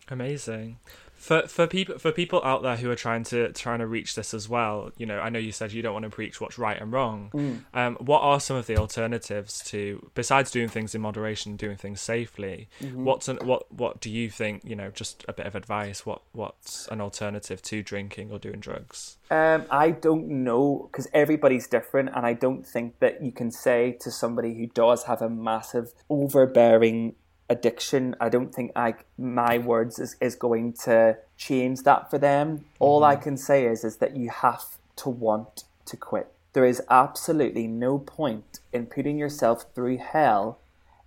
Amazing. 0.08 0.78
For 1.22 1.46
for 1.46 1.68
people 1.68 1.98
for 2.00 2.10
people 2.10 2.40
out 2.42 2.64
there 2.64 2.74
who 2.74 2.90
are 2.90 2.96
trying 2.96 3.22
to 3.26 3.52
trying 3.52 3.78
to 3.78 3.86
reach 3.86 4.16
this 4.16 4.34
as 4.34 4.48
well, 4.48 4.90
you 4.96 5.06
know, 5.06 5.20
I 5.20 5.28
know 5.28 5.38
you 5.38 5.52
said 5.52 5.70
you 5.70 5.80
don't 5.80 5.92
want 5.92 6.02
to 6.02 6.10
preach 6.10 6.40
what's 6.40 6.58
right 6.58 6.76
and 6.82 6.92
wrong. 6.92 7.30
Mm. 7.32 7.60
Um, 7.72 7.94
what 8.00 8.22
are 8.22 8.40
some 8.40 8.56
of 8.56 8.66
the 8.66 8.76
alternatives 8.76 9.62
to 9.66 10.10
besides 10.16 10.50
doing 10.50 10.66
things 10.66 10.96
in 10.96 11.00
moderation, 11.00 11.54
doing 11.54 11.76
things 11.76 12.00
safely? 12.00 12.68
Mm-hmm. 12.80 13.04
What's 13.04 13.28
an, 13.28 13.38
what 13.44 13.72
what 13.72 14.00
do 14.00 14.10
you 14.10 14.30
think? 14.30 14.64
You 14.64 14.74
know, 14.74 14.90
just 14.90 15.24
a 15.28 15.32
bit 15.32 15.46
of 15.46 15.54
advice. 15.54 16.04
What 16.04 16.22
what's 16.32 16.88
an 16.88 17.00
alternative 17.00 17.62
to 17.62 17.84
drinking 17.84 18.32
or 18.32 18.40
doing 18.40 18.58
drugs? 18.58 19.18
Um, 19.30 19.66
I 19.70 19.92
don't 19.92 20.28
know 20.28 20.88
because 20.90 21.06
everybody's 21.14 21.68
different, 21.68 22.10
and 22.16 22.26
I 22.26 22.32
don't 22.32 22.66
think 22.66 22.98
that 22.98 23.22
you 23.22 23.30
can 23.30 23.52
say 23.52 23.96
to 24.00 24.10
somebody 24.10 24.54
who 24.54 24.66
does 24.66 25.04
have 25.04 25.22
a 25.22 25.30
massive 25.30 25.92
overbearing 26.10 27.14
addiction. 27.52 28.16
I 28.20 28.28
don't 28.28 28.54
think 28.54 28.72
I 28.74 28.94
my 29.18 29.58
words 29.58 29.98
is, 29.98 30.16
is 30.20 30.34
going 30.34 30.72
to 30.84 31.18
change 31.36 31.82
that 31.82 32.10
for 32.10 32.18
them. 32.18 32.64
All 32.78 33.04
I 33.04 33.14
mm-hmm. 33.14 33.22
can 33.22 33.36
say 33.36 33.66
is 33.66 33.84
is 33.84 33.96
that 33.98 34.16
you 34.16 34.30
have 34.30 34.64
to 34.96 35.08
want 35.08 35.64
to 35.86 35.96
quit. 35.96 36.32
There 36.54 36.64
is 36.64 36.82
absolutely 36.90 37.66
no 37.66 37.98
point 37.98 38.60
in 38.72 38.86
putting 38.86 39.18
yourself 39.18 39.64
through 39.74 39.98
hell 39.98 40.58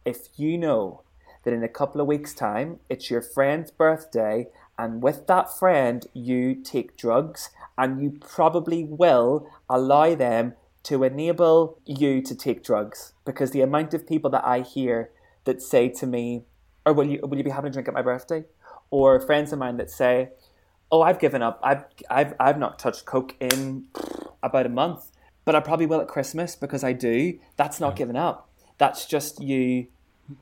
if 0.03 0.29
you 0.37 0.57
know 0.57 1.01
that 1.43 1.53
in 1.53 1.63
a 1.63 1.67
couple 1.79 2.01
of 2.01 2.07
weeks' 2.07 2.33
time 2.33 2.79
it's 2.89 3.09
your 3.11 3.21
friend's 3.21 3.71
birthday, 3.71 4.47
and 4.77 5.01
with 5.01 5.27
that 5.27 5.55
friend 5.57 6.07
you 6.13 6.55
take 6.55 6.97
drugs, 6.97 7.49
and 7.77 8.01
you 8.01 8.17
probably 8.19 8.83
will 8.83 9.49
allow 9.69 10.15
them 10.15 10.53
to 10.83 11.03
enable 11.03 11.79
you 11.85 12.21
to 12.21 12.35
take 12.35 12.63
drugs 12.63 13.13
because 13.25 13.51
the 13.51 13.61
amount 13.61 13.93
of 13.95 14.07
people 14.07 14.29
that 14.29 14.45
I 14.45 14.59
hear 14.61 15.09
that 15.45 15.61
say 15.61 15.89
to 15.89 16.05
me, 16.05 16.43
"Or 16.85 16.93
will 16.93 17.05
you 17.07 17.19
will 17.23 17.37
you 17.37 17.43
be 17.43 17.49
having 17.51 17.69
a 17.69 17.73
drink 17.73 17.87
at 17.87 17.93
my 17.93 18.01
birthday?" 18.01 18.45
or 18.91 19.19
friends 19.19 19.51
of 19.51 19.57
mine 19.59 19.77
that 19.77 19.89
say, 19.89 20.29
"Oh, 20.91 21.01
I've 21.01 21.19
given 21.19 21.41
up. 21.41 21.59
I've 21.63 21.85
I've 22.09 22.33
I've 22.39 22.59
not 22.59 22.77
touched 22.77 23.05
coke 23.05 23.35
in 23.39 23.85
about 24.43 24.65
a 24.65 24.69
month, 24.69 25.11
but 25.45 25.55
I 25.55 25.59
probably 25.59 25.85
will 25.87 26.01
at 26.01 26.07
Christmas 26.07 26.55
because 26.55 26.83
I 26.83 26.93
do." 26.93 27.39
That's 27.57 27.79
not 27.79 27.95
giving 27.95 28.15
up. 28.15 28.49
That's 28.77 29.05
just 29.05 29.41
you 29.41 29.87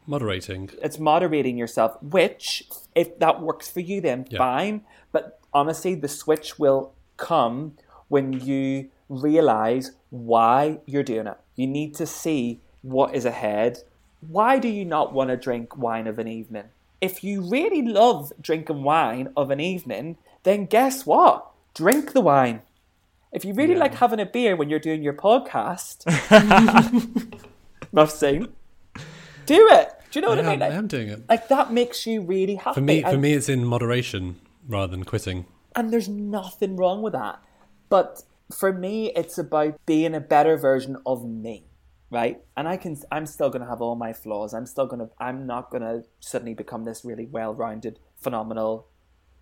Moderating. 0.08 0.70
it's 0.82 0.98
moderating 0.98 1.58
yourself 1.58 2.02
which 2.02 2.64
if 2.96 3.20
that 3.20 3.42
works 3.42 3.70
for 3.70 3.82
you 3.82 4.00
then 4.00 4.26
Yeah. 4.30 4.38
fine 4.38 4.86
but 5.12 5.42
honestly 5.54 5.94
the 5.94 6.08
switch 6.08 6.58
will 6.58 6.94
come 7.18 7.74
when 8.08 8.32
you 8.32 8.90
realize 9.10 9.92
why 10.10 10.80
you're 10.86 11.04
doing 11.04 11.28
it 11.28 11.38
You 11.56 11.68
need 11.68 11.94
to 11.96 12.06
see 12.06 12.62
what 12.82 13.14
is 13.14 13.26
ahead. 13.26 13.80
Why 14.28 14.60
do 14.60 14.68
you 14.68 14.86
not 14.86 15.14
want 15.14 15.30
to 15.30 15.38
drink 15.38 15.78
wine 15.78 16.08
of 16.08 16.20
an 16.20 16.28
evening? 16.28 16.66
If 17.02 17.24
you 17.24 17.42
really 17.42 17.82
love 17.82 18.32
drinking 18.42 18.84
wine 18.84 19.30
of 19.36 19.52
an 19.52 19.60
evening, 19.60 20.18
then 20.44 20.66
guess 20.66 21.06
what? 21.06 21.48
Drink 21.74 22.14
the 22.14 22.22
wine. 22.22 22.62
If 23.32 23.44
you 23.44 23.54
really 23.54 23.74
Yeah. 23.74 23.80
like 23.80 23.96
having 23.96 24.20
a 24.20 24.26
beer 24.26 24.56
when 24.56 24.70
you're 24.70 24.80
doing 24.80 25.02
your 25.04 25.14
podcast, 25.14 26.06
enough 27.92 28.12
saying, 28.12 28.48
do 29.46 29.68
it. 29.72 29.90
Do 30.12 30.20
you 30.20 30.22
know 30.22 30.30
what 30.30 30.40
I, 30.40 30.44
I, 30.44 30.52
mean? 30.52 30.62
am, 30.62 30.72
I 30.72 30.76
am 30.76 30.88
doing 30.88 31.10
it. 31.10 31.24
like, 31.28 31.48
that 31.50 31.74
makes 31.74 32.06
you 32.06 32.22
really 32.22 32.56
happy. 32.56 32.76
For 32.76 32.82
me, 32.82 33.02
for 33.02 33.08
And- 33.10 33.22
me, 33.22 33.34
it's 33.34 33.50
in 33.50 33.66
moderation 33.66 34.40
rather 34.68 34.92
than 34.92 35.04
quitting. 35.04 35.46
and 35.76 35.92
there's 35.92 36.08
nothing 36.08 36.76
wrong 36.78 37.02
with 37.02 37.14
that. 37.14 37.40
But 37.90 38.24
for 38.56 38.72
me, 38.72 39.12
it's 39.16 39.38
about 39.40 39.80
being 39.88 40.14
a 40.14 40.20
better 40.20 40.56
version 40.56 40.98
of 41.06 41.26
me, 41.28 41.64
right? 42.14 42.40
And 42.56 42.68
I 42.68 42.78
can, 42.78 42.96
I'm 43.12 43.26
still 43.26 43.50
going 43.50 43.64
to 43.64 43.68
have 43.68 43.82
all 43.82 43.96
my 43.96 44.14
flaws. 44.14 44.54
I'm 44.54 44.68
still 44.68 44.86
going 44.86 45.00
to, 45.00 45.10
I'm 45.18 45.48
not 45.48 45.72
going 45.72 45.82
to 45.82 46.04
suddenly 46.20 46.54
become 46.54 46.86
this 46.86 47.04
really 47.04 47.26
well-rounded, 47.26 48.00
phenomenal, 48.22 48.88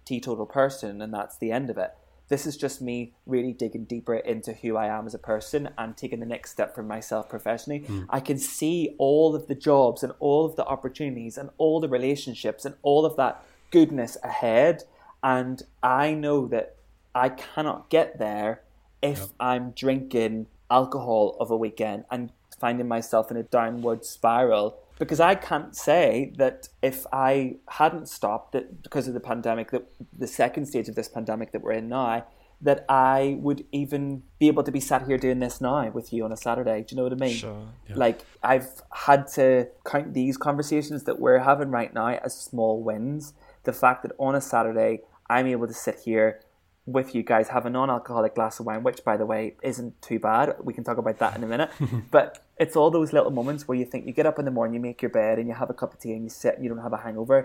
teetotal 0.05 0.45
person, 0.45 1.01
and 1.01 1.13
that's 1.13 1.37
the 1.37 1.51
end 1.51 1.69
of 1.69 1.77
it. 1.77 1.91
This 2.29 2.47
is 2.47 2.55
just 2.55 2.81
me 2.81 3.13
really 3.25 3.51
digging 3.51 3.83
deeper 3.83 4.15
into 4.15 4.53
who 4.53 4.77
I 4.77 4.87
am 4.87 5.05
as 5.05 5.13
a 5.13 5.19
person 5.19 5.69
and 5.77 5.97
taking 5.97 6.21
the 6.21 6.25
next 6.25 6.51
step 6.51 6.73
for 6.73 6.81
myself 6.81 7.27
professionally. 7.27 7.79
Hmm. 7.79 8.03
I 8.09 8.21
can 8.21 8.37
see 8.37 8.95
all 8.97 9.35
of 9.35 9.47
the 9.47 9.55
jobs 9.55 10.01
and 10.01 10.13
all 10.21 10.45
of 10.45 10.55
the 10.55 10.65
opportunities 10.65 11.37
and 11.37 11.49
all 11.57 11.81
the 11.81 11.89
relationships 11.89 12.63
and 12.63 12.75
all 12.83 13.05
of 13.05 13.17
that 13.17 13.43
goodness 13.69 14.15
ahead. 14.23 14.85
And 15.21 15.61
I 15.83 16.13
know 16.13 16.47
that 16.47 16.77
I 17.13 17.27
cannot 17.27 17.89
get 17.89 18.17
there 18.17 18.61
if 19.01 19.27
I'm 19.37 19.71
drinking 19.71 20.47
alcohol 20.69 21.35
of 21.37 21.51
a 21.51 21.57
weekend 21.57 22.05
and 22.09 22.31
finding 22.61 22.87
myself 22.87 23.31
in 23.31 23.37
a 23.37 23.43
downward 23.43 24.05
spiral 24.05 24.77
because 25.01 25.19
I 25.19 25.33
can't 25.33 25.75
say 25.75 26.31
that 26.37 26.69
if 26.83 27.07
I 27.11 27.55
hadn't 27.67 28.07
stopped 28.07 28.53
it 28.53 28.83
because 28.83 29.07
of 29.07 29.15
the 29.15 29.19
pandemic, 29.19 29.71
that 29.71 29.91
the 30.15 30.27
second 30.27 30.67
stage 30.67 30.87
of 30.89 30.93
this 30.93 31.07
pandemic 31.07 31.53
that 31.53 31.63
we're 31.63 31.71
in 31.71 31.89
now, 31.89 32.27
that 32.61 32.85
I 32.87 33.39
would 33.39 33.65
even 33.71 34.21
be 34.37 34.47
able 34.47 34.61
to 34.61 34.71
be 34.71 34.79
sat 34.79 35.07
here 35.07 35.17
doing 35.17 35.39
this 35.39 35.59
now 35.59 35.89
with 35.89 36.13
you 36.13 36.23
on 36.23 36.31
a 36.31 36.37
Saturday. 36.37 36.83
Do 36.83 36.93
you 36.93 36.97
know 36.97 37.03
what 37.03 37.13
I 37.13 37.15
mean? 37.15 37.35
Sure. 37.35 37.63
Like 37.95 38.23
I've 38.43 38.69
had 38.93 39.25
to 39.29 39.69
count 39.83 40.13
these 40.13 40.37
conversations 40.37 41.05
that 41.05 41.19
we're 41.19 41.39
having 41.39 41.71
right 41.71 41.91
now 41.91 42.09
as 42.09 42.39
small 42.39 42.83
wins. 42.83 43.33
The 43.63 43.73
fact 43.73 44.03
that 44.03 44.11
on 44.19 44.35
a 44.35 44.41
Saturday 44.41 45.01
I'm 45.27 45.47
able 45.47 45.65
to 45.65 45.73
sit 45.73 46.01
here 46.05 46.41
with 46.85 47.15
you 47.15 47.23
guys, 47.23 47.49
have 47.49 47.65
a 47.65 47.69
non-alcoholic 47.69 48.35
glass 48.35 48.59
of 48.59 48.65
wine, 48.67 48.83
which 48.83 49.03
by 49.03 49.17
the 49.17 49.25
way 49.25 49.55
isn't 49.63 49.99
too 50.01 50.19
bad. 50.19 50.55
We 50.61 50.73
can 50.73 50.83
talk 50.83 50.97
about 50.97 51.17
that 51.19 51.35
in 51.35 51.43
a 51.43 51.47
minute. 51.47 51.71
but 52.11 52.45
it's 52.63 52.75
all 52.79 52.89
those 52.91 53.11
little 53.17 53.31
moments 53.39 53.61
where 53.67 53.77
you 53.81 53.85
think 53.91 54.01
you 54.07 54.13
get 54.21 54.27
up 54.31 54.37
in 54.41 54.45
the 54.49 54.55
morning, 54.57 54.75
you 54.75 54.83
make 54.89 55.01
your 55.01 55.13
bed, 55.21 55.33
and 55.39 55.45
you 55.49 55.55
have 55.61 55.69
a 55.75 55.77
cup 55.81 55.93
of 55.93 55.99
tea, 55.99 56.13
and 56.17 56.23
you 56.27 56.29
sit, 56.29 56.53
and 56.55 56.63
you 56.63 56.69
don't 56.73 56.83
have 56.87 56.93
a 56.99 57.03
hangover. 57.07 57.37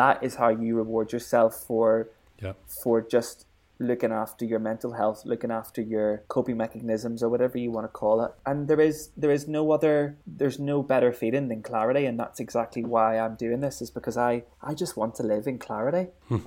That 0.00 0.16
is 0.26 0.32
how 0.42 0.48
you 0.64 0.70
reward 0.82 1.12
yourself 1.16 1.52
for 1.68 1.86
Yeah. 2.44 2.52
for 2.82 2.96
just 3.16 3.36
looking 3.80 4.12
after 4.24 4.44
your 4.44 4.58
mental 4.70 4.92
health, 5.00 5.18
looking 5.32 5.52
after 5.60 5.80
your 5.94 6.08
coping 6.34 6.56
mechanisms 6.64 7.22
or 7.22 7.28
whatever 7.34 7.56
you 7.64 7.70
want 7.76 7.84
to 7.84 7.92
call 8.02 8.16
it. 8.26 8.32
And 8.44 8.56
there 8.68 8.80
is 8.88 8.96
there 9.22 9.30
is 9.38 9.46
no 9.58 9.62
other 9.76 10.16
there's 10.40 10.58
no 10.72 10.76
better 10.92 11.10
feeling 11.12 11.46
than 11.50 11.62
clarity 11.70 12.04
and 12.08 12.16
that's 12.22 12.40
exactly 12.46 12.84
why 12.94 13.08
I'm 13.22 13.36
doing 13.44 13.60
this 13.66 13.76
is 13.84 13.90
because 13.98 14.16
I 14.30 14.32
I 14.70 14.72
just 14.82 14.96
want 15.00 15.12
to 15.18 15.22
live 15.32 15.46
in 15.52 15.58
clarity. 15.58 16.04
Hmm. 16.28 16.38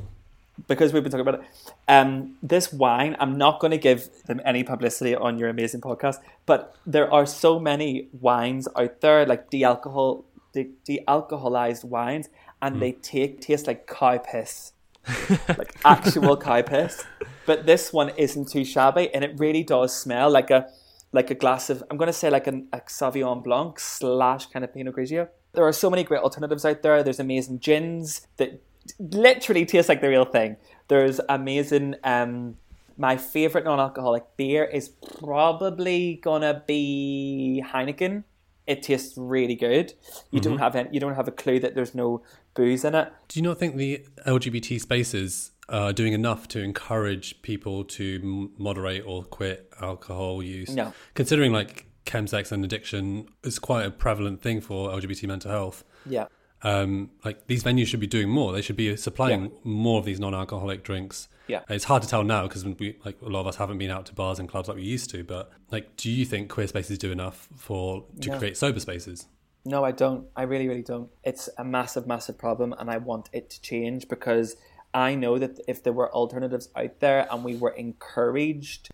Because 0.67 0.93
we've 0.93 1.03
been 1.03 1.11
talking 1.11 1.27
about 1.27 1.41
it. 1.41 1.47
Um, 1.87 2.35
this 2.41 2.71
wine, 2.71 3.15
I'm 3.19 3.37
not 3.37 3.59
going 3.59 3.71
to 3.71 3.77
give 3.77 4.09
them 4.25 4.41
any 4.45 4.63
publicity 4.63 5.15
on 5.15 5.37
your 5.37 5.49
amazing 5.49 5.81
podcast, 5.81 6.17
but 6.45 6.75
there 6.85 7.11
are 7.11 7.25
so 7.25 7.59
many 7.59 8.07
wines 8.19 8.67
out 8.75 9.01
there, 9.01 9.25
like 9.25 9.49
de-alcohol, 9.49 10.25
de- 10.53 10.71
de-alcoholized 10.85 11.83
wines, 11.85 12.29
and 12.61 12.81
they 12.81 12.91
take 12.91 13.41
taste 13.41 13.67
like 13.67 13.87
cow 13.87 14.17
piss, 14.17 14.73
like 15.47 15.75
actual 15.83 16.37
cow 16.37 16.61
piss. 16.61 17.03
But 17.45 17.65
this 17.65 17.91
one 17.91 18.09
isn't 18.17 18.49
too 18.49 18.63
shabby, 18.63 19.13
and 19.13 19.23
it 19.23 19.39
really 19.39 19.63
does 19.63 19.95
smell 19.95 20.29
like 20.29 20.51
a 20.51 20.67
like 21.13 21.29
a 21.29 21.35
glass 21.35 21.69
of 21.69 21.83
I'm 21.89 21.97
going 21.97 22.07
to 22.07 22.13
say 22.13 22.29
like 22.29 22.47
an, 22.47 22.67
a 22.71 22.79
Sauvignon 22.81 23.43
Blanc 23.43 23.79
slash 23.79 24.45
kind 24.47 24.63
of 24.63 24.73
Pinot 24.73 24.95
Grigio. 24.95 25.27
There 25.53 25.65
are 25.65 25.73
so 25.73 25.89
many 25.89 26.03
great 26.03 26.21
alternatives 26.21 26.63
out 26.63 26.81
there. 26.81 27.03
There's 27.03 27.19
amazing 27.19 27.59
gins 27.59 28.27
that 28.37 28.61
literally 28.99 29.65
tastes 29.65 29.89
like 29.89 30.01
the 30.01 30.09
real 30.09 30.25
thing. 30.25 30.57
There's 30.87 31.19
amazing. 31.29 31.95
Um, 32.03 32.57
my 32.97 33.17
favorite 33.17 33.65
non-alcoholic 33.65 34.23
beer 34.37 34.63
is 34.63 34.89
probably 34.89 36.19
gonna 36.23 36.63
be 36.67 37.63
Heineken. 37.65 38.23
It 38.67 38.83
tastes 38.83 39.17
really 39.17 39.55
good. 39.55 39.93
You 40.29 40.39
don't 40.39 40.59
have 40.59 40.75
any, 40.75 40.89
you 40.91 40.99
don't 40.99 41.15
have 41.15 41.27
a 41.27 41.31
clue 41.31 41.59
that 41.59 41.73
there's 41.75 41.95
no 41.95 42.21
booze 42.53 42.85
in 42.85 42.95
it. 42.95 43.11
Do 43.27 43.39
you 43.39 43.43
not 43.43 43.57
think 43.57 43.75
the 43.75 44.05
LGBT 44.27 44.79
spaces 44.79 45.51
are 45.67 45.91
doing 45.91 46.13
enough 46.13 46.47
to 46.49 46.61
encourage 46.61 47.41
people 47.41 47.83
to 47.85 48.51
moderate 48.57 49.03
or 49.05 49.23
quit 49.23 49.73
alcohol 49.81 50.43
use? 50.43 50.69
No. 50.69 50.93
Considering 51.15 51.51
like 51.51 51.87
chemsex 52.05 52.51
and 52.51 52.63
addiction 52.63 53.27
is 53.43 53.59
quite 53.59 53.85
a 53.85 53.91
prevalent 53.91 54.41
thing 54.41 54.61
for 54.61 54.89
LGBT 54.89 55.27
mental 55.27 55.51
health. 55.51 55.83
Yeah, 56.05 56.27
Um, 56.63 57.09
like 57.25 57.47
these 57.47 57.63
venues 57.63 57.87
should 57.87 57.99
be 57.99 58.07
doing 58.07 58.29
more. 58.29 58.51
They 58.53 58.61
should 58.61 58.75
be 58.75 58.95
supplying 58.95 59.43
Yeah. 59.45 59.49
more 59.63 59.99
of 59.99 60.05
these 60.05 60.19
non-alcoholic 60.19 60.83
drinks. 60.83 61.27
Yeah. 61.47 61.63
it's 61.69 61.83
hard 61.85 62.01
to 62.03 62.07
tell 62.07 62.23
now 62.23 62.43
because 62.47 62.63
we 62.63 62.97
like 63.03 63.17
a 63.21 63.27
lot 63.27 63.41
of 63.41 63.47
us 63.47 63.57
haven't 63.57 63.77
been 63.77 63.91
out 63.91 64.05
to 64.05 64.13
bars 64.13 64.39
and 64.39 64.47
clubs 64.47 64.69
like 64.69 64.77
we 64.77 64.83
used 64.83 65.09
to. 65.09 65.23
But 65.23 65.51
like, 65.69 65.97
do 65.97 66.09
you 66.09 66.23
think 66.23 66.49
queer 66.49 66.67
spaces 66.67 66.97
do 66.97 67.11
enough 67.11 67.49
for 67.57 68.05
to 68.21 68.29
No. 68.29 68.37
create 68.37 68.55
sober 68.55 68.79
spaces? 68.79 69.27
No, 69.65 69.83
I 69.83 69.91
don't. 69.91 70.27
I 70.35 70.43
really, 70.43 70.67
really 70.67 70.81
don't. 70.81 71.09
It's 71.23 71.49
a 71.57 71.63
massive, 71.63 72.07
massive 72.07 72.37
problem, 72.37 72.73
and 72.79 72.89
I 72.89 72.97
want 72.97 73.29
it 73.33 73.49
to 73.49 73.61
change 73.61 74.07
because 74.07 74.55
I 74.93 75.13
know 75.15 75.37
that 75.39 75.59
if 75.67 75.83
there 75.83 75.93
were 75.93 76.13
alternatives 76.13 76.69
out 76.75 76.99
there 76.99 77.27
and 77.31 77.43
we 77.43 77.55
were 77.55 77.71
encouraged 77.71 78.89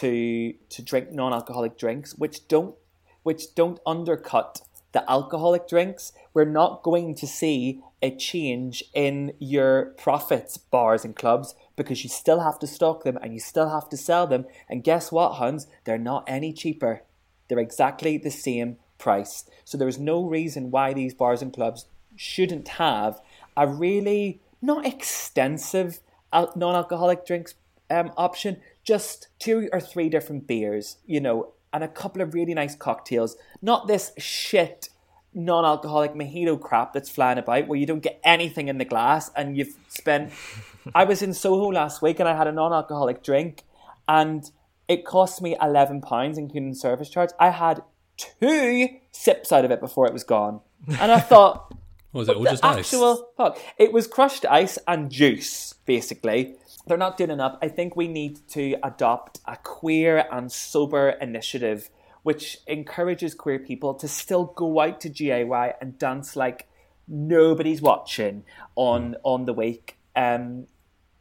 to 0.00 0.54
to 0.70 0.82
drink 0.82 1.12
non-alcoholic 1.12 1.78
drinks, 1.78 2.14
which 2.16 2.48
don't 2.48 2.74
which 3.22 3.54
don't 3.54 3.80
undercut 3.86 4.60
the 4.94 5.10
alcoholic 5.10 5.68
drinks, 5.68 6.12
we're 6.32 6.44
not 6.44 6.82
going 6.84 7.14
to 7.16 7.26
see 7.26 7.82
a 8.00 8.14
change 8.14 8.82
in 8.94 9.34
your 9.40 9.86
profits, 9.98 10.56
bars 10.56 11.04
and 11.04 11.16
clubs, 11.16 11.54
because 11.76 12.04
you 12.04 12.08
still 12.08 12.40
have 12.40 12.58
to 12.60 12.66
stock 12.66 13.02
them 13.02 13.18
and 13.20 13.34
you 13.34 13.40
still 13.40 13.68
have 13.70 13.88
to 13.88 13.96
sell 13.96 14.26
them. 14.26 14.46
And 14.68 14.84
guess 14.84 15.10
what, 15.10 15.34
Hans? 15.34 15.66
They're 15.84 15.98
not 15.98 16.24
any 16.28 16.52
cheaper. 16.52 17.02
They're 17.48 17.58
exactly 17.58 18.16
the 18.16 18.30
same 18.30 18.76
price. 18.96 19.44
So 19.64 19.76
there's 19.76 19.98
no 19.98 20.24
reason 20.24 20.70
why 20.70 20.94
these 20.94 21.12
bars 21.12 21.42
and 21.42 21.52
clubs 21.52 21.86
shouldn't 22.14 22.68
have 22.68 23.20
a 23.56 23.66
really 23.66 24.40
not 24.62 24.86
extensive 24.86 25.98
non-alcoholic 26.32 27.26
drinks 27.26 27.54
um, 27.90 28.12
option, 28.16 28.60
just 28.84 29.28
two 29.38 29.68
or 29.72 29.80
three 29.80 30.08
different 30.08 30.46
beers, 30.46 30.98
you 31.04 31.20
know, 31.20 31.52
and 31.74 31.84
a 31.84 31.88
couple 31.88 32.22
of 32.22 32.32
really 32.32 32.54
nice 32.54 32.74
cocktails. 32.76 33.36
Not 33.60 33.88
this 33.88 34.12
shit 34.16 34.88
non-alcoholic 35.34 36.14
mojito 36.14 36.58
crap 36.58 36.92
that's 36.92 37.10
flying 37.10 37.38
about 37.38 37.66
where 37.66 37.78
you 37.78 37.84
don't 37.84 38.00
get 38.00 38.20
anything 38.22 38.68
in 38.68 38.78
the 38.78 38.84
glass 38.84 39.30
and 39.36 39.56
you've 39.56 39.76
spent. 39.88 40.32
I 40.94 41.04
was 41.04 41.20
in 41.20 41.34
Soho 41.34 41.72
last 41.72 42.00
week 42.00 42.20
and 42.20 42.28
I 42.28 42.36
had 42.36 42.46
a 42.46 42.52
non-alcoholic 42.52 43.24
drink, 43.24 43.64
and 44.06 44.48
it 44.86 45.04
cost 45.04 45.42
me 45.42 45.56
eleven 45.60 46.00
pounds 46.00 46.38
including 46.38 46.74
service 46.74 47.10
charge. 47.10 47.30
I 47.40 47.50
had 47.50 47.82
two 48.16 48.88
sips 49.10 49.50
out 49.50 49.64
of 49.64 49.72
it 49.72 49.80
before 49.80 50.06
it 50.06 50.12
was 50.12 50.24
gone, 50.24 50.60
and 51.00 51.10
I 51.12 51.20
thought. 51.20 51.74
Was 52.12 52.28
it 52.28 52.36
all 52.36 52.44
just 52.44 52.64
ice? 52.64 52.78
actual 52.78 53.28
fuck. 53.36 53.58
It 53.76 53.92
was 53.92 54.06
crushed 54.06 54.46
ice 54.46 54.78
and 54.86 55.10
juice, 55.10 55.74
basically. 55.84 56.54
They're 56.86 56.98
not 56.98 57.16
doing 57.16 57.30
enough. 57.30 57.56
I 57.62 57.68
think 57.68 57.96
we 57.96 58.08
need 58.08 58.46
to 58.48 58.76
adopt 58.82 59.40
a 59.46 59.56
queer 59.56 60.26
and 60.30 60.50
sober 60.52 61.10
initiative 61.10 61.90
which 62.22 62.56
encourages 62.66 63.34
queer 63.34 63.58
people 63.58 63.92
to 63.92 64.08
still 64.08 64.46
go 64.46 64.80
out 64.80 64.98
to 65.02 65.10
GAY 65.10 65.44
and 65.80 65.98
dance 65.98 66.34
like 66.36 66.66
nobody's 67.06 67.82
watching 67.82 68.44
on 68.76 69.16
on 69.22 69.44
the 69.44 69.52
wake. 69.52 69.98
Um, 70.16 70.66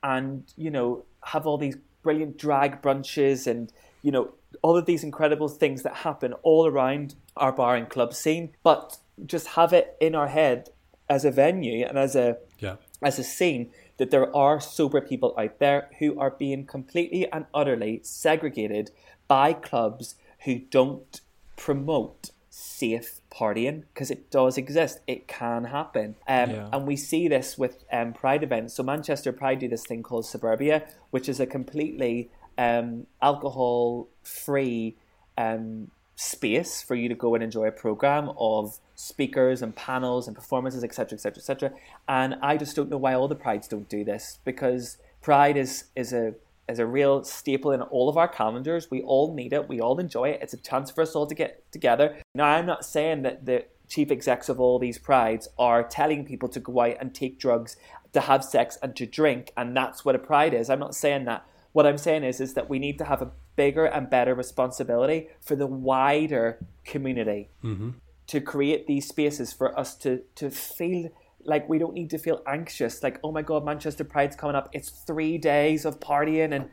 and 0.01 0.43
you 0.57 0.69
know 0.69 1.03
have 1.23 1.45
all 1.47 1.57
these 1.57 1.77
brilliant 2.03 2.37
drag 2.37 2.81
brunches 2.81 3.47
and 3.47 3.71
you 4.01 4.11
know 4.11 4.33
all 4.61 4.77
of 4.77 4.85
these 4.85 5.03
incredible 5.03 5.47
things 5.47 5.83
that 5.83 5.95
happen 5.95 6.33
all 6.43 6.67
around 6.67 7.15
our 7.37 7.51
bar 7.51 7.75
and 7.75 7.89
club 7.89 8.13
scene 8.13 8.51
but 8.63 8.97
just 9.25 9.47
have 9.47 9.73
it 9.73 9.95
in 9.99 10.13
our 10.13 10.27
head 10.27 10.69
as 11.09 11.25
a 11.25 11.31
venue 11.31 11.85
and 11.85 11.97
as 11.97 12.15
a 12.15 12.37
Yeah. 12.59 12.75
as 13.01 13.17
a 13.17 13.23
scene 13.23 13.71
that 13.97 14.11
there 14.11 14.35
are 14.35 14.59
sober 14.59 15.01
people 15.01 15.33
out 15.37 15.59
there 15.59 15.89
who 15.99 16.19
are 16.19 16.31
being 16.31 16.65
completely 16.65 17.31
and 17.31 17.45
utterly 17.53 17.99
segregated 18.03 18.91
by 19.27 19.53
clubs 19.53 20.15
who 20.45 20.59
don't 20.59 21.21
promote 21.55 22.31
safe 22.49 23.19
partying 23.31 23.83
because 23.93 24.11
it 24.11 24.29
does 24.29 24.57
exist. 24.57 24.99
It 25.07 25.27
can 25.27 25.65
happen. 25.65 26.15
Um, 26.27 26.49
Yeah. 26.51 26.69
And 26.71 26.85
we 26.85 26.95
see 26.95 27.27
this 27.27 27.57
with 27.57 27.83
um, 27.91 28.13
Pride 28.13 28.43
events. 28.43 28.75
So 28.75 28.83
Manchester 28.83 29.31
Pride 29.31 29.59
do 29.59 29.67
this 29.67 29.85
thing 29.85 30.03
called 30.03 30.25
Superbia, 30.25 30.87
which 31.09 31.27
is 31.27 31.39
a 31.39 31.47
completely 31.47 32.29
um, 32.57 33.07
alcohol 33.21 34.07
free 34.21 34.95
um, 35.37 35.89
space 36.15 36.81
for 36.81 36.95
you 36.95 37.09
to 37.09 37.15
go 37.15 37.35
and 37.35 37.43
enjoy 37.43 37.65
a 37.65 37.71
program 37.71 38.31
of 38.37 38.79
speakers 38.95 39.61
and 39.61 39.75
panels 39.75 40.27
and 40.27 40.35
performances, 40.35 40.83
etc., 40.83 41.15
etc., 41.15 41.37
etc. 41.37 41.73
And 42.07 42.35
I 42.41 42.57
just 42.57 42.75
don't 42.75 42.89
know 42.89 42.97
why 42.97 43.13
all 43.13 43.27
the 43.27 43.35
prides 43.35 43.67
don't 43.67 43.89
do 43.89 44.03
this 44.03 44.39
because 44.45 44.97
Pride 45.23 45.55
is 45.55 45.85
is 45.95 46.11
a 46.11 46.35
is 46.67 46.79
a 46.79 46.85
real 46.85 47.23
staple 47.23 47.71
in 47.71 47.81
all 47.81 48.09
of 48.09 48.17
our 48.17 48.27
calendars. 48.27 48.91
We 48.91 49.01
all 49.01 49.33
need 49.33 49.53
it. 49.53 49.69
We 49.69 49.79
all 49.79 49.99
enjoy 49.99 50.29
it. 50.29 50.39
It's 50.41 50.53
a 50.53 50.57
chance 50.57 50.91
for 50.91 51.01
us 51.01 51.15
all 51.15 51.25
to 51.27 51.35
get 51.35 51.71
together. 51.71 52.17
Now, 52.35 52.45
I'm 52.45 52.65
not 52.65 52.85
saying 52.85 53.23
that 53.23 53.45
the 53.45 53.65
chief 53.87 54.11
execs 54.11 54.49
of 54.49 54.59
all 54.59 54.79
these 54.79 54.97
prides 54.97 55.47
are 55.57 55.83
telling 55.83 56.25
people 56.25 56.49
to 56.49 56.59
go 56.59 56.81
out 56.81 56.97
and 56.99 57.15
take 57.15 57.39
drugs, 57.39 57.77
to 58.11 58.21
have 58.21 58.43
sex, 58.43 58.77
and 58.81 58.95
to 58.97 59.05
drink, 59.05 59.51
and 59.55 59.75
that's 59.75 60.03
what 60.03 60.15
a 60.15 60.19
pride 60.19 60.53
is. 60.53 60.69
I'm 60.69 60.79
not 60.79 60.95
saying 60.95 61.25
that. 61.25 61.45
What 61.71 61.87
I'm 61.87 61.97
saying 61.97 62.23
is, 62.23 62.39
is 62.41 62.53
that 62.53 62.69
we 62.69 62.79
need 62.79 62.97
to 62.97 63.05
have 63.05 63.21
a 63.21 63.31
bigger 63.55 63.85
and 63.85 64.09
better 64.09 64.33
responsibility 64.35 65.27
for 65.41 65.55
the 65.55 65.67
wider 65.67 66.59
community 66.85 67.49
Mm-hmm. 67.63 67.89
to 68.27 68.41
create 68.41 68.87
these 68.87 69.07
spaces 69.07 69.53
for 69.53 69.77
us 69.79 69.95
to 70.03 70.21
to 70.35 70.49
feel 70.49 71.09
like 71.45 71.67
we 71.67 71.77
don't 71.77 71.93
need 71.93 72.09
to 72.09 72.17
feel 72.17 72.41
anxious 72.47 73.03
like 73.03 73.19
oh 73.23 73.31
my 73.31 73.41
god 73.41 73.65
manchester 73.65 74.03
pride's 74.05 74.35
coming 74.35 74.55
up 74.55 74.69
it's 74.71 74.89
three 74.89 75.37
days 75.37 75.83
of 75.85 75.99
partying 75.99 76.53
and 76.55 76.69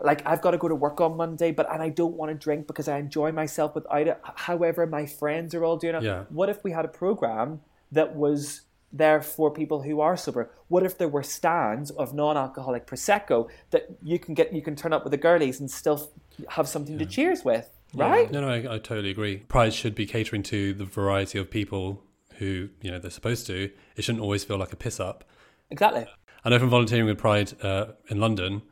like 0.00 0.24
i've 0.24 0.40
got 0.40 0.52
to 0.52 0.58
go 0.58 0.68
to 0.68 0.74
work 0.74 1.00
on 1.00 1.16
monday 1.16 1.50
but 1.50 1.66
and 1.72 1.82
i 1.82 1.88
don't 1.88 2.14
want 2.14 2.30
to 2.30 2.34
drink 2.46 2.66
because 2.68 2.86
i 2.88 2.96
enjoy 2.98 3.32
myself 3.32 3.74
without 3.74 4.06
it 4.06 4.20
however 4.36 4.86
my 4.86 5.04
friends 5.04 5.52
are 5.54 5.64
all 5.64 5.76
doing 5.76 5.96
it 5.96 6.02
Yeah. 6.04 6.24
what 6.30 6.48
if 6.48 6.62
we 6.62 6.70
had 6.70 6.84
a 6.84 6.88
program 6.88 7.60
that 7.90 8.14
was 8.14 8.62
there 8.94 9.20
for 9.20 9.50
people 9.50 9.82
who 9.82 10.00
are 10.00 10.16
sober 10.16 10.50
what 10.68 10.84
if 10.84 10.96
there 10.96 11.08
were 11.08 11.22
stands 11.22 11.90
of 11.90 12.14
non-alcoholic 12.14 12.86
prosecco 12.86 13.48
that 13.70 13.88
you 14.02 14.18
can 14.18 14.34
get 14.34 14.52
you 14.52 14.62
can 14.62 14.76
turn 14.76 14.92
up 14.92 15.04
with 15.04 15.10
the 15.10 15.16
girlies 15.16 15.60
and 15.60 15.70
still 15.70 16.10
have 16.50 16.68
something 16.68 16.96
to 16.96 17.04
cheers 17.04 17.44
with 17.44 17.68
right 17.94 18.30
No, 18.30 18.40
no, 18.40 18.48
I, 18.48 18.74
I 18.74 18.78
totally 18.78 19.10
agree. 19.10 19.38
Pride 19.38 19.74
should 19.74 19.94
be 19.94 20.06
catering 20.06 20.42
to 20.44 20.72
the 20.74 20.84
variety 20.84 21.38
of 21.38 21.50
people 21.50 22.02
who 22.38 22.68
you 22.80 22.90
know 22.90 22.98
they're 22.98 23.10
supposed 23.10 23.46
to. 23.46 23.70
It 23.96 24.02
shouldn't 24.02 24.22
always 24.22 24.44
feel 24.44 24.58
like 24.58 24.72
a 24.72 24.76
piss 24.76 24.98
up. 24.98 25.24
exactly 25.70 26.06
I 26.44 26.50
know 26.50 26.58
from 26.58 26.68
volunteering 26.68 27.06
with 27.06 27.18
Pride 27.18 27.52
uh, 27.64 27.86
in 28.08 28.20
London, 28.20 28.62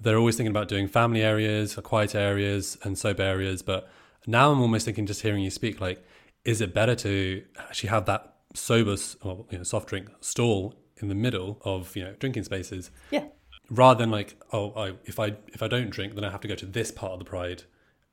they're 0.00 0.18
always 0.18 0.36
thinking 0.36 0.50
about 0.50 0.66
doing 0.66 0.88
family 0.88 1.22
areas, 1.22 1.76
quiet 1.76 2.14
areas, 2.14 2.76
and 2.82 2.98
sober 2.98 3.22
areas. 3.22 3.62
But 3.62 3.88
now 4.26 4.50
I'm 4.50 4.60
almost 4.60 4.84
thinking, 4.84 5.06
just 5.06 5.22
hearing 5.22 5.44
you 5.44 5.50
speak, 5.50 5.80
like, 5.80 6.04
is 6.44 6.60
it 6.60 6.74
better 6.74 6.96
to 6.96 7.44
actually 7.58 7.90
have 7.90 8.06
that 8.06 8.33
sober 8.54 8.96
or 9.22 9.44
you 9.50 9.58
know, 9.58 9.64
soft 9.64 9.88
drink 9.88 10.08
stall 10.20 10.74
in 10.98 11.08
the 11.08 11.14
middle 11.14 11.60
of 11.64 11.94
you 11.96 12.04
know 12.04 12.14
drinking 12.18 12.44
spaces, 12.44 12.90
yeah 13.10 13.24
rather 13.70 13.98
than 13.98 14.10
like, 14.10 14.36
oh, 14.52 14.72
I, 14.72 14.92
if 15.04 15.18
I 15.18 15.34
if 15.48 15.62
I 15.62 15.68
don't 15.68 15.90
drink, 15.90 16.14
then 16.14 16.24
I 16.24 16.30
have 16.30 16.40
to 16.42 16.48
go 16.48 16.54
to 16.54 16.66
this 16.66 16.90
part 16.90 17.12
of 17.12 17.18
the 17.18 17.24
Pride, 17.24 17.62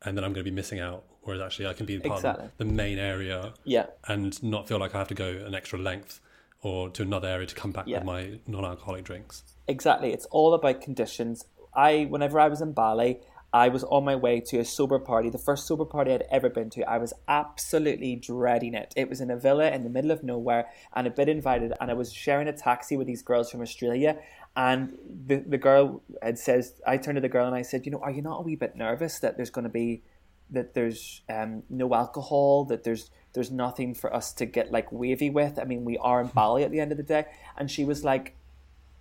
and 0.03 0.17
then 0.17 0.23
I'm 0.23 0.33
going 0.33 0.43
to 0.45 0.49
be 0.49 0.55
missing 0.55 0.79
out. 0.79 1.03
Whereas 1.23 1.41
actually, 1.41 1.67
I 1.67 1.73
can 1.73 1.85
be 1.85 1.95
in 1.95 2.01
part 2.01 2.19
Exactly. 2.19 2.45
of 2.45 2.57
the 2.57 2.65
main 2.65 2.97
area 2.97 3.53
yeah 3.63 3.85
and 4.07 4.41
not 4.41 4.67
feel 4.67 4.79
like 4.79 4.95
I 4.95 4.97
have 4.97 5.07
to 5.09 5.13
go 5.13 5.29
an 5.29 5.53
extra 5.53 5.77
length 5.77 6.19
or 6.63 6.89
to 6.89 7.03
another 7.03 7.27
area 7.27 7.45
to 7.45 7.53
come 7.53 7.71
back 7.71 7.85
Yeah. 7.87 7.97
with 7.99 8.05
my 8.05 8.39
non-alcoholic 8.47 9.03
drinks. 9.03 9.43
Exactly. 9.67 10.13
It's 10.13 10.25
all 10.27 10.53
about 10.55 10.81
conditions. 10.81 11.45
I, 11.75 12.05
whenever 12.09 12.39
I 12.39 12.47
was 12.47 12.61
in 12.61 12.71
Bali, 12.73 13.19
I 13.53 13.67
was 13.67 13.83
on 13.85 14.05
my 14.05 14.15
way 14.15 14.39
to 14.39 14.59
a 14.59 14.65
sober 14.65 14.97
party, 14.97 15.29
the 15.29 15.37
first 15.37 15.67
sober 15.67 15.83
party 15.83 16.13
I'd 16.13 16.23
ever 16.31 16.49
been 16.49 16.69
to. 16.71 16.89
I 16.89 16.97
was 16.97 17.13
absolutely 17.27 18.15
dreading 18.15 18.73
it. 18.73 18.93
It 18.95 19.09
was 19.09 19.19
in 19.19 19.29
a 19.29 19.37
villa 19.37 19.69
in 19.71 19.83
the 19.83 19.89
middle 19.89 20.11
of 20.11 20.23
nowhere, 20.23 20.69
and 20.95 21.05
I'd 21.05 21.15
been 21.15 21.27
invited, 21.27 21.73
and 21.81 21.91
I 21.91 21.93
was 21.93 22.13
sharing 22.13 22.47
a 22.47 22.53
taxi 22.53 22.95
with 22.95 23.07
these 23.07 23.21
girls 23.21 23.51
from 23.51 23.61
Australia. 23.61 24.17
And 24.55 24.97
the 25.27 25.37
the 25.37 25.57
girl 25.57 26.01
had 26.21 26.37
says, 26.39 26.81
I 26.85 26.97
turned 26.97 27.15
to 27.15 27.21
the 27.21 27.29
girl 27.29 27.47
and 27.47 27.55
I 27.55 27.61
said, 27.61 27.85
you 27.85 27.91
know, 27.91 27.99
are 27.99 28.11
you 28.11 28.21
not 28.21 28.39
a 28.39 28.41
wee 28.41 28.55
bit 28.55 28.75
nervous 28.75 29.19
that 29.19 29.37
there's 29.37 29.49
going 29.49 29.63
to 29.63 29.69
be 29.69 30.01
that 30.49 30.73
there's 30.73 31.21
um, 31.29 31.63
no 31.69 31.93
alcohol, 31.93 32.65
that 32.65 32.83
there's 32.83 33.09
there's 33.33 33.49
nothing 33.49 33.93
for 33.93 34.13
us 34.13 34.33
to 34.33 34.45
get 34.45 34.71
like 34.71 34.91
wavy 34.91 35.29
with. 35.29 35.57
I 35.57 35.63
mean, 35.63 35.85
we 35.85 35.97
are 35.97 36.21
in 36.21 36.27
Bali 36.27 36.63
at 36.63 36.71
the 36.71 36.81
end 36.81 36.91
of 36.91 36.97
the 36.97 37.03
day. 37.03 37.25
And 37.57 37.71
she 37.71 37.85
was 37.85 38.03
like, 38.03 38.35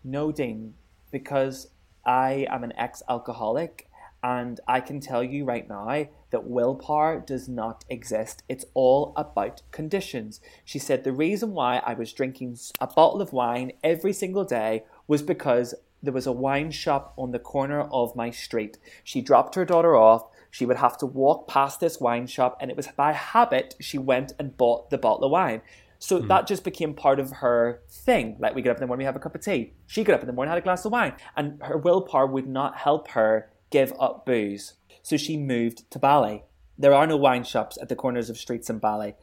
No, 0.04 0.30
Dean, 0.30 0.74
because 1.10 1.68
I 2.06 2.46
am 2.48 2.64
an 2.64 2.72
ex-alcoholic, 2.76 3.89
and 4.22 4.60
I 4.68 4.80
can 4.80 5.00
tell 5.00 5.22
you 5.22 5.44
right 5.44 5.68
now 5.68 6.06
that 6.30 6.46
willpower 6.46 7.20
does 7.20 7.48
not 7.48 7.84
exist. 7.88 8.42
It's 8.48 8.64
all 8.74 9.12
about 9.16 9.62
conditions. 9.70 10.40
She 10.64 10.78
said 10.78 11.04
the 11.04 11.12
reason 11.12 11.52
why 11.52 11.78
I 11.78 11.94
was 11.94 12.12
drinking 12.12 12.58
a 12.80 12.86
bottle 12.86 13.22
of 13.22 13.32
wine 13.32 13.72
every 13.82 14.12
single 14.12 14.44
day 14.44 14.84
was 15.06 15.22
because 15.22 15.74
there 16.02 16.12
was 16.12 16.26
a 16.26 16.32
wine 16.32 16.70
shop 16.70 17.12
on 17.16 17.30
the 17.30 17.38
corner 17.38 17.82
of 17.82 18.16
my 18.16 18.30
street. 18.30 18.78
She 19.04 19.20
dropped 19.20 19.54
her 19.54 19.64
daughter 19.64 19.96
off. 19.96 20.24
She 20.50 20.66
would 20.66 20.78
have 20.78 20.98
to 20.98 21.06
walk 21.06 21.46
past 21.46 21.80
this 21.80 22.00
wine 22.00 22.26
shop, 22.26 22.56
and 22.60 22.70
it 22.70 22.76
was 22.76 22.88
by 22.88 23.12
habit 23.12 23.76
she 23.80 23.98
went 23.98 24.32
and 24.38 24.56
bought 24.56 24.90
the 24.90 24.98
bottle 24.98 25.24
of 25.24 25.30
wine. 25.30 25.62
So 25.98 26.18
hmm. 26.18 26.28
that 26.28 26.46
just 26.46 26.64
became 26.64 26.94
part 26.94 27.20
of 27.20 27.30
her 27.30 27.82
thing. 27.88 28.36
Like 28.40 28.54
we 28.54 28.62
get 28.62 28.70
up 28.70 28.78
in 28.78 28.80
the 28.80 28.86
morning, 28.86 29.04
we 29.04 29.06
have 29.06 29.16
a 29.16 29.20
cup 29.20 29.34
of 29.34 29.42
tea. 29.42 29.74
She 29.86 30.02
got 30.02 30.14
up 30.14 30.20
in 30.22 30.26
the 30.26 30.32
morning, 30.32 30.50
had 30.50 30.58
a 30.58 30.62
glass 30.62 30.84
of 30.84 30.92
wine, 30.92 31.14
and 31.36 31.62
her 31.62 31.76
willpower 31.76 32.26
would 32.26 32.48
not 32.48 32.78
help 32.78 33.08
her 33.08 33.50
give 33.70 33.92
up 33.98 34.26
booze. 34.26 34.74
So 35.02 35.16
she 35.16 35.36
moved 35.36 35.90
to 35.90 35.98
Bali. 35.98 36.44
There 36.78 36.94
are 36.94 37.06
no 37.06 37.16
wine 37.16 37.44
shops 37.44 37.78
at 37.80 37.88
the 37.88 37.96
corners 37.96 38.30
of 38.30 38.38
streets 38.38 38.70
in 38.70 38.78
Bali. 38.78 39.14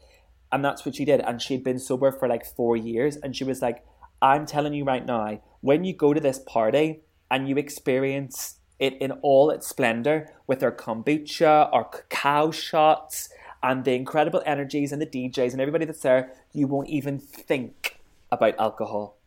And 0.51 0.63
that's 0.63 0.85
what 0.85 0.95
she 0.95 1.05
did. 1.05 1.21
And 1.21 1.41
she'd 1.41 1.63
been 1.63 1.79
sober 1.79 2.11
for 2.11 2.27
like 2.27 2.45
four 2.45 2.77
years. 2.77 3.17
And 3.17 3.35
she 3.35 3.43
was 3.43 3.61
like, 3.61 3.85
I'm 4.21 4.45
telling 4.45 4.73
you 4.73 4.83
right 4.83 5.05
now, 5.05 5.41
when 5.61 5.83
you 5.83 5.93
go 5.93 6.13
to 6.13 6.19
this 6.19 6.39
party 6.39 7.01
and 7.29 7.47
you 7.49 7.57
experience 7.57 8.55
it 8.79 8.95
in 9.01 9.11
all 9.21 9.49
its 9.49 9.67
splendor 9.67 10.33
with 10.45 10.63
our 10.63 10.71
kombucha, 10.71 11.69
our 11.73 11.85
cacao 11.85 12.51
shots, 12.51 13.29
and 13.63 13.83
the 13.85 13.93
incredible 13.93 14.41
energies 14.45 14.91
and 14.91 15.01
the 15.01 15.05
DJs 15.05 15.51
and 15.51 15.61
everybody 15.61 15.85
that's 15.85 16.01
there, 16.01 16.31
you 16.53 16.67
won't 16.67 16.89
even 16.89 17.19
think 17.19 17.99
about 18.31 18.57
alcohol. 18.59 19.17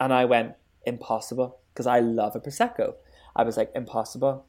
And 0.00 0.12
I 0.12 0.24
went, 0.24 0.54
impossible, 0.86 1.58
because 1.72 1.86
I 1.86 2.00
love 2.00 2.34
a 2.34 2.40
Prosecco. 2.40 2.94
I 3.36 3.42
was 3.42 3.56
like, 3.56 3.70
impossible. 3.74 4.46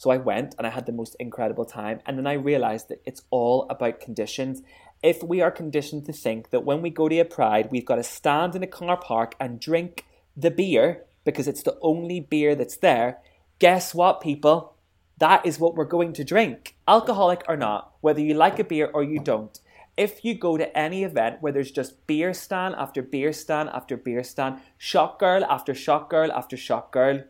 So 0.00 0.08
I 0.08 0.16
went 0.16 0.54
and 0.56 0.66
I 0.66 0.70
had 0.70 0.86
the 0.86 0.92
most 0.92 1.14
incredible 1.20 1.66
time. 1.66 2.00
And 2.06 2.16
then 2.16 2.26
I 2.26 2.32
realized 2.32 2.88
that 2.88 3.02
it's 3.04 3.20
all 3.28 3.66
about 3.68 4.00
conditions. 4.00 4.62
If 5.02 5.22
we 5.22 5.42
are 5.42 5.50
conditioned 5.50 6.06
to 6.06 6.12
think 6.14 6.48
that 6.48 6.64
when 6.64 6.80
we 6.80 6.88
go 6.88 7.06
to 7.06 7.18
a 7.18 7.24
pride, 7.26 7.68
we've 7.70 7.84
got 7.84 7.96
to 7.96 8.02
stand 8.02 8.56
in 8.56 8.62
a 8.62 8.66
car 8.66 8.96
park 8.96 9.34
and 9.38 9.60
drink 9.60 10.06
the 10.34 10.50
beer 10.50 11.04
because 11.26 11.46
it's 11.46 11.62
the 11.62 11.76
only 11.82 12.18
beer 12.18 12.54
that's 12.54 12.78
there, 12.78 13.18
guess 13.58 13.94
what, 13.94 14.22
people? 14.22 14.74
That 15.18 15.44
is 15.44 15.60
what 15.60 15.74
we're 15.74 15.84
going 15.84 16.14
to 16.14 16.24
drink, 16.24 16.76
alcoholic 16.88 17.42
or 17.46 17.58
not, 17.58 17.92
whether 18.00 18.22
you 18.22 18.32
like 18.32 18.58
a 18.58 18.64
beer 18.64 18.90
or 18.94 19.04
you 19.04 19.20
don't. 19.20 19.60
If 19.98 20.24
you 20.24 20.34
go 20.34 20.56
to 20.56 20.74
any 20.74 21.04
event 21.04 21.42
where 21.42 21.52
there's 21.52 21.70
just 21.70 22.06
beer 22.06 22.32
stand 22.32 22.74
after 22.76 23.02
beer 23.02 23.34
stand 23.34 23.68
after 23.68 23.98
beer 23.98 24.24
stand, 24.24 24.60
shot 24.78 25.18
girl 25.18 25.44
after 25.44 25.74
shot 25.74 26.08
girl 26.08 26.32
after 26.32 26.56
shot 26.56 26.90
girl, 26.90 27.22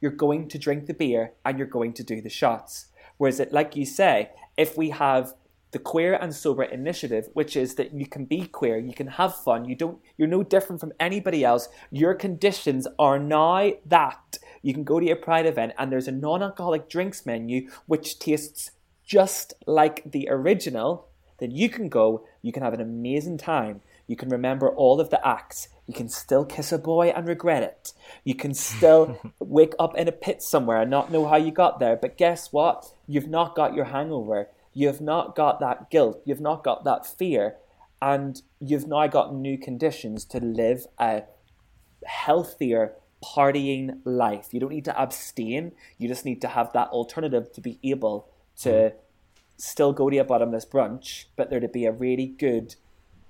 you're 0.00 0.10
going 0.10 0.48
to 0.48 0.58
drink 0.58 0.86
the 0.86 0.94
beer 0.94 1.32
and 1.44 1.58
you're 1.58 1.66
going 1.66 1.92
to 1.94 2.04
do 2.04 2.20
the 2.20 2.28
shots. 2.28 2.86
Whereas 3.16 3.40
it, 3.40 3.52
like 3.52 3.76
you 3.76 3.86
say, 3.86 4.30
if 4.56 4.76
we 4.76 4.90
have 4.90 5.34
the 5.72 5.78
queer 5.78 6.14
and 6.14 6.34
sober 6.34 6.62
initiative, 6.62 7.28
which 7.32 7.56
is 7.56 7.74
that 7.74 7.92
you 7.92 8.06
can 8.06 8.24
be 8.24 8.46
queer, 8.46 8.78
you 8.78 8.94
can 8.94 9.08
have 9.08 9.36
fun, 9.36 9.64
you 9.64 9.74
don't, 9.74 9.98
you're 10.16 10.28
no 10.28 10.42
different 10.42 10.80
from 10.80 10.92
anybody 11.00 11.44
else. 11.44 11.68
Your 11.90 12.14
conditions 12.14 12.86
are 12.98 13.18
now 13.18 13.72
that 13.84 14.38
you 14.62 14.72
can 14.72 14.84
go 14.84 15.00
to 15.00 15.06
your 15.06 15.16
pride 15.16 15.46
event 15.46 15.72
and 15.78 15.90
there's 15.90 16.08
a 16.08 16.12
non-alcoholic 16.12 16.88
drinks 16.88 17.26
menu 17.26 17.68
which 17.86 18.18
tastes 18.18 18.70
just 19.04 19.54
like 19.66 20.10
the 20.10 20.28
original. 20.30 21.08
Then 21.38 21.50
you 21.50 21.68
can 21.68 21.88
go, 21.88 22.26
you 22.42 22.52
can 22.52 22.62
have 22.62 22.74
an 22.74 22.80
amazing 22.80 23.38
time. 23.38 23.82
You 24.06 24.16
can 24.16 24.28
remember 24.28 24.68
all 24.68 25.00
of 25.00 25.10
the 25.10 25.26
acts. 25.26 25.68
You 25.86 25.94
can 25.94 26.08
still 26.08 26.44
kiss 26.44 26.72
a 26.72 26.78
boy 26.78 27.08
and 27.08 27.26
regret 27.26 27.62
it. 27.62 27.92
You 28.24 28.34
can 28.34 28.54
still 28.54 29.18
wake 29.38 29.74
up 29.78 29.96
in 29.96 30.08
a 30.08 30.12
pit 30.12 30.42
somewhere 30.42 30.80
and 30.82 30.90
not 30.90 31.10
know 31.10 31.26
how 31.26 31.36
you 31.36 31.50
got 31.50 31.80
there. 31.80 31.96
But 31.96 32.16
guess 32.16 32.52
what? 32.52 32.92
You've 33.06 33.28
not 33.28 33.54
got 33.54 33.74
your 33.74 33.86
hangover. 33.86 34.48
You've 34.74 35.00
not 35.00 35.34
got 35.34 35.60
that 35.60 35.90
guilt. 35.90 36.20
You've 36.24 36.40
not 36.40 36.62
got 36.62 36.84
that 36.84 37.06
fear. 37.06 37.56
And 38.00 38.42
you've 38.60 38.86
now 38.86 39.06
got 39.06 39.34
new 39.34 39.58
conditions 39.58 40.24
to 40.26 40.38
live 40.38 40.86
a 40.98 41.22
healthier 42.04 42.92
partying 43.24 44.00
life. 44.04 44.48
You 44.52 44.60
don't 44.60 44.72
need 44.72 44.84
to 44.84 45.00
abstain. 45.00 45.72
You 45.98 46.08
just 46.08 46.24
need 46.24 46.40
to 46.42 46.48
have 46.48 46.72
that 46.72 46.88
alternative 46.88 47.52
to 47.52 47.60
be 47.60 47.78
able 47.82 48.28
to 48.58 48.68
mm-hmm. 48.68 48.96
still 49.56 49.92
go 49.92 50.10
to 50.10 50.18
a 50.18 50.24
bottomless 50.24 50.66
brunch, 50.66 51.24
but 51.36 51.50
there 51.50 51.60
to 51.60 51.68
be 51.68 51.86
a 51.86 51.92
really 51.92 52.26
good 52.26 52.76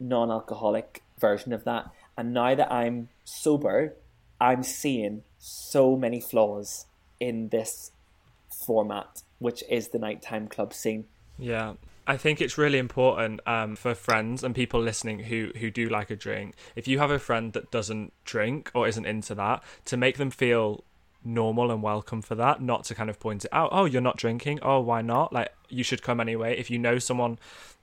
non 0.01 0.31
alcoholic 0.31 1.03
version 1.19 1.53
of 1.53 1.65
that. 1.65 1.91
And 2.17 2.33
now 2.33 2.55
that 2.55 2.73
I'm 2.73 3.09
sober, 3.25 3.95
I'm 4.41 4.63
seeing 4.63 5.23
so 5.39 5.97
many 5.97 6.21
flaws 6.21 6.87
in 7.21 7.49
this 7.49 7.93
format, 8.67 9.23
which 9.39 9.63
is 9.69 9.89
the 9.89 9.99
nighttime 9.99 10.49
club 10.49 10.73
scene. 10.73 11.05
Yeah. 11.39 11.75
I 12.09 12.17
think 12.17 12.41
it's 12.41 12.57
really 12.57 12.79
important 12.79 13.41
um, 13.47 13.75
for 13.75 13.95
friends 13.95 14.45
and 14.45 14.55
people 14.55 14.81
listening 14.81 15.21
who, 15.21 15.51
who 15.57 15.71
do 15.73 15.89
like 15.89 16.11
a 16.11 16.17
drink. 16.17 16.55
If 16.77 16.87
you 16.87 17.01
have 17.01 17.11
a 17.11 17.19
friend 17.19 17.53
that 17.55 17.73
doesn't 17.73 18.13
drink 18.25 18.71
or 18.75 18.87
isn't 18.87 19.05
into 19.05 19.35
that, 19.35 19.63
to 19.87 19.97
make 19.97 20.17
them 20.17 20.31
feel 20.31 20.85
normal 21.27 21.71
and 21.71 21.83
welcome 21.83 22.23
for 22.23 22.35
that, 22.37 22.63
not 22.63 22.85
to 22.85 22.95
kind 22.95 23.11
of 23.11 23.19
point 23.21 23.45
it 23.45 23.51
out. 23.53 23.71
Oh, 23.73 23.85
you're 23.85 24.01
not 24.01 24.17
drinking. 24.17 24.61
Oh, 24.63 24.81
why 24.81 25.03
not? 25.03 25.33
Like 25.33 25.53
you 25.69 25.83
should 25.83 26.03
come 26.03 26.21
anyway. 26.21 26.57
If 26.59 26.71
you 26.71 26.79
know 26.79 26.99
someone 26.99 27.39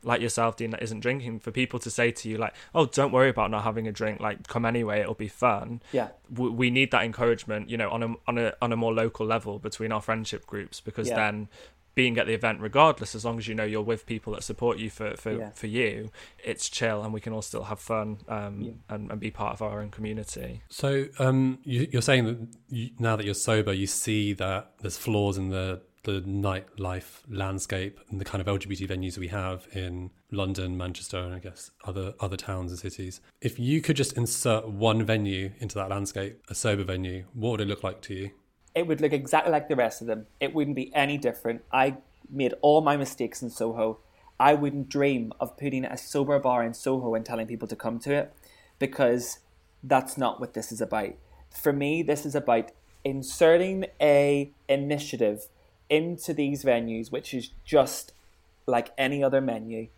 like 0.06 0.22
yourself, 0.22 0.58
Dean, 0.58 0.72
that 0.72 0.82
isn't 0.84 1.00
drinking, 1.00 1.40
for 1.40 1.52
people 1.52 1.80
to 1.80 1.90
say 1.90 2.12
to 2.12 2.30
you 2.30 2.38
like, 2.38 2.54
"Oh, 2.76 2.86
don't 2.86 3.12
worry 3.12 3.30
about 3.30 3.52
not 3.52 3.64
having 3.64 3.88
a 3.88 3.92
drink. 3.92 4.20
Like, 4.20 4.48
come 4.48 4.66
anyway. 4.66 5.00
It'll 5.02 5.14
be 5.14 5.28
fun." 5.30 5.82
Yeah, 5.92 6.10
we, 6.34 6.50
we 6.50 6.70
need 6.70 6.92
that 6.92 7.04
encouragement, 7.04 7.70
you 7.70 7.78
know, 7.78 7.90
on 7.90 8.04
a 8.04 8.16
on 8.28 8.38
a 8.38 8.54
on 8.62 8.74
a 8.74 8.76
more 8.78 8.94
local 8.94 9.26
level 9.26 9.60
between 9.60 9.92
our 9.92 10.02
friendship 10.02 10.46
groups, 10.46 10.82
because 10.82 11.10
Yeah. 11.10 11.16
then 11.16 11.50
being 11.96 12.18
at 12.18 12.26
the 12.28 12.34
event 12.34 12.60
regardless 12.60 13.14
as 13.16 13.24
long 13.24 13.38
as 13.38 13.48
you 13.48 13.54
know 13.56 13.64
you're 13.64 13.82
with 13.82 14.06
people 14.06 14.34
that 14.34 14.44
support 14.44 14.78
you 14.80 14.90
for 14.90 15.16
for, 15.16 15.32
Yeah. 15.32 15.50
for 15.52 15.68
you 15.68 16.10
it's 16.44 16.70
chill 16.70 17.04
and 17.04 17.14
we 17.14 17.22
can 17.22 17.34
all 17.34 17.42
still 17.42 17.64
have 17.66 17.80
fun 17.80 18.18
um 18.28 18.62
Yeah. 18.62 18.72
and, 18.90 19.12
and 19.12 19.20
be 19.20 19.32
part 19.32 19.54
of 19.54 19.62
our 19.62 19.80
own 19.82 19.92
community 19.92 20.62
So 20.70 21.06
um, 21.20 21.60
you, 21.64 21.88
you're 21.92 22.02
saying 22.02 22.26
that 22.26 22.38
you, 22.70 22.90
now 23.00 23.16
that 23.16 23.26
you're 23.26 23.34
sober, 23.36 23.74
you 23.74 23.88
see 23.88 24.34
that 24.34 24.72
there's 24.82 24.98
flaws 24.98 25.38
in 25.38 25.50
the 25.50 25.82
the 26.04 26.20
nightlife 26.22 27.22
landscape 27.30 27.98
and 28.10 28.20
the 28.20 28.26
kind 28.26 28.42
of 28.46 28.48
LGBT 28.48 28.90
venues 28.90 29.18
we 29.18 29.30
have 29.30 29.66
in 29.72 30.12
London, 30.32 30.76
Manchester, 30.76 31.18
and 31.18 31.34
I 31.34 31.40
guess 31.40 31.72
other 31.86 32.14
other 32.20 32.36
towns 32.36 32.72
and 32.72 32.80
cities. 32.80 33.22
If 33.42 33.58
you 33.58 33.82
could 33.82 33.96
just 33.96 34.18
insert 34.18 34.68
one 34.68 35.04
venue 35.06 35.52
into 35.60 35.76
that 35.76 35.90
landscape, 35.90 36.42
a 36.50 36.56
sober 36.56 36.84
venue, 36.84 37.24
what 37.34 37.52
would 37.52 37.62
it 37.62 37.68
look 37.70 37.84
like 37.84 38.02
to 38.02 38.14
you? 38.14 38.32
It 38.76 38.88
would 38.88 39.02
look 39.02 39.14
exactly 39.14 39.52
like 39.52 39.68
the 39.70 39.76
rest 39.76 40.02
of 40.02 40.08
them. 40.08 40.28
It 40.40 40.54
wouldn't 40.54 40.76
be 40.76 40.94
any 40.96 41.18
different. 41.18 41.64
I 41.72 41.98
made 42.30 42.54
all 42.62 42.82
my 42.82 42.98
mistakes 42.98 43.42
in 43.42 43.50
Soho. 43.50 44.00
I 44.40 44.56
wouldn't 44.56 44.90
dream 44.90 45.32
of 45.40 45.58
putting 45.58 45.86
a 45.86 45.98
sober 45.98 46.40
bar 46.40 46.64
in 46.64 46.74
Soho 46.74 47.14
and 47.14 47.26
telling 47.26 47.48
people 47.48 47.68
to 47.68 47.76
come 47.76 48.00
to 48.00 48.14
it 48.14 48.34
because 48.80 49.40
that's 49.84 50.18
not 50.18 50.40
what 50.40 50.54
this 50.54 50.72
is 50.72 50.82
about. 50.82 51.14
For 51.50 51.72
me, 51.72 52.02
this 52.02 52.26
is 52.26 52.34
about 52.34 52.72
inserting 53.04 53.86
a 54.02 54.52
initiative 54.68 55.48
into 55.90 56.34
these 56.34 56.64
venues, 56.64 57.12
which 57.12 57.34
is 57.34 57.52
just 57.64 58.14
like 58.66 58.92
any 58.98 59.24
other 59.24 59.42
menu. 59.42 59.90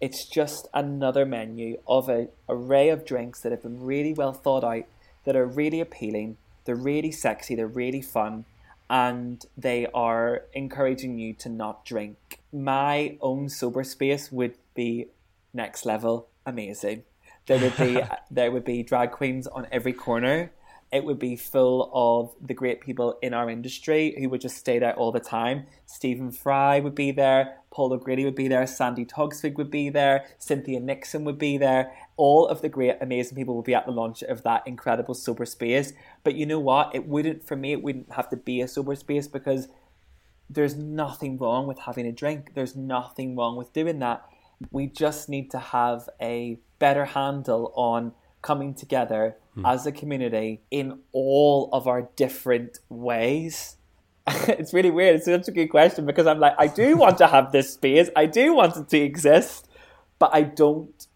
It's 0.00 0.26
just 0.26 0.68
another 0.74 1.24
menu 1.24 1.78
of 1.86 2.08
an 2.08 2.28
array 2.48 2.88
of 2.88 3.04
drinks 3.04 3.40
that 3.40 3.52
have 3.52 3.62
been 3.62 3.80
really 3.80 4.12
well 4.12 4.32
thought 4.32 4.64
out, 4.64 4.84
that 5.24 5.36
are 5.36 5.46
really 5.46 5.80
appealing, 5.80 6.36
they're 6.68 6.76
really 6.76 7.10
sexy, 7.10 7.54
they're 7.54 7.66
really 7.66 8.02
fun, 8.02 8.44
and 8.90 9.46
they 9.56 9.86
are 9.94 10.42
encouraging 10.52 11.18
you 11.18 11.32
to 11.32 11.48
not 11.48 11.82
drink. 11.86 12.40
My 12.52 13.16
own 13.22 13.48
sober 13.48 13.82
space 13.84 14.30
would 14.30 14.54
be 14.74 15.06
next 15.54 15.86
level 15.86 16.28
amazing. 16.44 17.04
There 17.46 17.58
would 17.58 17.74
be 17.78 18.02
there 18.30 18.52
would 18.52 18.66
be 18.66 18.82
drag 18.82 19.12
queens 19.12 19.46
on 19.46 19.66
every 19.72 19.94
corner. 19.94 20.52
It 20.92 21.04
would 21.04 21.18
be 21.18 21.36
full 21.36 21.90
of 21.94 22.34
the 22.46 22.54
great 22.54 22.82
people 22.82 23.18
in 23.22 23.32
our 23.32 23.48
industry 23.48 24.14
who 24.18 24.28
would 24.28 24.42
just 24.42 24.58
stay 24.58 24.78
there 24.78 24.94
all 24.94 25.12
the 25.12 25.20
time. 25.20 25.66
Stephen 25.86 26.30
Fry 26.32 26.80
would 26.80 26.94
be 26.94 27.12
there, 27.12 27.56
Paul 27.70 27.94
O'Grady 27.94 28.26
would 28.26 28.34
be 28.34 28.48
there, 28.48 28.66
Sandi 28.66 29.06
Toksvig 29.06 29.56
would 29.56 29.70
be 29.70 29.88
there, 29.88 30.26
Cynthia 30.38 30.80
Nixon 30.80 31.24
would 31.24 31.38
be 31.38 31.56
there. 31.56 31.92
All 32.18 32.46
of 32.46 32.60
the 32.60 32.68
great, 32.68 32.96
amazing 33.00 33.36
people 33.36 33.54
will 33.54 33.62
be 33.62 33.74
at 33.74 33.86
the 33.86 33.92
launch 33.92 34.22
of 34.22 34.42
that 34.42 34.66
incredible 34.66 35.14
sober 35.14 35.46
space. 35.46 35.94
But 36.22 36.34
you 36.34 36.44
know 36.44 36.60
what? 36.60 36.94
It 36.94 37.06
wouldn't, 37.06 37.46
for 37.46 37.56
me, 37.56 37.72
it 37.72 37.82
wouldn't 37.82 38.12
have 38.12 38.28
to 38.28 38.36
be 38.36 38.60
a 38.60 38.68
sober 38.68 38.94
space 38.94 39.26
because 39.26 39.68
there's 40.50 40.76
nothing 40.76 41.38
wrong 41.38 41.66
with 41.66 41.80
having 41.80 42.06
a 42.06 42.12
drink. 42.12 42.52
There's 42.54 42.76
nothing 42.76 43.36
wrong 43.36 43.56
with 43.56 43.72
doing 43.72 43.98
that. 44.00 44.26
We 44.70 44.86
just 44.86 45.28
need 45.28 45.50
to 45.52 45.58
have 45.58 46.08
a 46.20 46.58
better 46.78 47.06
handle 47.06 47.72
on 47.74 48.12
coming 48.42 48.74
together 48.74 49.36
hmm. 49.54 49.66
as 49.66 49.86
a 49.86 49.92
community 49.92 50.62
in 50.70 51.00
all 51.12 51.68
of 51.72 51.86
our 51.86 52.10
different 52.16 52.78
ways. 52.88 53.76
it's 54.26 54.72
really 54.72 54.90
weird. 54.90 55.16
It's 55.16 55.24
such 55.24 55.48
a 55.48 55.52
good 55.52 55.68
question 55.68 56.06
because 56.06 56.26
I'm 56.26 56.40
like, 56.40 56.54
I 56.58 56.66
do 56.66 56.96
want 56.96 57.18
to 57.18 57.26
have 57.26 57.52
this 57.52 57.74
space. 57.74 58.10
I 58.16 58.26
do 58.26 58.54
want 58.54 58.76
it 58.76 58.88
to 58.88 58.98
exist, 58.98 59.68
but 60.18 60.30
I 60.32 60.42
don't 60.42 61.06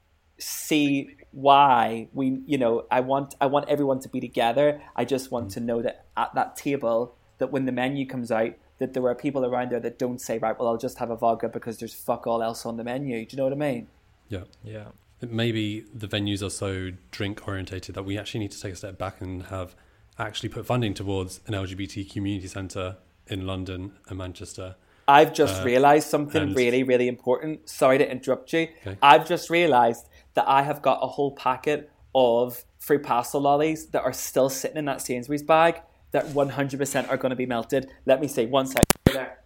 see 0.42 1.14
why 1.30 2.08
we 2.12 2.40
you 2.46 2.58
know 2.58 2.84
i 2.90 3.00
want 3.00 3.34
i 3.40 3.46
want 3.46 3.66
everyone 3.68 3.98
to 3.98 4.08
be 4.08 4.20
together 4.20 4.80
i 4.96 5.04
just 5.04 5.30
want 5.30 5.48
mm. 5.48 5.54
to 5.54 5.60
know 5.60 5.80
that 5.80 6.04
at 6.16 6.34
that 6.34 6.56
table 6.56 7.14
that 7.38 7.50
when 7.50 7.64
the 7.64 7.72
menu 7.72 8.06
comes 8.06 8.30
out 8.30 8.52
that 8.78 8.92
there 8.92 9.06
are 9.06 9.14
people 9.14 9.46
around 9.46 9.70
there 9.70 9.80
that 9.80 9.98
don't 9.98 10.20
say 10.20 10.36
right 10.38 10.58
well 10.58 10.68
i'll 10.68 10.76
just 10.76 10.98
have 10.98 11.10
a 11.10 11.16
vodka 11.16 11.48
because 11.48 11.78
there's 11.78 11.94
fuck 11.94 12.26
all 12.26 12.42
else 12.42 12.66
on 12.66 12.76
the 12.76 12.84
menu 12.84 13.24
do 13.24 13.34
you 13.34 13.36
know 13.38 13.44
what 13.44 13.52
i 13.52 13.56
mean 13.56 13.86
Yeah. 14.28 14.44
yeah 14.62 14.88
Maybe 15.30 15.84
the 15.94 16.08
venues 16.08 16.42
are 16.42 16.50
so 16.50 16.90
drink 17.10 17.46
orientated 17.46 17.94
that 17.94 18.04
we 18.04 18.18
actually 18.18 18.40
need 18.40 18.50
to 18.52 18.60
take 18.60 18.72
a 18.72 18.76
step 18.76 18.98
back 18.98 19.20
and 19.20 19.44
have 19.44 19.74
actually 20.18 20.48
put 20.48 20.66
funding 20.66 20.94
towards 20.94 21.40
an 21.46 21.54
LGBT 21.54 22.10
community 22.10 22.48
centre 22.48 22.96
in 23.28 23.46
London 23.46 23.92
and 24.08 24.18
Manchester. 24.18 24.74
I've 25.06 25.32
just 25.32 25.62
uh, 25.62 25.64
realised 25.64 26.08
something 26.08 26.42
and- 26.42 26.56
really, 26.56 26.82
really 26.82 27.08
important. 27.08 27.68
Sorry 27.68 27.98
to 27.98 28.10
interrupt 28.10 28.52
you. 28.52 28.68
Okay. 28.84 28.98
I've 29.00 29.26
just 29.26 29.48
realised 29.48 30.08
that 30.34 30.48
I 30.48 30.62
have 30.62 30.82
got 30.82 30.98
a 31.02 31.06
whole 31.06 31.32
packet 31.32 31.90
of 32.14 32.64
fruit 32.78 33.02
pastille 33.02 33.40
lollies 33.40 33.86
that 33.88 34.02
are 34.02 34.12
still 34.12 34.48
sitting 34.48 34.76
in 34.76 34.84
that 34.86 35.00
Sainsbury's 35.00 35.42
bag 35.42 35.82
that 36.12 36.26
100% 36.26 37.08
are 37.08 37.16
going 37.16 37.30
to 37.30 37.36
be 37.36 37.46
melted. 37.46 37.90
Let 38.06 38.20
me 38.20 38.28
see. 38.28 38.46
One 38.46 38.66
sec. 38.66 38.84
There. 39.06 39.38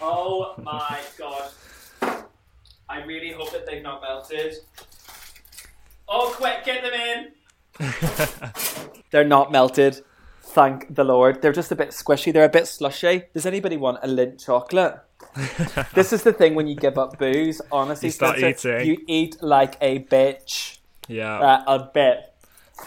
Oh 0.00 0.54
my 0.62 1.00
god. 1.18 1.50
I 2.88 3.02
really 3.04 3.32
hope 3.32 3.50
that 3.52 3.66
they've 3.66 3.82
not 3.82 4.00
melted. 4.02 4.54
Oh, 6.08 6.32
quick, 6.36 6.64
get 6.64 6.82
them 6.82 6.92
in. 6.92 7.32
They're 9.10 9.24
not 9.24 9.50
melted. 9.50 10.02
Thank 10.48 10.94
the 10.94 11.04
Lord. 11.04 11.42
They're 11.42 11.52
just 11.52 11.70
a 11.72 11.76
bit 11.76 11.90
squishy. 11.90 12.32
They're 12.32 12.44
a 12.44 12.48
bit 12.48 12.66
slushy. 12.66 13.24
Does 13.34 13.46
anybody 13.46 13.76
want 13.76 13.98
a 14.02 14.06
Lindt 14.06 14.44
chocolate? 14.44 14.98
this 15.94 16.12
is 16.12 16.22
the 16.22 16.32
thing 16.32 16.54
when 16.54 16.66
you 16.66 16.74
give 16.76 16.96
up 16.98 17.18
booze. 17.18 17.60
Honestly, 17.70 18.08
You 18.08 18.12
start 18.12 18.38
Spencer, 18.38 18.78
eating. 18.78 18.88
You 18.88 19.04
eat 19.06 19.36
like 19.42 19.76
a 19.80 20.00
bitch. 20.04 20.78
yeah 21.08 21.38
Uh, 21.38 21.64
a 21.66 21.90
bit. 21.92 22.32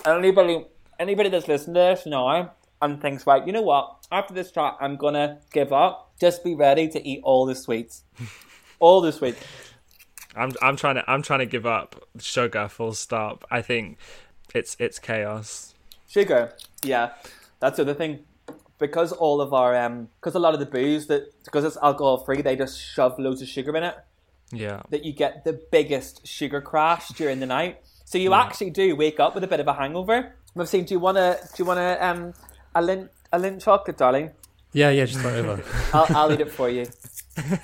Anybody, 0.06 0.66
anybody 1.00 1.30
that's 1.30 1.48
listening 1.48 1.76
to 1.76 1.80
this 1.82 2.06
now 2.06 2.52
and 2.82 3.02
thinks, 3.02 3.28
right, 3.28 3.46
you 3.46 3.52
know 3.54 3.62
what? 3.62 4.08
After 4.12 4.34
this 4.34 4.52
chat, 4.52 4.76
I'm 4.80 4.96
gonna 4.96 5.40
give 5.52 5.72
up. 5.74 6.12
Just 6.20 6.44
be 6.44 6.56
ready 6.56 6.88
to 6.90 7.08
eat 7.08 7.20
all 7.24 7.46
the 7.46 7.56
sweets. 7.56 8.04
all 8.80 9.02
the 9.02 9.12
sweets. 9.12 9.44
i'm 10.36 10.54
i'm 10.62 10.76
trying 10.78 10.96
to 10.96 11.04
i'm 11.12 11.22
trying 11.22 11.40
to 11.40 11.46
give 11.46 11.66
up 11.66 12.02
sugar 12.20 12.68
full 12.70 12.94
stop 12.94 13.44
i 13.52 13.62
think 13.62 13.98
it's 14.56 14.78
it's 14.80 15.00
chaos 15.00 15.74
Sugar, 16.08 16.56
yeah, 16.84 17.10
that's 17.60 17.78
the 17.78 17.84
other 17.84 17.94
thing. 17.94 18.26
Because 18.78 19.12
all 19.12 19.42
of 19.42 19.54
our, 19.54 19.76
um, 19.76 20.08
because 20.20 20.36
a 20.36 20.40
lot 20.40 20.54
of 20.54 20.60
the 20.60 20.66
booze 20.66 21.08
that, 21.08 21.24
because 21.44 21.66
it's 21.66 21.78
alcohol 21.78 22.24
free, 22.24 22.42
they 22.42 22.56
just 22.56 22.80
shove 22.80 23.20
loads 23.20 23.42
of 23.42 23.48
sugar 23.50 23.76
in 23.76 23.84
it. 23.84 23.96
yeah 24.52 24.82
That 24.90 25.04
you 25.04 25.12
get 25.12 25.44
the 25.44 25.60
biggest 25.72 26.26
sugar 26.26 26.62
crash 26.62 27.10
during 27.10 27.40
the 27.42 27.46
night. 27.46 27.82
So 28.06 28.18
you 28.18 28.34
actually 28.34 28.70
do 28.72 28.96
wake 28.96 29.20
up 29.20 29.36
with 29.36 29.44
a 29.44 29.48
bit 29.48 29.60
of 29.60 29.68
a 29.68 29.74
hangover. 29.74 30.36
i've 30.58 30.70
seen 30.70 30.86
do 30.86 30.94
you 30.94 31.00
want 31.00 31.18
to, 31.18 31.38
do 31.42 31.62
you 31.62 31.66
want 31.66 31.78
to, 31.80 32.06
um, 32.06 32.34
a 32.74 32.82
Lindt, 32.82 33.10
a 33.34 33.40
Lindt 33.40 33.62
chocolate, 33.62 33.98
darling? 33.98 34.32
Yeah, 34.72 34.92
yeah, 34.92 35.06
just 35.06 35.24
over. 35.26 35.62
I'll, 35.94 36.16
I'll 36.16 36.32
eat 36.32 36.42
it 36.42 36.52
for 36.52 36.70
you. 36.70 36.88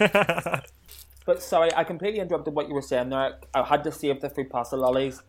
but 1.25 1.41
sorry, 1.41 1.73
I 1.75 1.83
completely 1.83 2.19
interrupted 2.19 2.53
what 2.53 2.67
you 2.67 2.73
were 2.73 2.81
saying 2.81 3.09
there. 3.09 3.39
I 3.53 3.63
had 3.63 3.83
to 3.85 3.91
save 3.91 4.21
the 4.21 4.29
fruit 4.29 4.49
pastille 4.49 4.79
lollies. 4.79 5.21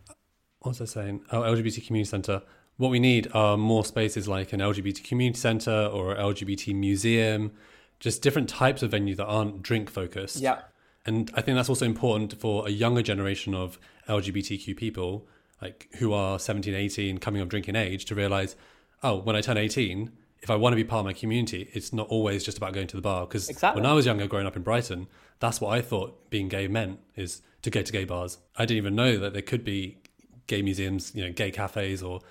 What 0.59 0.79
was 0.79 0.81
I 0.81 0.85
saying? 0.85 1.21
Oh, 1.31 1.41
LGBT 1.41 1.85
community 1.85 2.09
centre. 2.09 2.41
What 2.77 2.89
we 2.89 2.99
need 2.99 3.27
are 3.33 3.57
more 3.57 3.83
spaces 3.83 4.27
like 4.27 4.53
an 4.53 4.59
LGBT 4.59 5.03
community 5.03 5.39
centre 5.39 5.89
or 5.91 6.13
an 6.13 6.17
LGBT 6.17 6.75
museum, 6.75 7.51
just 7.99 8.21
different 8.21 8.47
types 8.47 8.83
of 8.83 8.91
venues 8.91 9.17
that 9.17 9.25
aren't 9.25 9.63
drink 9.63 9.89
focused. 9.89 10.37
Yeah. 10.37 10.61
And 11.05 11.31
I 11.33 11.41
think 11.41 11.55
that's 11.55 11.69
also 11.69 11.85
important 11.85 12.39
for 12.39 12.67
a 12.67 12.69
younger 12.69 13.01
generation 13.01 13.55
of 13.55 13.79
LGBTQ 14.07 14.75
people, 14.77 15.27
like 15.61 15.87
who 15.97 16.13
are 16.13 16.37
17, 16.37 16.75
18, 16.75 17.17
coming 17.17 17.41
of 17.41 17.49
drinking 17.49 17.75
age, 17.75 18.05
to 18.05 18.15
realize, 18.15 18.55
oh, 19.01 19.17
when 19.17 19.35
I 19.35 19.41
turn 19.41 19.57
18, 19.57 20.11
if 20.41 20.49
I 20.51 20.55
want 20.55 20.73
to 20.73 20.75
be 20.75 20.83
part 20.83 20.99
of 20.99 21.05
my 21.05 21.13
community, 21.13 21.69
it's 21.73 21.91
not 21.91 22.07
always 22.09 22.43
just 22.43 22.57
about 22.57 22.73
going 22.73 22.87
to 22.87 22.95
the 22.95 23.01
bar. 23.01 23.25
Because 23.25 23.49
Exactly. 23.49 23.81
when 23.81 23.89
I 23.89 23.93
was 23.93 24.05
younger, 24.05 24.27
growing 24.27 24.45
up 24.45 24.55
in 24.55 24.61
Brighton, 24.61 25.07
that's 25.39 25.59
what 25.59 25.73
I 25.73 25.81
thought 25.81 26.29
being 26.29 26.47
gay 26.47 26.67
meant 26.67 26.99
is 27.15 27.41
to 27.63 27.69
go 27.69 27.81
to 27.81 27.91
gay 27.91 28.05
bars. 28.05 28.37
I 28.55 28.65
didn't 28.65 28.77
even 28.77 28.95
know 28.95 29.17
that 29.17 29.33
there 29.33 29.41
could 29.41 29.63
be 29.63 29.97
gay 30.45 30.61
museums, 30.61 31.13
you 31.15 31.25
know, 31.25 31.31
gay 31.31 31.51
cafes 31.51 32.03
or 32.03 32.21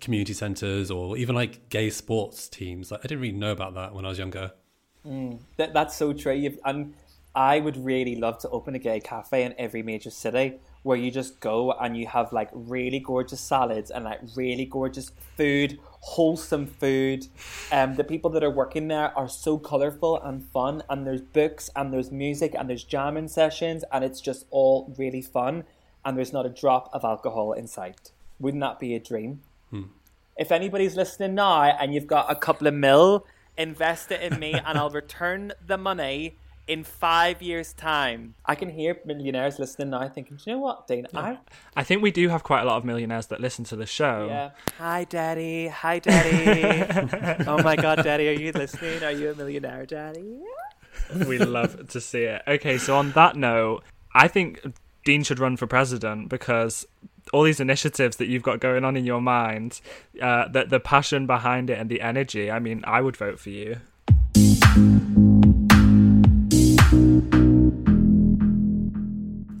community 0.00 0.32
centres 0.32 0.90
or 0.90 1.16
even 1.16 1.34
like 1.34 1.68
gay 1.68 1.90
sports 1.90 2.48
teams. 2.48 2.90
Like, 2.90 3.00
I 3.00 3.08
didn't 3.08 3.20
really 3.20 3.36
know 3.36 3.52
about 3.52 3.74
that 3.74 3.94
when 3.94 4.04
I 4.04 4.08
was 4.08 4.18
younger. 4.18 4.52
That, 5.56 5.74
that's 5.74 5.96
so 5.96 6.12
true. 6.12 6.34
You've, 6.34 6.58
and 6.64 6.94
I 7.34 7.60
would 7.60 7.76
really 7.76 8.16
love 8.16 8.38
to 8.38 8.48
open 8.50 8.74
a 8.74 8.78
gay 8.78 9.00
cafe 9.00 9.44
in 9.44 9.54
every 9.58 9.82
major 9.82 10.10
city 10.10 10.60
where 10.82 10.98
you 10.98 11.10
just 11.10 11.40
go 11.40 11.72
and 11.72 11.96
you 11.96 12.06
have 12.06 12.32
like 12.32 12.50
really 12.52 12.98
gorgeous 12.98 13.40
salads 13.40 13.90
and 13.90 14.04
like 14.04 14.20
really 14.36 14.66
gorgeous 14.66 15.12
food, 15.36 15.78
wholesome 16.00 16.66
food. 16.66 17.26
Um, 17.70 17.94
the 17.94 18.04
people 18.04 18.30
that 18.30 18.42
are 18.42 18.50
working 18.50 18.88
there 18.88 19.16
are 19.16 19.28
so 19.28 19.58
colourful 19.58 20.20
and 20.22 20.44
fun, 20.44 20.82
and 20.90 21.06
there's 21.06 21.22
books 21.22 21.70
and 21.76 21.92
there's 21.92 22.10
music 22.10 22.54
and 22.58 22.68
there's 22.68 22.84
jamming 22.84 23.28
sessions, 23.28 23.84
and 23.92 24.04
it's 24.04 24.20
just 24.20 24.46
all 24.50 24.92
really 24.98 25.22
fun. 25.22 25.64
And 26.04 26.18
there's 26.18 26.32
not 26.32 26.46
a 26.46 26.50
drop 26.50 26.90
of 26.92 27.04
alcohol 27.04 27.52
in 27.52 27.68
sight. 27.68 28.10
Wouldn't 28.40 28.60
that 28.60 28.80
be 28.80 28.94
a 28.96 29.00
dream? 29.00 29.42
If 30.36 30.50
anybody's 30.52 30.96
listening 30.96 31.34
now 31.34 31.62
and 31.62 31.94
you've 31.94 32.06
got 32.06 32.30
a 32.30 32.34
couple 32.34 32.66
of 32.66 32.74
mil, 32.74 33.26
invest 33.56 34.10
it 34.10 34.20
in 34.20 34.38
me 34.38 34.52
and 34.66 34.78
I'll 34.78 34.90
return 34.90 35.52
the 35.64 35.78
money 35.78 36.36
in 36.68 36.84
five 36.84 37.42
years' 37.42 37.72
time. 37.72 38.34
I 38.46 38.54
can 38.54 38.70
hear 38.70 38.96
millionaires 39.04 39.58
listening 39.58 39.90
now 39.90 40.08
thinking, 40.08 40.36
Do 40.36 40.42
you 40.46 40.56
know 40.56 40.62
what, 40.62 40.86
Dean? 40.86 41.06
I 41.14 41.38
I 41.76 41.82
think 41.82 42.02
we 42.02 42.10
do 42.10 42.28
have 42.28 42.44
quite 42.44 42.62
a 42.62 42.64
lot 42.64 42.76
of 42.76 42.84
millionaires 42.84 43.26
that 43.26 43.40
listen 43.40 43.64
to 43.66 43.76
the 43.76 43.86
show. 43.86 44.26
yeah. 44.28 44.50
Hi, 44.78 45.04
Daddy. 45.04 45.68
Hi, 45.68 45.98
Daddy. 45.98 47.44
oh 47.46 47.62
my 47.62 47.76
God, 47.76 48.02
Daddy, 48.04 48.28
are 48.28 48.32
you 48.32 48.52
listening? 48.52 49.02
Are 49.02 49.10
you 49.10 49.32
a 49.32 49.34
millionaire, 49.34 49.86
Daddy? 49.86 50.40
we 51.26 51.38
love 51.38 51.88
to 51.88 52.00
see 52.00 52.22
it. 52.22 52.42
Okay, 52.46 52.78
so 52.78 52.96
on 52.96 53.12
that 53.12 53.36
note, 53.36 53.82
I 54.14 54.28
think 54.28 54.60
Dean 55.04 55.24
should 55.24 55.40
run 55.40 55.56
for 55.56 55.66
president 55.66 56.28
because 56.28 56.86
all 57.32 57.42
these 57.42 57.60
initiatives 57.60 58.16
that 58.16 58.26
you've 58.26 58.42
got 58.42 58.60
going 58.60 58.84
on 58.84 58.96
in 58.96 59.04
your 59.04 59.20
mind, 59.20 59.80
uh, 60.20 60.48
the 60.48 60.64
the 60.64 60.80
passion 60.80 61.26
behind 61.26 61.70
it 61.70 61.78
and 61.78 61.90
the 61.90 62.00
energy. 62.00 62.50
I 62.50 62.58
mean, 62.58 62.82
I 62.86 63.00
would 63.00 63.16
vote 63.16 63.38
for 63.38 63.50
you. 63.50 63.78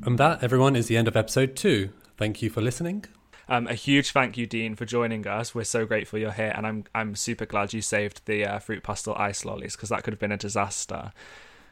And 0.04 0.18
that, 0.18 0.42
everyone, 0.42 0.74
is 0.74 0.88
the 0.88 0.96
end 0.96 1.08
of 1.08 1.16
episode 1.16 1.54
two. 1.56 1.90
Thank 2.16 2.42
you 2.42 2.50
for 2.50 2.60
listening. 2.60 3.04
Um, 3.48 3.66
a 3.66 3.74
huge 3.74 4.10
thank 4.12 4.36
you, 4.36 4.46
Dean, 4.46 4.74
for 4.74 4.84
joining 4.84 5.26
us. 5.26 5.54
We're 5.54 5.64
so 5.64 5.84
grateful 5.86 6.18
you're 6.18 6.32
here, 6.32 6.52
and 6.56 6.66
I'm 6.66 6.84
I'm 6.94 7.14
super 7.14 7.46
glad 7.46 7.72
you 7.72 7.82
saved 7.82 8.22
the 8.26 8.44
uh, 8.44 8.58
fruit 8.58 8.82
pastille 8.82 9.14
ice 9.14 9.44
lollies 9.44 9.76
because 9.76 9.88
that 9.90 10.02
could 10.04 10.12
have 10.12 10.20
been 10.20 10.32
a 10.32 10.36
disaster. 10.36 11.12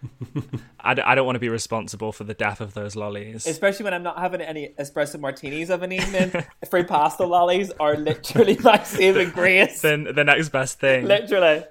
I, 0.81 0.95
d- 0.95 1.03
I 1.03 1.15
don't 1.15 1.27
want 1.27 1.37
to 1.37 1.41
be 1.41 1.49
responsible 1.49 2.13
for 2.13 2.25
the 2.25 2.35
death 2.35 2.61
of 2.61 2.75
those 2.75 2.97
lollies. 2.97 3.47
Especially 3.47 3.85
when 3.85 3.95
I'm 3.95 4.03
not 4.03 4.19
having 4.19 4.41
any 4.41 4.75
espresso 4.79 5.21
martinis 5.21 5.71
of 5.71 5.83
an 5.83 5.93
evening. 5.93 6.33
Fruit 6.69 6.89
pastille 6.89 7.29
lollies 7.29 7.71
are 7.79 7.97
literally 7.97 8.59
my 8.63 8.83
saving 8.85 9.31
grace. 9.31 9.83
then 9.83 10.05
the 10.05 10.25
next 10.25 10.49
best 10.51 10.79
thing. 10.81 11.05
Literally. 11.07 11.65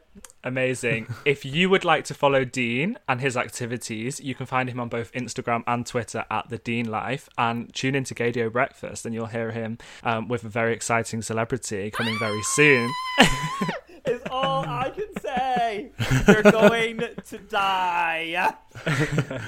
Amazing. 0.43 1.07
if 1.26 1.45
you 1.45 1.70
would 1.70 1.84
like 1.84 2.05
to 2.05 2.13
follow 2.13 2.45
Dean 2.45 2.97
and 3.07 3.22
his 3.22 3.36
activities, 3.36 4.20
you 4.20 4.36
can 4.36 4.45
find 4.45 4.70
him 4.70 4.80
on 4.80 4.89
both 4.89 5.11
Instagram 5.11 5.63
and 5.67 5.86
Twitter 5.86 6.26
at 6.32 6.49
the 6.49 6.57
Dean 6.57 6.89
Life, 6.89 7.30
and 7.38 7.74
tune 7.74 7.95
into 7.95 8.15
Gaydio 8.15 8.51
Breakfast, 8.51 9.05
and 9.05 9.13
you'll 9.13 9.28
hear 9.28 9.51
him 9.51 9.78
um, 10.03 10.28
with 10.28 10.43
a 10.43 10.49
very 10.49 10.74
exciting 10.74 11.22
celebrity 11.22 11.91
coming 11.91 12.17
very 12.20 12.43
soon. 12.43 12.89
Is 14.05 14.22
all 14.32 14.65
I 14.65 14.89
can 14.91 15.22
say. 15.22 15.91
You're 16.28 16.43
going 16.43 16.99
to 17.26 17.38
die. 17.49 18.55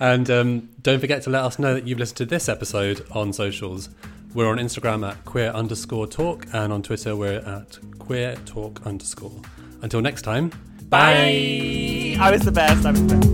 And 0.00 0.28
um, 0.30 0.70
don't 0.82 0.98
forget 0.98 1.22
to 1.22 1.30
let 1.30 1.44
us 1.44 1.58
know 1.58 1.74
that 1.74 1.86
you've 1.86 1.98
listened 1.98 2.16
to 2.18 2.26
this 2.26 2.48
episode 2.48 3.06
on 3.12 3.32
socials. 3.32 3.90
We're 4.34 4.48
on 4.48 4.58
Instagram 4.58 5.08
at 5.08 5.24
queer 5.24 5.50
underscore 5.50 6.06
talk, 6.08 6.46
and 6.52 6.72
on 6.72 6.82
Twitter 6.82 7.14
we're 7.14 7.38
at 7.38 7.78
queer 7.98 8.34
talk 8.44 8.84
underscore. 8.84 9.40
Until 9.84 10.00
next 10.00 10.22
time, 10.22 10.50
Bye. 10.88 12.16
I 12.18 12.30
was 12.30 12.40
the 12.40 12.50
best. 12.50 12.86
I 12.86 12.90
was 12.92 13.06
the 13.06 13.16
best. 13.16 13.30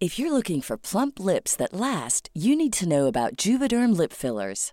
If 0.00 0.18
you're 0.18 0.32
looking 0.32 0.62
for 0.62 0.78
plump 0.78 1.20
lips 1.20 1.54
that 1.56 1.74
last, 1.74 2.30
you 2.32 2.56
need 2.56 2.72
to 2.74 2.88
know 2.88 3.08
about 3.08 3.36
Juvederm 3.36 3.94
lip 3.94 4.14
fillers. 4.14 4.72